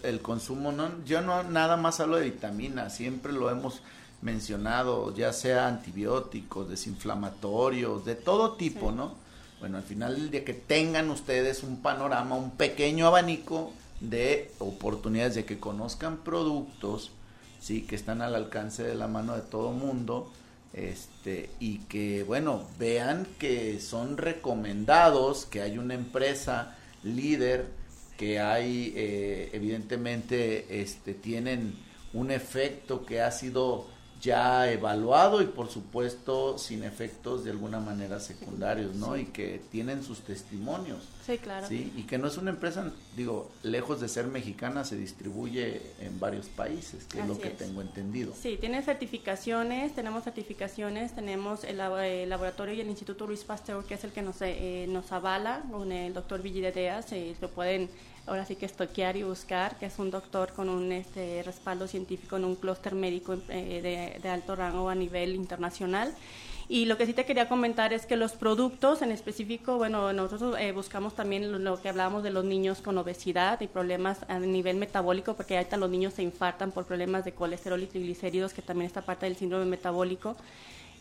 el 0.03 0.21
consumo, 0.21 0.71
no, 0.71 0.89
yo 1.03 1.19
no 1.19 1.43
nada 1.43 1.75
más 1.75 1.99
hablo 1.99 2.15
de 2.15 2.23
vitaminas, 2.23 2.95
siempre 2.95 3.33
lo 3.33 3.49
hemos 3.51 3.81
mencionado, 4.21 5.13
ya 5.13 5.33
sea 5.33 5.67
antibióticos, 5.67 6.69
desinflamatorios, 6.69 8.05
de 8.05 8.15
todo 8.15 8.53
tipo, 8.53 8.93
¿no? 8.93 9.15
Bueno, 9.59 9.75
al 9.79 9.83
final 9.83 10.15
del 10.15 10.31
día 10.31 10.45
que 10.45 10.53
tengan 10.53 11.09
ustedes 11.09 11.61
un 11.63 11.81
panorama, 11.81 12.37
un 12.37 12.51
pequeño 12.51 13.07
abanico 13.07 13.73
de 13.99 14.49
oportunidades 14.59 15.35
de 15.35 15.43
que 15.43 15.59
conozcan 15.59 16.19
productos, 16.19 17.11
sí, 17.59 17.81
que 17.81 17.97
están 17.97 18.21
al 18.21 18.33
alcance 18.33 18.81
de 18.81 18.95
la 18.95 19.09
mano 19.09 19.35
de 19.35 19.41
todo 19.41 19.73
mundo, 19.73 20.31
este 20.75 21.49
y 21.59 21.79
que 21.79 22.23
bueno 22.23 22.67
vean 22.77 23.25
que 23.39 23.79
son 23.79 24.17
recomendados 24.17 25.45
que 25.45 25.61
hay 25.61 25.77
una 25.77 25.93
empresa 25.95 26.75
líder 27.03 27.65
que 28.17 28.39
hay, 28.39 28.93
eh, 28.95 29.49
evidentemente, 29.53 30.81
este, 30.81 31.13
tienen 31.13 31.75
un 32.13 32.31
efecto 32.31 33.05
que 33.05 33.21
ha 33.21 33.31
sido 33.31 33.87
ya 34.21 34.71
evaluado 34.71 35.41
y 35.41 35.45
por 35.45 35.69
supuesto 35.69 36.57
sin 36.57 36.83
efectos 36.83 37.43
de 37.43 37.51
alguna 37.51 37.79
manera 37.79 38.19
secundarios, 38.19 38.95
¿no? 38.95 39.17
Y 39.17 39.25
que 39.25 39.61
tienen 39.71 40.03
sus 40.03 40.21
testimonios. 40.21 40.99
Sí, 41.25 41.37
claro. 41.37 41.67
Sí, 41.67 41.91
y 41.95 42.03
que 42.03 42.17
no 42.17 42.27
es 42.27 42.37
una 42.37 42.51
empresa, 42.51 42.91
digo, 43.15 43.51
lejos 43.63 43.99
de 43.99 44.07
ser 44.07 44.27
mexicana, 44.27 44.83
se 44.83 44.95
distribuye 44.95 45.81
en 45.99 46.19
varios 46.19 46.47
países, 46.47 47.05
que 47.05 47.19
es 47.19 47.27
lo 47.27 47.39
que 47.39 47.49
tengo 47.49 47.81
entendido. 47.81 48.33
Sí, 48.39 48.57
tiene 48.59 48.81
certificaciones, 48.83 49.93
tenemos 49.95 50.23
certificaciones, 50.23 51.13
tenemos 51.13 51.63
el, 51.63 51.77
laboratorio 51.77 52.75
y 52.75 52.81
el 52.81 52.87
Instituto 52.87 53.25
Luis 53.25 53.43
Pasteur, 53.43 53.83
que 53.85 53.95
es 53.95 54.03
el 54.03 54.11
que 54.11 54.21
nos, 54.21 54.37
eh, 54.41 54.85
nos 54.87 55.11
avala, 55.11 55.63
con 55.71 55.91
el 55.91 56.13
doctor 56.13 56.41
Villideas, 56.41 57.11
eh, 57.11 57.35
lo 57.41 57.49
pueden 57.49 57.89
ahora 58.27 58.45
sí 58.45 58.55
que 58.55 58.65
estoquear 58.65 59.17
y 59.17 59.23
buscar, 59.23 59.77
que 59.77 59.85
es 59.85 59.99
un 59.99 60.11
doctor 60.11 60.53
con 60.53 60.69
un 60.69 60.91
este, 60.91 61.43
respaldo 61.43 61.87
científico 61.87 62.37
en 62.37 62.45
un 62.45 62.55
clúster 62.55 62.95
médico 62.95 63.37
eh, 63.49 64.19
de, 64.21 64.29
alto 64.29 64.55
rango 64.55 64.89
a 64.89 64.95
nivel 64.95 65.35
internacional. 65.35 66.13
Y 66.67 66.85
lo 66.85 66.97
que 66.97 67.05
sí 67.05 67.13
te 67.13 67.25
quería 67.25 67.47
comentar 67.47 67.93
es 67.93 68.07
que 68.07 68.15
los 68.15 68.31
productos 68.31 69.03
en 69.03 69.11
específico, 69.11 69.77
bueno, 69.77 70.13
nosotros 70.13 70.55
eh, 70.59 70.71
buscamos 70.71 71.13
también 71.13 71.63
lo, 71.63 71.79
que 71.79 71.89
hablábamos 71.89 72.23
de 72.23 72.31
los 72.31 72.43
niños 72.43 72.81
con 72.81 72.97
obesidad 72.97 73.61
y 73.61 73.67
problemas 73.67 74.19
a 74.27 74.39
nivel 74.39 74.77
metabólico, 74.77 75.35
porque 75.35 75.57
ahorita 75.57 75.77
los 75.77 75.91
niños 75.91 76.15
se 76.15 76.23
infartan 76.23 76.71
por 76.71 76.85
problemas 76.85 77.23
de 77.23 77.33
colesterol 77.33 77.83
y 77.83 77.85
triglicéridos, 77.85 78.53
que 78.53 78.63
también 78.63 78.87
está 78.87 79.03
parte 79.03 79.27
del 79.27 79.35
síndrome 79.35 79.65
metabólico. 79.65 80.35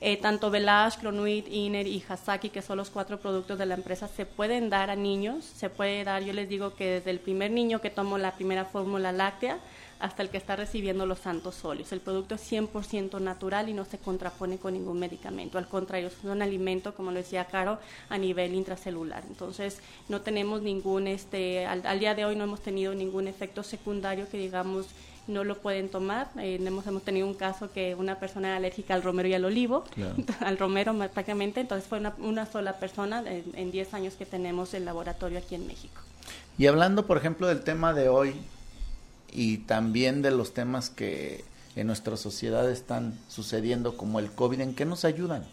Eh, 0.07 0.19
tanto 0.19 0.51
Velash, 0.51 0.99
Clonuit, 0.99 1.49
Iner 1.49 1.87
y 1.87 2.05
Hasaki, 2.07 2.51
que 2.51 2.61
son 2.61 2.77
los 2.77 2.91
cuatro 2.91 3.19
productos 3.21 3.59
de 3.59 3.65
la 3.65 3.75
empresa, 3.75 4.07
se 4.07 4.27
pueden 4.27 4.69
dar 4.69 4.91
a 4.91 4.97
niños. 4.97 5.47
Se 5.47 5.71
puede 5.71 6.05
dar, 6.05 6.23
yo 6.23 6.35
les 6.35 6.47
digo 6.47 6.75
que 6.75 6.85
desde 6.91 7.11
el 7.11 7.21
primer 7.21 7.51
niño 7.51 7.81
que 7.81 7.89
tomó 7.89 8.19
la 8.19 8.35
primera 8.35 8.67
fórmula 8.67 9.13
láctea 9.13 9.61
hasta 10.01 10.23
el 10.23 10.29
que 10.29 10.37
está 10.37 10.57
recibiendo 10.57 11.07
los 11.07 11.21
santos 11.21 11.65
óleos. 11.65 11.91
El 11.91 12.03
producto 12.03 12.35
es 12.35 12.53
100% 12.53 13.19
natural 13.19 13.71
y 13.71 13.73
no 13.73 13.87
se 13.87 13.97
contrapone 13.97 14.59
con 14.59 14.75
ningún 14.75 14.99
medicamento. 14.99 15.57
Al 15.57 15.69
contrario, 15.69 16.09
es 16.09 16.23
un 16.23 16.43
alimento, 16.43 16.95
como 16.95 17.11
lo 17.11 17.17
decía 17.17 17.47
Caro, 17.47 17.79
a 18.11 18.19
nivel 18.19 18.55
intracelular. 18.55 19.25
Entonces, 19.27 19.81
no 20.11 20.21
tenemos 20.21 20.61
ningún, 20.61 21.07
este, 21.07 21.65
al 21.65 21.99
día 21.99 22.15
de 22.15 22.27
hoy 22.27 22.37
no 22.37 22.45
hemos 22.45 22.61
tenido 22.61 22.95
ningún 22.95 23.27
efecto 23.27 23.63
secundario 23.63 24.29
que 24.29 24.37
digamos 24.37 24.87
no 25.27 25.45
lo 25.45 25.59
pueden 25.59 25.89
tomar. 25.89 26.29
Eh, 26.39 26.59
hemos, 26.64 26.87
hemos 26.87 27.03
tenido 27.03 27.27
un 27.27 27.35
caso 27.35 27.72
que 27.72 27.95
una 27.95 28.18
persona 28.18 28.49
era 28.49 28.57
alérgica 28.57 28.95
al 28.95 29.03
romero 29.03 29.29
y 29.29 29.35
al 29.35 29.45
olivo, 29.45 29.85
al 30.41 30.59
romero 30.59 30.95
prácticamente, 30.95 31.61
entonces 31.61 31.89
fue 31.89 31.99
una, 31.99 32.14
una 32.18 32.47
sola 32.47 32.79
persona 32.79 33.22
en 33.27 33.70
10 33.70 33.95
años 33.95 34.14
que 34.14 34.27
tenemos 34.27 34.75
el 34.75 34.85
laboratorio 34.85 35.39
aquí 35.39 35.55
en 35.55 35.66
México. 35.66 36.01
Y 36.57 36.66
hablando, 36.66 37.07
por 37.07 37.16
ejemplo, 37.16 37.47
del 37.49 37.62
tema 37.62 37.93
de 37.93 38.09
hoy 38.09 38.35
y 39.33 39.59
también 39.59 40.22
de 40.22 40.31
los 40.31 40.55
temas 40.55 40.91
que 40.91 41.45
en 41.77 41.87
nuestra 41.87 42.16
sociedad 42.16 42.70
están 42.70 43.18
sucediendo 43.29 43.97
como 43.97 44.20
el 44.20 44.31
COVID, 44.31 44.61
¿en 44.61 44.75
qué 44.75 44.85
nos 44.85 45.05
ayudan? 45.05 45.45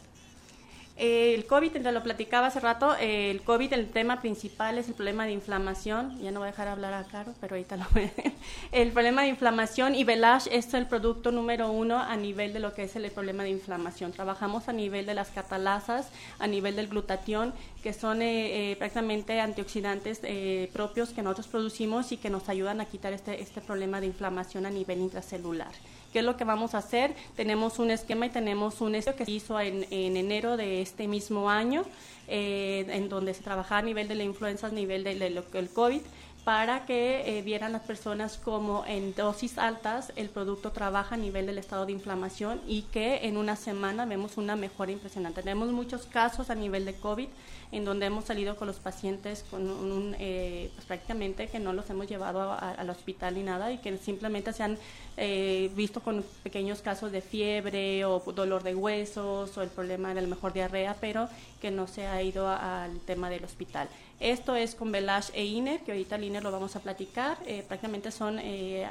El 1.01 1.45
COVID, 1.47 1.71
te 1.71 1.91
lo 1.91 2.03
platicaba 2.03 2.47
hace 2.47 2.59
rato, 2.59 2.95
el 2.99 3.41
COVID, 3.41 3.73
el 3.73 3.89
tema 3.89 4.21
principal 4.21 4.77
es 4.77 4.87
el 4.87 4.93
problema 4.93 5.25
de 5.25 5.31
inflamación. 5.31 6.19
Ya 6.21 6.31
no 6.31 6.39
voy 6.39 6.47
a 6.47 6.51
dejar 6.51 6.67
hablar 6.67 6.93
a 6.93 7.03
Caro, 7.05 7.33
pero 7.41 7.55
ahorita 7.55 7.75
lo 7.77 7.85
voy 7.93 8.03
a 8.03 8.11
El 8.71 8.91
problema 8.91 9.23
de 9.23 9.29
inflamación 9.29 9.95
y 9.95 10.03
Velash 10.03 10.47
es 10.51 10.73
el 10.73 10.87
producto 10.87 11.31
número 11.31 11.71
uno 11.71 11.97
a 11.97 12.15
nivel 12.15 12.53
de 12.53 12.59
lo 12.59 12.73
que 12.73 12.83
es 12.83 12.95
el 12.95 13.09
problema 13.11 13.43
de 13.43 13.49
inflamación. 13.49 14.11
Trabajamos 14.11 14.69
a 14.69 14.73
nivel 14.73 15.05
de 15.05 15.13
las 15.13 15.29
catalasas, 15.29 16.09
a 16.39 16.47
nivel 16.47 16.75
del 16.75 16.87
glutatión, 16.87 17.53
que 17.83 17.93
son 17.93 18.21
eh, 18.21 18.71
eh, 18.71 18.75
prácticamente 18.75 19.39
antioxidantes 19.39 20.19
eh, 20.23 20.69
propios 20.73 21.09
que 21.09 21.21
nosotros 21.21 21.47
producimos 21.47 22.11
y 22.11 22.17
que 22.17 22.29
nos 22.29 22.49
ayudan 22.49 22.81
a 22.81 22.85
quitar 22.85 23.13
este, 23.13 23.41
este 23.41 23.61
problema 23.61 23.99
de 23.99 24.07
inflamación 24.07 24.65
a 24.65 24.69
nivel 24.69 24.99
intracelular. 24.99 25.71
¿Qué 26.11 26.19
es 26.19 26.25
lo 26.25 26.35
que 26.35 26.43
vamos 26.43 26.75
a 26.75 26.79
hacer? 26.79 27.15
Tenemos 27.35 27.79
un 27.79 27.89
esquema 27.91 28.25
y 28.25 28.29
tenemos 28.29 28.81
un 28.81 28.95
estudio 28.95 29.17
que 29.17 29.25
se 29.25 29.31
hizo 29.31 29.59
en, 29.59 29.85
enero 29.91 30.57
de 30.57 30.81
este 30.81 31.07
mismo 31.07 31.49
año, 31.49 31.83
eh, 32.27 32.85
en 32.89 33.07
donde 33.07 33.33
se 33.33 33.41
trabajaba 33.41 33.79
a 33.79 33.83
nivel 33.83 34.07
de 34.07 34.15
la 34.15 34.23
influenza, 34.23 34.67
a 34.67 34.71
nivel 34.71 35.03
del 35.03 35.69
COVID 35.73 36.01
para 36.43 36.85
que 36.85 37.37
eh, 37.37 37.41
vieran 37.43 37.71
las 37.71 37.83
personas 37.83 38.37
como 38.37 38.83
en 38.87 39.13
dosis 39.13 39.59
altas 39.59 40.11
el 40.15 40.29
producto 40.29 40.71
trabaja 40.71 41.13
a 41.13 41.17
nivel 41.17 41.45
del 41.45 41.59
estado 41.59 41.85
de 41.85 41.91
inflamación 41.91 42.59
y 42.67 42.83
que 42.83 43.27
en 43.27 43.37
una 43.37 43.55
semana 43.55 44.05
vemos 44.05 44.37
una 44.37 44.55
mejora 44.55 44.91
impresionante. 44.91 45.43
Tenemos 45.43 45.71
muchos 45.71 46.07
casos 46.07 46.49
a 46.49 46.55
nivel 46.55 46.85
de 46.85 46.95
COVID 46.95 47.27
en 47.71 47.85
donde 47.85 48.07
hemos 48.07 48.25
salido 48.25 48.55
con 48.55 48.67
los 48.67 48.77
pacientes 48.77 49.45
con 49.49 49.69
un, 49.69 50.15
eh, 50.19 50.71
pues 50.75 50.85
prácticamente 50.85 51.47
que 51.47 51.59
no 51.59 51.73
los 51.73 51.89
hemos 51.89 52.07
llevado 52.07 52.51
al 52.51 52.89
hospital 52.89 53.35
ni 53.35 53.43
nada 53.43 53.71
y 53.71 53.77
que 53.77 53.97
simplemente 53.97 54.51
se 54.51 54.63
han 54.63 54.77
eh, 55.17 55.71
visto 55.75 56.01
con 56.01 56.25
pequeños 56.43 56.81
casos 56.81 57.11
de 57.11 57.21
fiebre 57.21 58.03
o 58.05 58.19
dolor 58.33 58.63
de 58.63 58.75
huesos 58.75 59.55
o 59.57 59.61
el 59.61 59.69
problema 59.69 60.13
de 60.13 60.21
la 60.21 60.27
mejor 60.27 60.53
diarrea, 60.53 60.95
pero 60.99 61.29
que 61.61 61.71
no 61.71 61.87
se 61.87 62.07
ha 62.07 62.21
ido 62.21 62.47
al 62.49 62.99
tema 63.01 63.29
del 63.29 63.43
hospital. 63.43 63.87
Esto 64.21 64.55
es 64.55 64.75
con 64.75 64.91
Velash 64.91 65.31
e 65.33 65.43
INER, 65.43 65.81
que 65.81 65.91
ahorita 65.91 66.15
el 66.15 66.23
INER 66.23 66.43
lo 66.43 66.51
vamos 66.51 66.75
a 66.77 66.79
platicar. 66.79 67.37
Eh, 67.45 67.65
prácticamente 67.67 68.11
son 68.11 68.39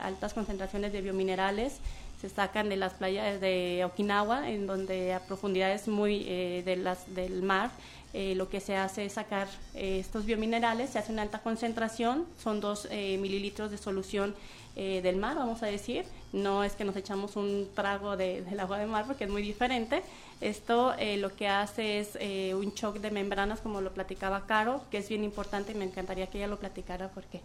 altas 0.03 0.35
concentraciones 0.35 0.93
de 0.93 1.01
biominerales 1.01 1.81
se 2.21 2.29
sacan 2.29 2.69
de 2.69 2.77
las 2.77 2.93
playas 2.93 3.41
de 3.41 3.83
Okinawa, 3.87 4.51
en 4.51 4.67
donde 4.67 5.15
a 5.15 5.21
profundidades 5.21 5.89
muy 5.89 6.27
las, 6.67 7.15
del 7.15 7.41
mar 7.41 7.71
eh, 8.13 8.35
lo 8.35 8.49
que 8.49 8.59
se 8.59 8.75
hace 8.75 9.05
es 9.05 9.13
sacar 9.13 9.47
eh, 9.75 10.01
estos 10.01 10.27
biominerales, 10.27 10.91
se 10.91 10.99
hace 10.99 11.13
una 11.13 11.23
alta 11.23 11.39
concentración, 11.39 12.27
son 12.43 12.61
dos 12.61 12.89
eh, 12.91 13.19
mililitros 13.19 13.71
de 13.71 13.79
solución 13.79 14.35
del 14.77 15.17
mar, 15.17 15.37
vamos 15.37 15.63
a 15.63 15.67
decir, 15.67 16.07
no 16.33 16.65
es 16.65 16.73
que 16.73 16.85
nos 16.85 16.97
echamos 16.97 17.37
un 17.37 17.69
trago 17.75 18.17
de, 18.17 18.41
del 18.43 18.59
agua 18.61 18.79
de 18.79 18.87
mar 18.87 19.05
porque 19.07 19.25
es 19.25 19.31
muy 19.31 19.43
diferente. 19.43 20.03
Esto 20.41 20.95
lo 21.19 21.35
que 21.37 21.49
hace 21.49 22.01
es 22.01 22.15
un 22.55 22.73
shock 22.73 22.99
de 22.99 23.11
membranas, 23.11 23.61
como 23.61 23.81
lo 23.81 23.93
platicaba 23.93 24.47
Caro, 24.47 24.83
que 24.91 24.99
es 24.99 25.09
bien 25.09 25.25
importante 25.25 25.73
y 25.73 25.75
me 25.75 25.85
encantaría 25.85 26.29
que 26.29 26.39
ella 26.39 26.47
lo 26.47 26.59
platicara 26.59 27.09
porque 27.09 27.41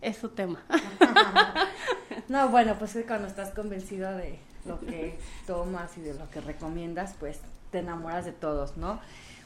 es 0.00 0.16
su 0.16 0.28
tema. 0.28 0.62
no, 2.28 2.48
bueno, 2.48 2.76
pues 2.78 2.96
cuando 3.06 3.26
estás 3.26 3.50
convencida 3.50 4.16
de 4.16 4.38
lo 4.64 4.80
que 4.80 5.18
tomas 5.46 5.96
y 5.98 6.00
de 6.00 6.14
lo 6.14 6.28
que 6.30 6.40
recomiendas, 6.40 7.14
pues 7.18 7.40
te 7.70 7.78
enamoras 7.78 8.24
de 8.24 8.32
todos, 8.32 8.76
¿no? 8.76 9.00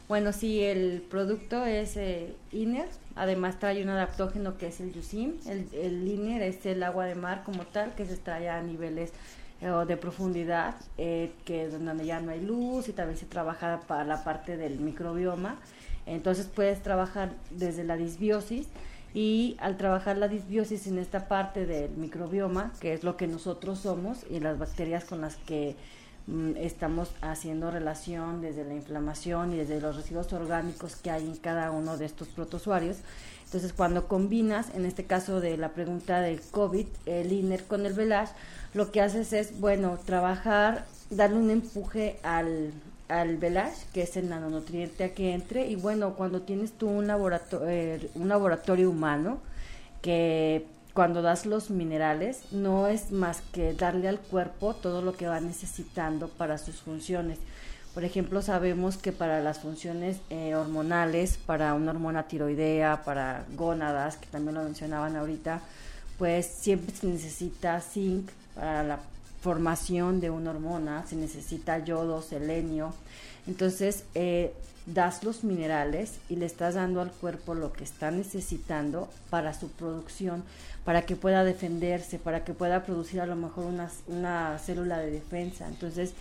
Bueno, 0.09 0.32
sí, 0.32 0.61
el 0.64 1.03
producto 1.09 1.64
es 1.64 1.96
eh, 1.96 2.34
INER, 2.51 2.88
además 3.14 3.61
trae 3.61 3.80
un 3.80 3.90
adaptógeno 3.90 4.59
que 4.59 4.66
es 4.66 4.80
el 4.80 4.92
Yusim. 4.92 5.38
El, 5.46 5.68
el 5.72 6.09
INER 6.09 6.42
es 6.42 6.66
el 6.66 6.82
agua 6.82 7.05
de 7.05 7.14
mar 7.14 7.44
como 7.44 7.64
tal, 7.64 7.94
que 7.94 8.05
se 8.05 8.14
extrae 8.14 8.48
a 8.48 8.61
niveles 8.61 9.12
eh, 9.61 9.84
de 9.86 9.96
profundidad, 9.96 10.74
eh, 10.98 11.32
que 11.44 11.68
donde 11.68 12.04
ya 12.06 12.20
no 12.20 12.30
hay 12.30 12.40
luz 12.40 12.88
y 12.88 12.92
también 12.92 13.18
se 13.18 13.26
trabaja 13.26 13.80
para 13.86 14.04
la 14.04 14.24
parte 14.24 14.56
del 14.56 14.78
microbioma. 14.78 15.56
Entonces 16.06 16.46
puedes 16.46 16.82
trabajar 16.82 17.32
desde 17.50 17.84
la 17.84 17.96
disbiosis 17.96 18.68
y 19.12 19.56
al 19.61 19.76
trabajar 19.76 20.16
la 20.16 20.28
disbiosis 20.28 20.86
en 20.86 20.98
esta 20.98 21.28
parte 21.28 21.66
del 21.66 21.90
microbioma, 21.92 22.72
que 22.80 22.92
es 22.92 23.04
lo 23.04 23.16
que 23.16 23.26
nosotros 23.26 23.80
somos 23.80 24.24
y 24.30 24.40
las 24.40 24.58
bacterias 24.58 25.04
con 25.04 25.20
las 25.20 25.36
que 25.36 25.76
Mm, 26.30 26.56
estamos 26.58 27.11
haciendo 27.22 27.72
relación 27.72 28.40
desde 28.40 28.64
la 28.64 28.74
inflamación 28.74 29.52
y 29.52 29.56
desde 29.56 29.80
los 29.80 29.96
residuos 29.96 30.32
orgánicos 30.32 30.94
que 30.94 31.11
hay 31.11 31.26
en 31.26 31.36
cada 31.36 31.72
uno 31.72 31.96
de 31.96 32.04
estos 32.04 32.28
protozoarios. 32.28 32.98
Entonces, 33.51 33.72
cuando 33.72 34.07
combinas, 34.07 34.68
en 34.76 34.86
este 34.86 35.07
caso 35.07 35.40
de 35.40 35.57
la 35.57 35.70
pregunta 35.70 36.20
del 36.20 36.40
COVID, 36.40 36.86
el 37.07 37.32
INER 37.32 37.64
con 37.64 37.84
el 37.84 37.94
VELASH, 37.94 38.30
lo 38.74 38.92
que 38.92 39.01
haces 39.01 39.32
es, 39.32 39.59
bueno, 39.59 39.98
trabajar, 40.07 40.86
darle 41.11 41.38
un 41.38 41.51
empuje 41.51 42.20
al, 42.22 42.70
al 43.09 43.38
VELASH, 43.38 43.86
que 43.92 44.03
es 44.03 44.16
el 44.16 44.28
nanonutriente 44.28 45.03
a 45.03 45.14
que 45.14 45.34
entre, 45.34 45.66
y 45.66 45.74
bueno, 45.74 46.14
cuando 46.14 46.42
tienes 46.42 46.70
tú 46.70 46.88
un 46.88 47.09
laboratorio, 47.09 47.68
eh, 47.68 48.11
un 48.14 48.28
laboratorio 48.28 48.88
humano 48.88 49.40
que 50.01 50.64
cuando 50.94 51.20
das 51.20 51.44
los 51.44 51.70
minerales 51.70 52.53
no 52.53 52.86
es 52.86 53.11
más 53.11 53.42
que 53.53 53.74
darle 53.74 54.07
al 54.07 54.20
cuerpo 54.20 54.74
todo 54.74 55.03
lo 55.03 55.14
que 55.14 55.26
va 55.26 55.40
necesitando 55.40 56.28
para 56.28 56.57
sus 56.57 56.76
funciones. 56.76 57.38
Por 57.95 58.05
ejemplo, 58.05 58.41
sabemos 58.41 58.97
que 58.97 59.11
para 59.11 59.41
las 59.41 59.59
funciones 59.59 60.18
eh, 60.30 60.55
hormonales, 60.55 61.38
para 61.38 61.74
una 61.74 61.91
hormona 61.91 62.28
tiroidea, 62.28 63.03
para 63.05 63.45
gónadas, 63.57 64.16
que 64.16 64.26
también 64.26 64.55
lo 64.55 64.62
mencionaban 64.62 65.16
ahorita, 65.16 65.61
pues 66.16 66.47
siempre 66.47 66.95
se 66.95 67.09
necesita 67.09 67.80
zinc 67.80 68.30
para 68.55 68.84
la 68.84 69.01
formación 69.41 70.20
de 70.20 70.30
una 70.30 70.51
hormona, 70.51 71.05
se 71.07 71.16
necesita 71.16 71.78
yodo, 71.78 72.22
selenio. 72.22 72.95
Entonces, 73.49 74.05
eh, 74.14 74.55
das 74.86 75.24
los 75.24 75.45
minerales 75.45 76.18
y 76.28 76.36
le 76.36 76.47
estás 76.47 76.74
dando 76.74 77.01
al 77.01 77.11
cuerpo 77.11 77.55
lo 77.55 77.72
que 77.72 77.84
está 77.84 78.11
necesitando 78.11 79.09
para 79.30 79.53
su 79.53 79.68
producción, 79.68 80.45
para 80.84 81.03
que 81.03 81.16
pueda 81.16 81.45
defenderse, 81.45 82.18
para 82.18 82.45
que 82.45 82.55
pueda 82.55 82.84
producir 82.84 83.20
a 83.20 83.26
lo 83.26 83.36
mejor 83.36 83.66
una, 83.66 83.91
una 84.07 84.59
célula 84.59 84.99
de 84.99 85.11
defensa. 85.11 85.66
Entonces, 85.68 86.14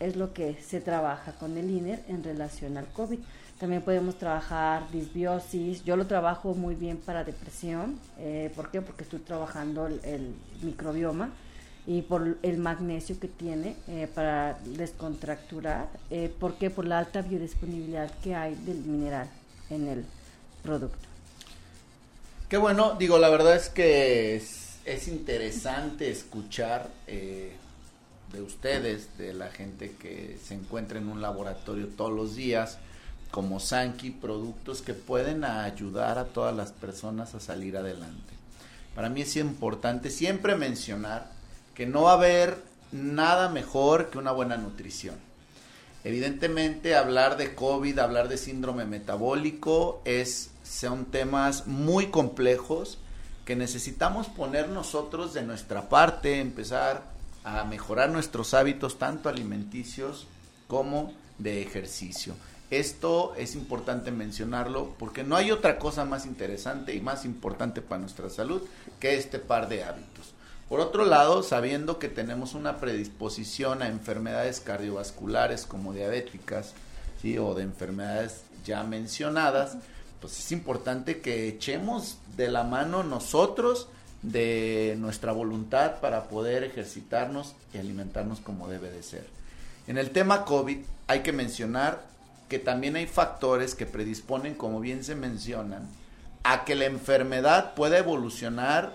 es 0.00 0.16
lo 0.16 0.32
que 0.32 0.56
se 0.62 0.80
trabaja 0.80 1.32
con 1.32 1.56
el 1.56 1.70
INER 1.70 2.02
en 2.08 2.24
relación 2.24 2.76
al 2.76 2.86
COVID. 2.86 3.18
También 3.58 3.82
podemos 3.82 4.16
trabajar 4.16 4.90
disbiosis. 4.90 5.84
Yo 5.84 5.96
lo 5.96 6.06
trabajo 6.06 6.54
muy 6.54 6.74
bien 6.74 6.96
para 6.96 7.22
depresión. 7.22 7.98
Eh, 8.18 8.50
¿Por 8.56 8.70
qué? 8.70 8.82
Porque 8.82 9.04
estoy 9.04 9.20
trabajando 9.20 9.86
el, 9.86 10.34
microbioma 10.62 11.30
y 11.86 12.02
por 12.02 12.38
el 12.42 12.58
magnesio 12.58 13.18
que 13.20 13.28
tiene 13.28 13.76
eh, 13.86 14.08
para 14.12 14.58
descontracturar. 14.64 15.88
Eh, 16.10 16.32
¿Por 16.40 16.54
qué? 16.54 16.70
Por 16.70 16.86
la 16.86 16.98
alta 16.98 17.22
biodisponibilidad 17.22 18.10
que 18.20 18.34
hay 18.34 18.54
del 18.54 18.78
mineral 18.78 19.28
en 19.70 19.88
el 19.88 20.04
producto. 20.62 21.12
Qué 22.52 22.58
bueno, 22.58 22.96
digo, 22.98 23.18
la 23.18 23.30
verdad 23.30 23.56
es 23.56 23.70
que 23.70 24.36
es, 24.36 25.08
interesante 25.08 26.10
escuchar 26.10 26.90
eh, 27.06 27.52
de 28.32 28.42
ustedes, 28.42 29.16
de 29.18 29.34
la 29.34 29.48
gente 29.48 29.92
que 29.92 30.38
se 30.42 30.54
encuentra 30.54 30.98
en 30.98 31.08
un 31.08 31.20
laboratorio 31.20 31.88
todos 31.88 32.12
los 32.12 32.34
días, 32.34 32.78
como 33.30 33.60
Sanki, 33.60 34.10
productos 34.10 34.82
que 34.82 34.94
pueden 34.94 35.44
ayudar 35.44 36.18
a 36.18 36.26
todas 36.26 36.54
las 36.54 36.72
personas 36.72 37.34
a 37.34 37.40
salir 37.40 37.76
adelante. 37.76 38.34
Para 38.94 39.08
mí 39.08 39.22
es 39.22 39.36
importante 39.36 40.10
siempre 40.10 40.54
mencionar 40.54 41.30
que 41.74 41.86
no 41.86 42.02
va 42.02 42.12
a 42.12 42.16
haber 42.16 42.58
nada 42.92 43.48
mejor 43.48 44.10
que 44.10 44.18
una 44.18 44.32
buena 44.32 44.56
nutrición. 44.56 45.14
Evidentemente 46.04 46.96
hablar 46.96 47.36
de 47.36 47.54
COVID, 47.54 47.98
hablar 47.98 48.28
de 48.28 48.36
síndrome 48.36 48.84
metabólico 48.84 50.02
es 50.04 50.50
son 50.64 51.06
temas 51.06 51.66
muy 51.66 52.06
complejos 52.08 52.98
que 53.44 53.56
necesitamos 53.56 54.28
poner 54.28 54.68
nosotros 54.68 55.32
de 55.34 55.42
nuestra 55.42 55.88
parte, 55.88 56.40
empezar 56.40 57.11
a 57.44 57.64
mejorar 57.64 58.10
nuestros 58.10 58.54
hábitos 58.54 58.98
tanto 58.98 59.28
alimenticios 59.28 60.26
como 60.68 61.12
de 61.38 61.62
ejercicio. 61.62 62.34
Esto 62.70 63.34
es 63.36 63.54
importante 63.54 64.10
mencionarlo 64.10 64.94
porque 64.98 65.24
no 65.24 65.36
hay 65.36 65.50
otra 65.50 65.78
cosa 65.78 66.04
más 66.04 66.24
interesante 66.24 66.94
y 66.94 67.00
más 67.00 67.24
importante 67.26 67.82
para 67.82 68.00
nuestra 68.00 68.30
salud 68.30 68.62
que 68.98 69.16
este 69.16 69.38
par 69.38 69.68
de 69.68 69.84
hábitos. 69.84 70.32
Por 70.68 70.80
otro 70.80 71.04
lado, 71.04 71.42
sabiendo 71.42 71.98
que 71.98 72.08
tenemos 72.08 72.54
una 72.54 72.78
predisposición 72.78 73.82
a 73.82 73.88
enfermedades 73.88 74.60
cardiovasculares 74.60 75.66
como 75.66 75.92
diabéticas 75.92 76.72
¿sí? 77.20 77.36
o 77.36 77.54
de 77.54 77.64
enfermedades 77.64 78.40
ya 78.64 78.82
mencionadas, 78.82 79.76
pues 80.18 80.38
es 80.38 80.50
importante 80.52 81.20
que 81.20 81.48
echemos 81.48 82.16
de 82.38 82.48
la 82.48 82.64
mano 82.64 83.02
nosotros 83.02 83.88
de 84.22 84.96
nuestra 84.98 85.32
voluntad 85.32 86.00
para 86.00 86.24
poder 86.24 86.62
ejercitarnos 86.64 87.54
y 87.74 87.78
alimentarnos 87.78 88.40
como 88.40 88.68
debe 88.68 88.90
de 88.90 89.02
ser. 89.02 89.26
En 89.86 89.98
el 89.98 90.10
tema 90.10 90.44
COVID 90.44 90.78
hay 91.08 91.20
que 91.20 91.32
mencionar 91.32 92.02
que 92.48 92.58
también 92.58 92.96
hay 92.96 93.06
factores 93.06 93.74
que 93.74 93.86
predisponen, 93.86 94.54
como 94.54 94.80
bien 94.80 95.04
se 95.04 95.14
mencionan, 95.14 95.88
a 96.44 96.64
que 96.64 96.74
la 96.74 96.84
enfermedad 96.84 97.74
pueda 97.74 97.98
evolucionar 97.98 98.94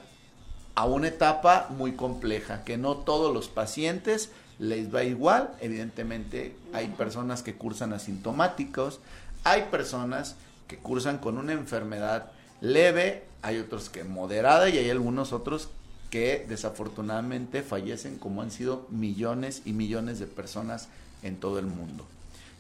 a 0.76 0.86
una 0.86 1.08
etapa 1.08 1.68
muy 1.72 1.94
compleja, 1.94 2.64
que 2.64 2.78
no 2.78 2.98
todos 2.98 3.34
los 3.34 3.48
pacientes 3.48 4.30
les 4.60 4.94
va 4.94 5.04
igual, 5.04 5.50
evidentemente 5.60 6.56
hay 6.74 6.88
personas 6.90 7.42
que 7.42 7.56
cursan 7.56 7.94
asintomáticos, 7.94 9.00
hay 9.44 9.64
personas 9.72 10.36
que 10.68 10.78
cursan 10.78 11.18
con 11.18 11.38
una 11.38 11.54
enfermedad 11.54 12.32
leve, 12.62 13.26
hay 13.42 13.58
otros 13.60 13.90
que 13.90 14.04
moderada 14.04 14.70
y 14.70 14.78
hay 14.78 14.90
algunos 14.90 15.34
otros 15.34 15.70
que 16.10 16.46
desafortunadamente 16.48 17.64
fallecen 17.64 18.18
como 18.18 18.42
han 18.42 18.52
sido 18.52 18.88
millones 18.90 19.62
y 19.66 19.74
millones 19.74 20.20
de 20.20 20.28
personas 20.28 20.90
en 21.24 21.38
todo 21.38 21.60
el 21.60 21.66
mundo. 21.66 22.06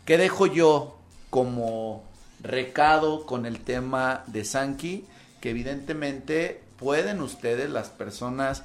¿Qué 0.06 0.18
dejo 0.18 0.48
yo 0.48 0.98
como 1.30 2.04
recado 2.42 3.26
con 3.26 3.46
el 3.46 3.60
tema 3.62 4.24
de 4.28 4.46
Sanki? 4.46 5.06
Que 5.42 5.52
evidentemente 5.52 6.62
pueden 6.78 7.22
ustedes, 7.22 7.70
las 7.70 7.90
personas, 7.90 8.64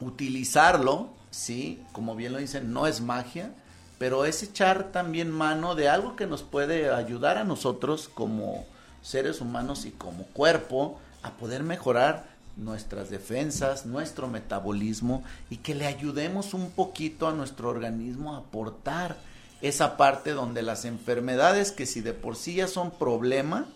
utilizarlo, 0.00 1.10
sí, 1.30 1.82
como 1.92 2.16
bien 2.16 2.32
lo 2.32 2.38
dicen, 2.38 2.72
no 2.72 2.86
es 2.86 3.00
magia, 3.00 3.52
pero 3.98 4.24
es 4.24 4.42
echar 4.42 4.92
también 4.92 5.30
mano 5.30 5.74
de 5.74 5.88
algo 5.88 6.16
que 6.16 6.26
nos 6.26 6.42
puede 6.42 6.90
ayudar 6.90 7.38
a 7.38 7.44
nosotros 7.44 8.10
como 8.12 8.66
seres 9.02 9.40
humanos 9.40 9.86
y 9.86 9.92
como 9.92 10.24
cuerpo 10.26 11.00
a 11.26 11.36
poder 11.36 11.62
mejorar 11.62 12.36
nuestras 12.56 13.10
defensas, 13.10 13.86
nuestro 13.86 14.28
metabolismo 14.28 15.22
y 15.50 15.58
que 15.58 15.74
le 15.74 15.86
ayudemos 15.86 16.54
un 16.54 16.70
poquito 16.70 17.28
a 17.28 17.32
nuestro 17.32 17.68
organismo 17.68 18.34
a 18.34 18.38
aportar 18.38 19.16
esa 19.60 19.96
parte 19.96 20.32
donde 20.32 20.62
las 20.62 20.84
enfermedades 20.84 21.72
que 21.72 21.86
si 21.86 22.00
de 22.00 22.12
por 22.12 22.36
sí 22.36 22.56
ya 22.56 22.68
son 22.68 22.90
problema, 22.90 23.66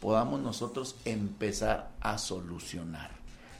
podamos 0.00 0.40
nosotros 0.40 0.96
empezar 1.04 1.90
a 2.00 2.18
solucionar, 2.18 3.10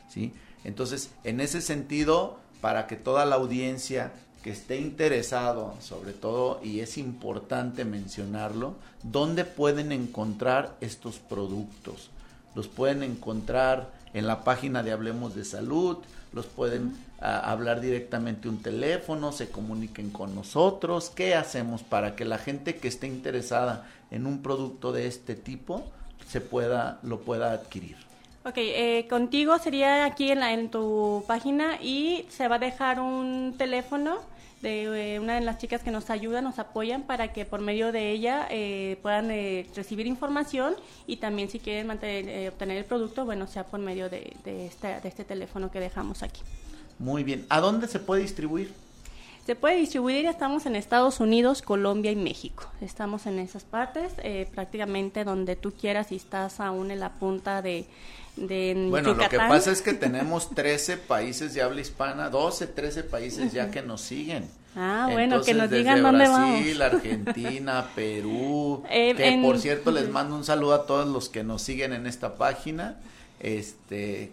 ¿sí? 0.08 0.32
Entonces, 0.64 1.10
en 1.24 1.40
ese 1.40 1.60
sentido, 1.60 2.38
para 2.60 2.86
que 2.86 2.96
toda 2.96 3.24
la 3.24 3.36
audiencia 3.36 4.12
que 4.42 4.50
esté 4.50 4.80
interesado, 4.80 5.74
sobre 5.80 6.12
todo, 6.12 6.60
y 6.62 6.80
es 6.80 6.98
importante 6.98 7.84
mencionarlo, 7.84 8.76
¿dónde 9.02 9.44
pueden 9.44 9.92
encontrar 9.92 10.76
estos 10.80 11.18
productos? 11.18 12.10
Los 12.56 12.68
pueden 12.68 13.02
encontrar 13.02 13.90
en 14.14 14.26
la 14.26 14.42
página 14.42 14.82
de 14.82 14.90
Hablemos 14.90 15.34
de 15.34 15.44
Salud, 15.44 15.98
los 16.32 16.46
pueden 16.46 16.96
ah, 17.20 17.52
hablar 17.52 17.82
directamente 17.82 18.48
un 18.48 18.62
teléfono, 18.62 19.30
se 19.30 19.50
comuniquen 19.50 20.08
con 20.08 20.34
nosotros. 20.34 21.10
¿Qué 21.10 21.34
hacemos 21.34 21.82
para 21.82 22.16
que 22.16 22.24
la 22.24 22.38
gente 22.38 22.76
que 22.76 22.88
esté 22.88 23.06
interesada 23.06 23.86
en 24.10 24.26
un 24.26 24.42
producto 24.42 24.90
de 24.90 25.06
este 25.06 25.34
tipo 25.34 25.84
se 26.26 26.40
pueda, 26.40 26.98
lo 27.02 27.20
pueda 27.20 27.52
adquirir? 27.52 27.98
Ok, 28.46 28.54
eh, 28.56 29.06
contigo 29.10 29.58
sería 29.58 30.06
aquí 30.06 30.30
en, 30.30 30.40
la, 30.40 30.54
en 30.54 30.70
tu 30.70 31.24
página 31.26 31.78
y 31.82 32.24
se 32.30 32.48
va 32.48 32.56
a 32.56 32.58
dejar 32.58 33.00
un 33.00 33.54
teléfono 33.58 34.20
de 34.62 35.14
eh, 35.14 35.20
una 35.20 35.34
de 35.34 35.42
las 35.42 35.58
chicas 35.58 35.82
que 35.82 35.90
nos 35.90 36.10
ayuda, 36.10 36.40
nos 36.40 36.58
apoyan 36.58 37.02
para 37.02 37.32
que 37.32 37.44
por 37.44 37.60
medio 37.60 37.92
de 37.92 38.10
ella 38.10 38.46
eh, 38.50 38.98
puedan 39.02 39.30
eh, 39.30 39.66
recibir 39.74 40.06
información 40.06 40.74
y 41.06 41.16
también 41.16 41.50
si 41.50 41.58
quieren 41.58 41.86
mantener, 41.86 42.48
obtener 42.48 42.78
el 42.78 42.84
producto, 42.84 43.24
bueno, 43.24 43.46
sea 43.46 43.66
por 43.66 43.80
medio 43.80 44.08
de, 44.08 44.34
de, 44.44 44.66
este, 44.66 45.00
de 45.00 45.08
este 45.08 45.24
teléfono 45.24 45.70
que 45.70 45.80
dejamos 45.80 46.22
aquí. 46.22 46.40
Muy 46.98 47.24
bien. 47.24 47.44
¿A 47.48 47.60
dónde 47.60 47.88
se 47.88 47.98
puede 47.98 48.22
distribuir? 48.22 48.72
Se 49.46 49.54
puede 49.54 49.76
distribuir, 49.76 50.26
estamos 50.26 50.66
en 50.66 50.74
Estados 50.74 51.20
Unidos, 51.20 51.62
Colombia 51.62 52.10
y 52.10 52.16
México. 52.16 52.68
Estamos 52.80 53.26
en 53.26 53.38
esas 53.38 53.62
partes, 53.62 54.12
prácticamente 54.52 55.22
donde 55.22 55.54
tú 55.54 55.72
quieras 55.72 56.10
y 56.10 56.16
estás 56.16 56.58
aún 56.58 56.90
en 56.90 56.98
la 56.98 57.12
punta 57.12 57.62
de, 57.62 57.86
bueno, 58.36 59.14
lo 59.14 59.28
que 59.28 59.38
pasa 59.38 59.72
es 59.72 59.80
que 59.82 59.94
tenemos 59.94 60.50
13 60.50 60.98
países 60.98 61.54
de 61.54 61.62
habla 61.62 61.80
hispana, 61.80 62.28
12, 62.28 62.66
13 62.66 63.04
países 63.04 63.52
ya 63.52 63.70
que 63.70 63.82
nos 63.82 64.02
siguen. 64.02 64.48
Ah, 64.78 65.08
bueno, 65.10 65.40
que 65.40 65.54
nos 65.54 65.70
digan 65.70 66.02
dónde 66.02 66.28
Brasil, 66.28 66.82
Argentina, 66.82 67.88
Perú, 67.94 68.82
eh, 68.90 69.14
que 69.14 69.40
por 69.42 69.58
cierto 69.58 69.90
les 69.90 70.10
mando 70.10 70.36
un 70.36 70.44
saludo 70.44 70.74
a 70.74 70.86
todos 70.86 71.08
los 71.08 71.30
que 71.30 71.42
nos 71.44 71.62
siguen 71.62 71.94
en 71.94 72.06
esta 72.06 72.36
página. 72.36 72.96
Este, 73.40 74.32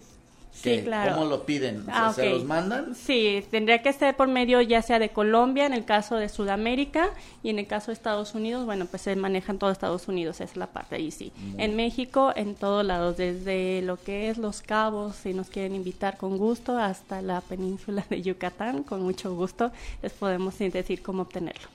Sí, 0.64 0.82
claro. 0.84 1.16
¿Cómo 1.16 1.26
lo 1.26 1.46
piden? 1.46 1.84
Ah, 1.88 2.14
¿Se 2.14 2.30
los 2.30 2.46
mandan? 2.46 2.96
Sí, 2.96 3.46
tendría 3.52 3.82
que 3.82 3.92
ser 3.92 4.16
por 4.16 4.28
medio 4.30 4.62
ya 4.62 4.82
sea 4.82 4.98
de 4.98 5.10
Colombia, 5.10 5.66
en 5.66 5.74
el 5.74 5.84
caso 5.84 6.16
de 6.16 6.30
Sudamérica, 6.30 7.10
y 7.44 7.50
en 7.50 7.60
el 7.60 7.68
caso 7.68 7.88
de 7.88 7.94
Estados 7.94 8.34
Unidos, 8.34 8.66
bueno, 8.66 8.86
pues 8.86 9.02
se 9.02 9.16
manejan 9.16 9.60
todo 9.60 9.72
Estados 9.72 10.08
Unidos, 10.08 10.40
es 10.42 10.56
la 10.56 10.68
parte 10.68 10.96
ahí 10.96 11.12
sí. 11.12 11.32
En 11.58 11.76
México, 11.76 12.32
en 12.36 12.56
todos 12.56 12.86
lados, 12.86 13.18
desde 13.18 13.82
lo 13.82 13.98
que 13.98 14.30
es 14.30 14.38
Los 14.38 14.62
Cabos, 14.62 15.18
si 15.18 15.34
nos 15.34 15.50
quieren 15.50 15.76
invitar 15.76 16.18
con 16.18 16.38
gusto, 16.38 16.78
hasta 16.78 17.22
la 17.22 17.42
península 17.42 18.06
de 18.10 18.22
Yucatán, 18.22 18.84
con 18.84 19.02
mucho 19.02 19.36
gusto, 19.36 19.72
les 20.02 20.14
podemos 20.14 20.58
decir 20.58 21.02
cómo 21.02 21.24
obtenerlo. 21.24 21.68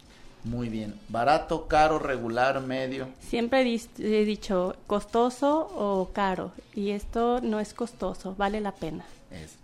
Muy 0.45 0.69
bien. 0.69 0.95
¿Barato, 1.09 1.67
caro, 1.67 1.99
regular, 1.99 2.61
medio? 2.61 3.09
Siempre 3.21 3.63
he 3.63 4.25
dicho 4.25 4.77
costoso 4.87 5.71
o 5.77 6.11
caro. 6.13 6.53
Y 6.75 6.91
esto 6.91 7.41
no 7.41 7.61
es 7.61 7.75
costoso, 7.75 8.35
vale 8.37 8.61
la 8.61 8.73
pena. 8.73 9.05
Es. 9.31 9.57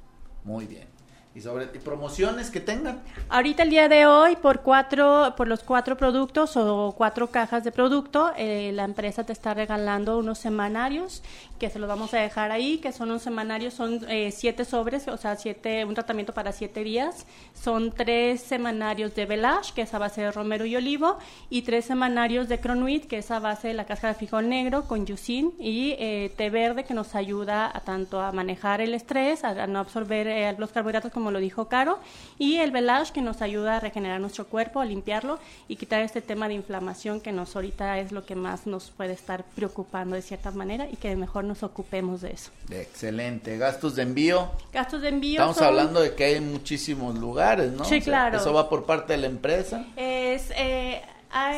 Muy 0.45 0.67
bien 0.67 0.94
y 1.35 1.41
sobre 1.41 1.67
promociones 1.67 2.51
que 2.51 2.61
tengan. 2.61 3.03
Ahorita 3.29 3.65
el 3.65 3.71
día 3.71 3.89
de 3.89 4.07
hoy 4.07 4.37
por 4.37 4.61
cuatro 4.61 5.35
por 5.37 5.49
los 5.49 5.65
cuatro 5.65 5.97
productos 5.97 6.57
o 6.57 6.95
cuatro 6.97 7.29
cajas 7.29 7.65
de 7.65 7.73
producto 7.73 8.33
eh, 8.37 8.71
la 8.73 8.85
empresa 8.85 9.25
te 9.25 9.33
está 9.33 9.53
regalando 9.53 10.17
unos 10.19 10.39
semanarios 10.39 11.23
que 11.59 11.71
se 11.71 11.79
los 11.79 11.89
vamos 11.89 12.15
a 12.15 12.19
dejar 12.19 12.53
ahí 12.53 12.79
que 12.79 12.93
son 12.93 13.11
unos 13.11 13.23
semanarios 13.23 13.75
son 13.75 14.01
eh, 14.09 14.31
siete 14.31 14.65
sobres 14.65 15.09
o 15.09 15.17
sea 15.17 15.35
siete 15.35 15.85
un 15.85 15.95
tratamiento 15.95 16.33
para 16.33 16.53
siete 16.53 16.85
días 16.85 17.27
son 17.53 17.91
tres 17.91 18.41
semanarios 18.41 19.15
de 19.17 19.27
Velage 19.27 19.73
que 19.75 19.83
es 19.83 19.95
a 19.95 19.99
base 19.99 20.23
de 20.23 20.31
romero 20.31 20.67
y 20.67 20.77
olivo 20.77 21.19
y 21.51 21.63
tres 21.63 21.87
semanarios 21.87 22.49
de 22.49 22.61
Cronuit 22.61 23.07
que 23.07 23.19
es 23.19 23.31
a 23.33 23.41
base 23.41 23.69
de 23.69 23.75
la 23.75 23.87
cáscara 23.87 24.13
de 24.13 24.19
frijol 24.19 24.49
negro 24.49 24.85
con 24.85 25.05
yucin 25.05 25.53
y 25.59 25.97
eh, 25.99 26.33
té 26.37 26.49
verde 26.51 26.85
que 26.85 26.95
nos 26.95 27.17
ayuda 27.17 27.71
a 27.75 27.81
tanto 27.81 28.21
a 28.21 28.31
manejar 28.31 28.81
el 28.81 28.95
estrés 28.95 29.43
a, 29.43 29.67
no 29.67 29.81
absorber 29.81 30.55
los 30.59 30.71
carbohidratos 30.71 31.11
como 31.11 31.24
como 31.25 31.31
lo 31.31 31.39
dijo 31.39 31.69
Caro, 31.69 32.01
y 32.39 32.57
el 32.57 32.71
Velage, 32.71 33.15
que 33.15 33.23
nos 33.23 33.41
ayuda 33.41 33.79
a 33.79 33.81
regenerar 33.81 34.21
nuestro 34.21 34.45
cuerpo, 34.45 34.81
a 34.81 34.85
limpiarlo 34.85 35.39
y 35.69 35.77
quitar 35.77 36.03
este 36.03 36.21
tema 36.21 36.49
de 36.49 36.55
inflamación 36.55 37.23
que 37.23 37.33
nos 37.33 37.57
ahorita 37.57 37.99
es 37.99 38.13
lo 38.13 38.27
que 38.27 38.35
más 38.35 38.67
nos 38.67 38.91
puede 38.91 39.15
estar 39.15 39.43
preocupando 39.55 40.17
de 40.17 40.21
cierta 40.21 40.51
manera 40.51 40.87
y 40.87 40.97
que 40.97 41.17
mejor 41.17 41.45
nos 41.45 41.63
ocupemos 41.63 42.21
de 42.21 42.33
eso. 42.33 42.51
Excelente. 42.71 43.57
¿Gastos 43.57 43.97
de 43.97 44.03
envío? 44.03 44.51
Gastos 44.71 45.01
de 45.01 45.09
envío. 45.09 45.41
Estamos 45.41 45.63
hablando 45.63 46.03
de 46.03 46.15
que 46.15 46.25
hay 46.25 46.41
muchísimos 46.43 47.19
lugares, 47.19 47.73
¿no? 47.73 47.87
Sí, 47.87 48.03
claro. 48.03 48.37
¿Eso 48.37 48.53
va 48.53 48.69
por 48.69 48.85
parte 48.85 49.15
de 49.15 49.21
la 49.21 49.29
empresa? 49.29 49.87
Es... 49.97 50.53
Eh, 50.59 51.01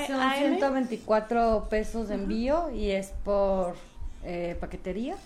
Son 0.06 0.20
124 0.38 1.66
pesos 1.68 2.06
de 2.06 2.14
envío 2.14 2.70
y 2.70 2.92
es 2.92 3.08
por 3.24 3.74
eh, 4.22 4.56
paquetería. 4.60 5.16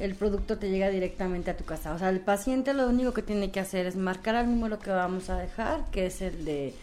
El 0.00 0.14
producto 0.14 0.58
te 0.58 0.70
llega 0.70 0.88
directamente 0.88 1.50
a 1.50 1.56
tu 1.56 1.64
casa. 1.64 1.94
O 1.94 1.98
sea, 1.98 2.08
el 2.08 2.20
paciente 2.20 2.74
lo 2.74 2.88
único 2.88 3.12
que 3.12 3.22
tiene 3.22 3.50
que 3.50 3.60
hacer 3.60 3.86
es 3.86 3.96
marcar 3.96 4.34
el 4.34 4.46
número 4.46 4.78
que 4.78 4.90
vamos 4.90 5.30
a 5.30 5.36
dejar, 5.36 5.84
que 5.90 6.06
es 6.06 6.22
el 6.22 6.44
de 6.44 6.74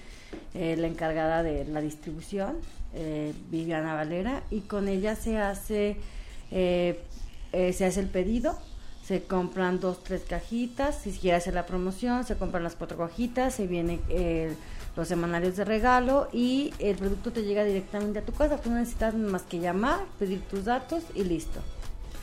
eh, 0.53 0.76
la 0.78 0.88
encargada 0.88 1.41
de 1.41 1.65
la 1.65 1.82
distribución, 1.82 2.57
eh, 2.93 3.34
Viviana 3.49 3.95
Valera, 3.95 4.43
y 4.51 4.61
con 4.61 4.88
ella 4.88 5.15
se 5.15 5.39
hace, 5.39 5.97
se 6.51 7.86
hace 7.86 7.99
el 7.99 8.07
pedido. 8.07 8.57
Se 9.03 9.24
compran 9.24 9.80
dos, 9.80 10.03
tres 10.03 10.24
cajitas. 10.28 10.99
Si 11.01 11.11
quiere 11.11 11.38
hacer 11.38 11.53
la 11.53 11.65
promoción, 11.65 12.24
se 12.24 12.36
compran 12.36 12.61
las 12.61 12.76
cuatro 12.76 12.97
cajitas. 12.97 13.55
Se 13.55 13.65
viene 13.65 13.99
los 14.97 15.07
semanarios 15.07 15.55
de 15.55 15.63
regalo 15.63 16.28
y 16.34 16.74
el 16.80 16.97
producto 16.97 17.32
te 17.32 17.43
llega 17.43 17.63
directamente 17.63 18.20
a 18.20 18.22
tu 18.26 18.34
casa. 18.34 18.57
Tú 18.57 18.70
no 18.70 18.76
necesitas 18.76 19.13
más 19.13 19.43
que 19.43 19.59
llamar, 19.59 20.01
pedir 20.20 20.41
tus 20.41 20.65
datos 20.65 21.03
y 21.15 21.24
listo. 21.24 21.61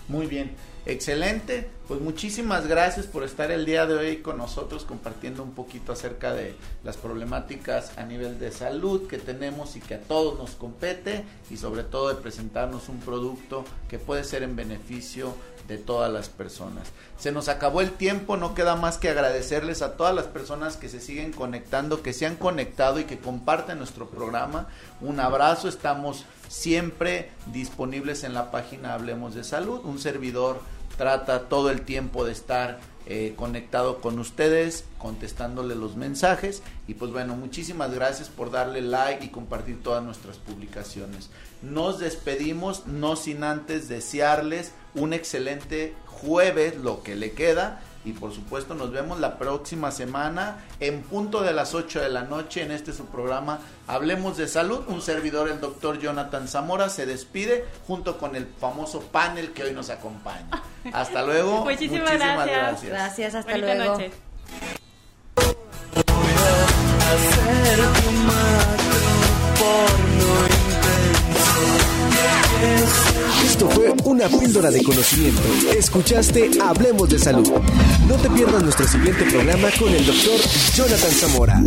Muy 0.06 0.26
bien, 0.26 0.50
excelente. 0.84 1.70
Pues 1.88 2.00
muchísimas 2.00 2.66
gracias 2.66 3.06
por 3.06 3.24
estar 3.24 3.50
el 3.50 3.64
día 3.64 3.86
de 3.86 3.94
hoy 3.94 4.16
con 4.18 4.36
nosotros 4.36 4.84
compartiendo 4.84 5.42
un 5.42 5.52
poquito 5.52 5.92
acerca 5.92 6.34
de 6.34 6.54
las 6.82 6.98
problemáticas 6.98 7.96
a 7.96 8.04
nivel 8.04 8.38
de 8.38 8.52
salud 8.52 9.06
que 9.06 9.18
tenemos 9.18 9.76
y 9.76 9.80
que 9.80 9.94
a 9.94 10.00
todos 10.00 10.38
nos 10.38 10.52
compete 10.52 11.24
y 11.50 11.56
sobre 11.56 11.84
todo 11.84 12.08
de 12.08 12.16
presentarnos 12.16 12.90
un 12.90 13.00
producto 13.00 13.64
que 13.88 13.98
puede 13.98 14.24
ser 14.24 14.42
en 14.42 14.56
beneficio 14.56 15.34
de 15.68 15.78
todas 15.78 16.12
las 16.12 16.28
personas. 16.28 16.88
Se 17.18 17.32
nos 17.32 17.48
acabó 17.48 17.80
el 17.80 17.92
tiempo, 17.92 18.36
no 18.36 18.54
queda 18.54 18.76
más 18.76 18.98
que 18.98 19.08
agradecerles 19.08 19.82
a 19.82 19.96
todas 19.96 20.14
las 20.14 20.26
personas 20.26 20.76
que 20.76 20.88
se 20.88 21.00
siguen 21.00 21.32
conectando, 21.32 22.02
que 22.02 22.12
se 22.12 22.26
han 22.26 22.36
conectado 22.36 23.00
y 23.00 23.04
que 23.04 23.18
comparten 23.18 23.78
nuestro 23.78 24.08
programa. 24.08 24.68
Un 25.00 25.20
abrazo, 25.20 25.68
estamos 25.68 26.24
siempre 26.48 27.30
disponibles 27.52 28.24
en 28.24 28.34
la 28.34 28.50
página 28.50 28.94
Hablemos 28.94 29.34
de 29.34 29.44
Salud. 29.44 29.80
Un 29.84 29.98
servidor 29.98 30.60
trata 30.98 31.48
todo 31.48 31.70
el 31.70 31.82
tiempo 31.82 32.24
de 32.24 32.32
estar 32.32 32.78
eh, 33.06 33.34
conectado 33.36 34.00
con 34.00 34.18
ustedes, 34.18 34.84
contestándole 34.98 35.74
los 35.74 35.96
mensajes. 35.96 36.62
Y 36.86 36.94
pues 36.94 37.12
bueno, 37.12 37.36
muchísimas 37.36 37.92
gracias 37.92 38.28
por 38.28 38.50
darle 38.50 38.80
like 38.80 39.24
y 39.24 39.28
compartir 39.28 39.82
todas 39.82 40.02
nuestras 40.02 40.36
publicaciones. 40.38 41.30
Nos 41.62 41.98
despedimos, 41.98 42.86
no 42.86 43.16
sin 43.16 43.44
antes 43.44 43.88
desearles 43.88 44.72
un 44.94 45.12
excelente 45.12 45.94
jueves, 46.06 46.76
lo 46.76 47.02
que 47.02 47.14
le 47.14 47.32
queda. 47.32 47.80
Y 48.04 48.12
por 48.12 48.34
supuesto 48.34 48.74
nos 48.74 48.92
vemos 48.92 49.18
la 49.18 49.38
próxima 49.38 49.90
semana 49.90 50.58
en 50.78 51.02
punto 51.02 51.42
de 51.42 51.54
las 51.54 51.74
8 51.74 52.02
de 52.02 52.10
la 52.10 52.24
noche 52.24 52.62
en 52.62 52.70
este 52.70 52.92
su 52.92 53.06
programa 53.06 53.60
Hablemos 53.86 54.36
de 54.36 54.46
Salud. 54.46 54.84
Un 54.88 55.00
servidor, 55.00 55.48
el 55.48 55.58
doctor 55.58 55.98
Jonathan 55.98 56.46
Zamora, 56.46 56.90
se 56.90 57.06
despide 57.06 57.64
junto 57.86 58.18
con 58.18 58.36
el 58.36 58.46
famoso 58.46 59.00
panel 59.00 59.52
que 59.52 59.64
hoy 59.64 59.72
nos 59.72 59.88
acompaña. 59.88 60.62
Hasta 60.92 61.22
luego. 61.22 61.64
Muchísimas, 61.64 62.18
gracias. 62.18 62.84
gracias. 62.84 63.34
hasta 63.34 63.56
luego. 63.56 63.98
Esto 73.44 73.68
fue 73.68 73.94
una 74.04 74.28
píldora 74.28 74.70
de 74.70 74.82
conocimiento. 74.82 75.42
Escuchaste 75.76 76.50
Hablemos 76.62 77.08
de 77.08 77.18
Salud. 77.18 77.48
No 78.08 78.14
te 78.16 78.30
pierdas 78.30 78.62
nuestro 78.62 78.86
siguiente 78.86 79.24
programa 79.24 79.68
con 79.78 79.92
el 79.92 80.04
doctor 80.04 80.40
Jonathan 80.74 81.10
Zamora. 81.12 81.62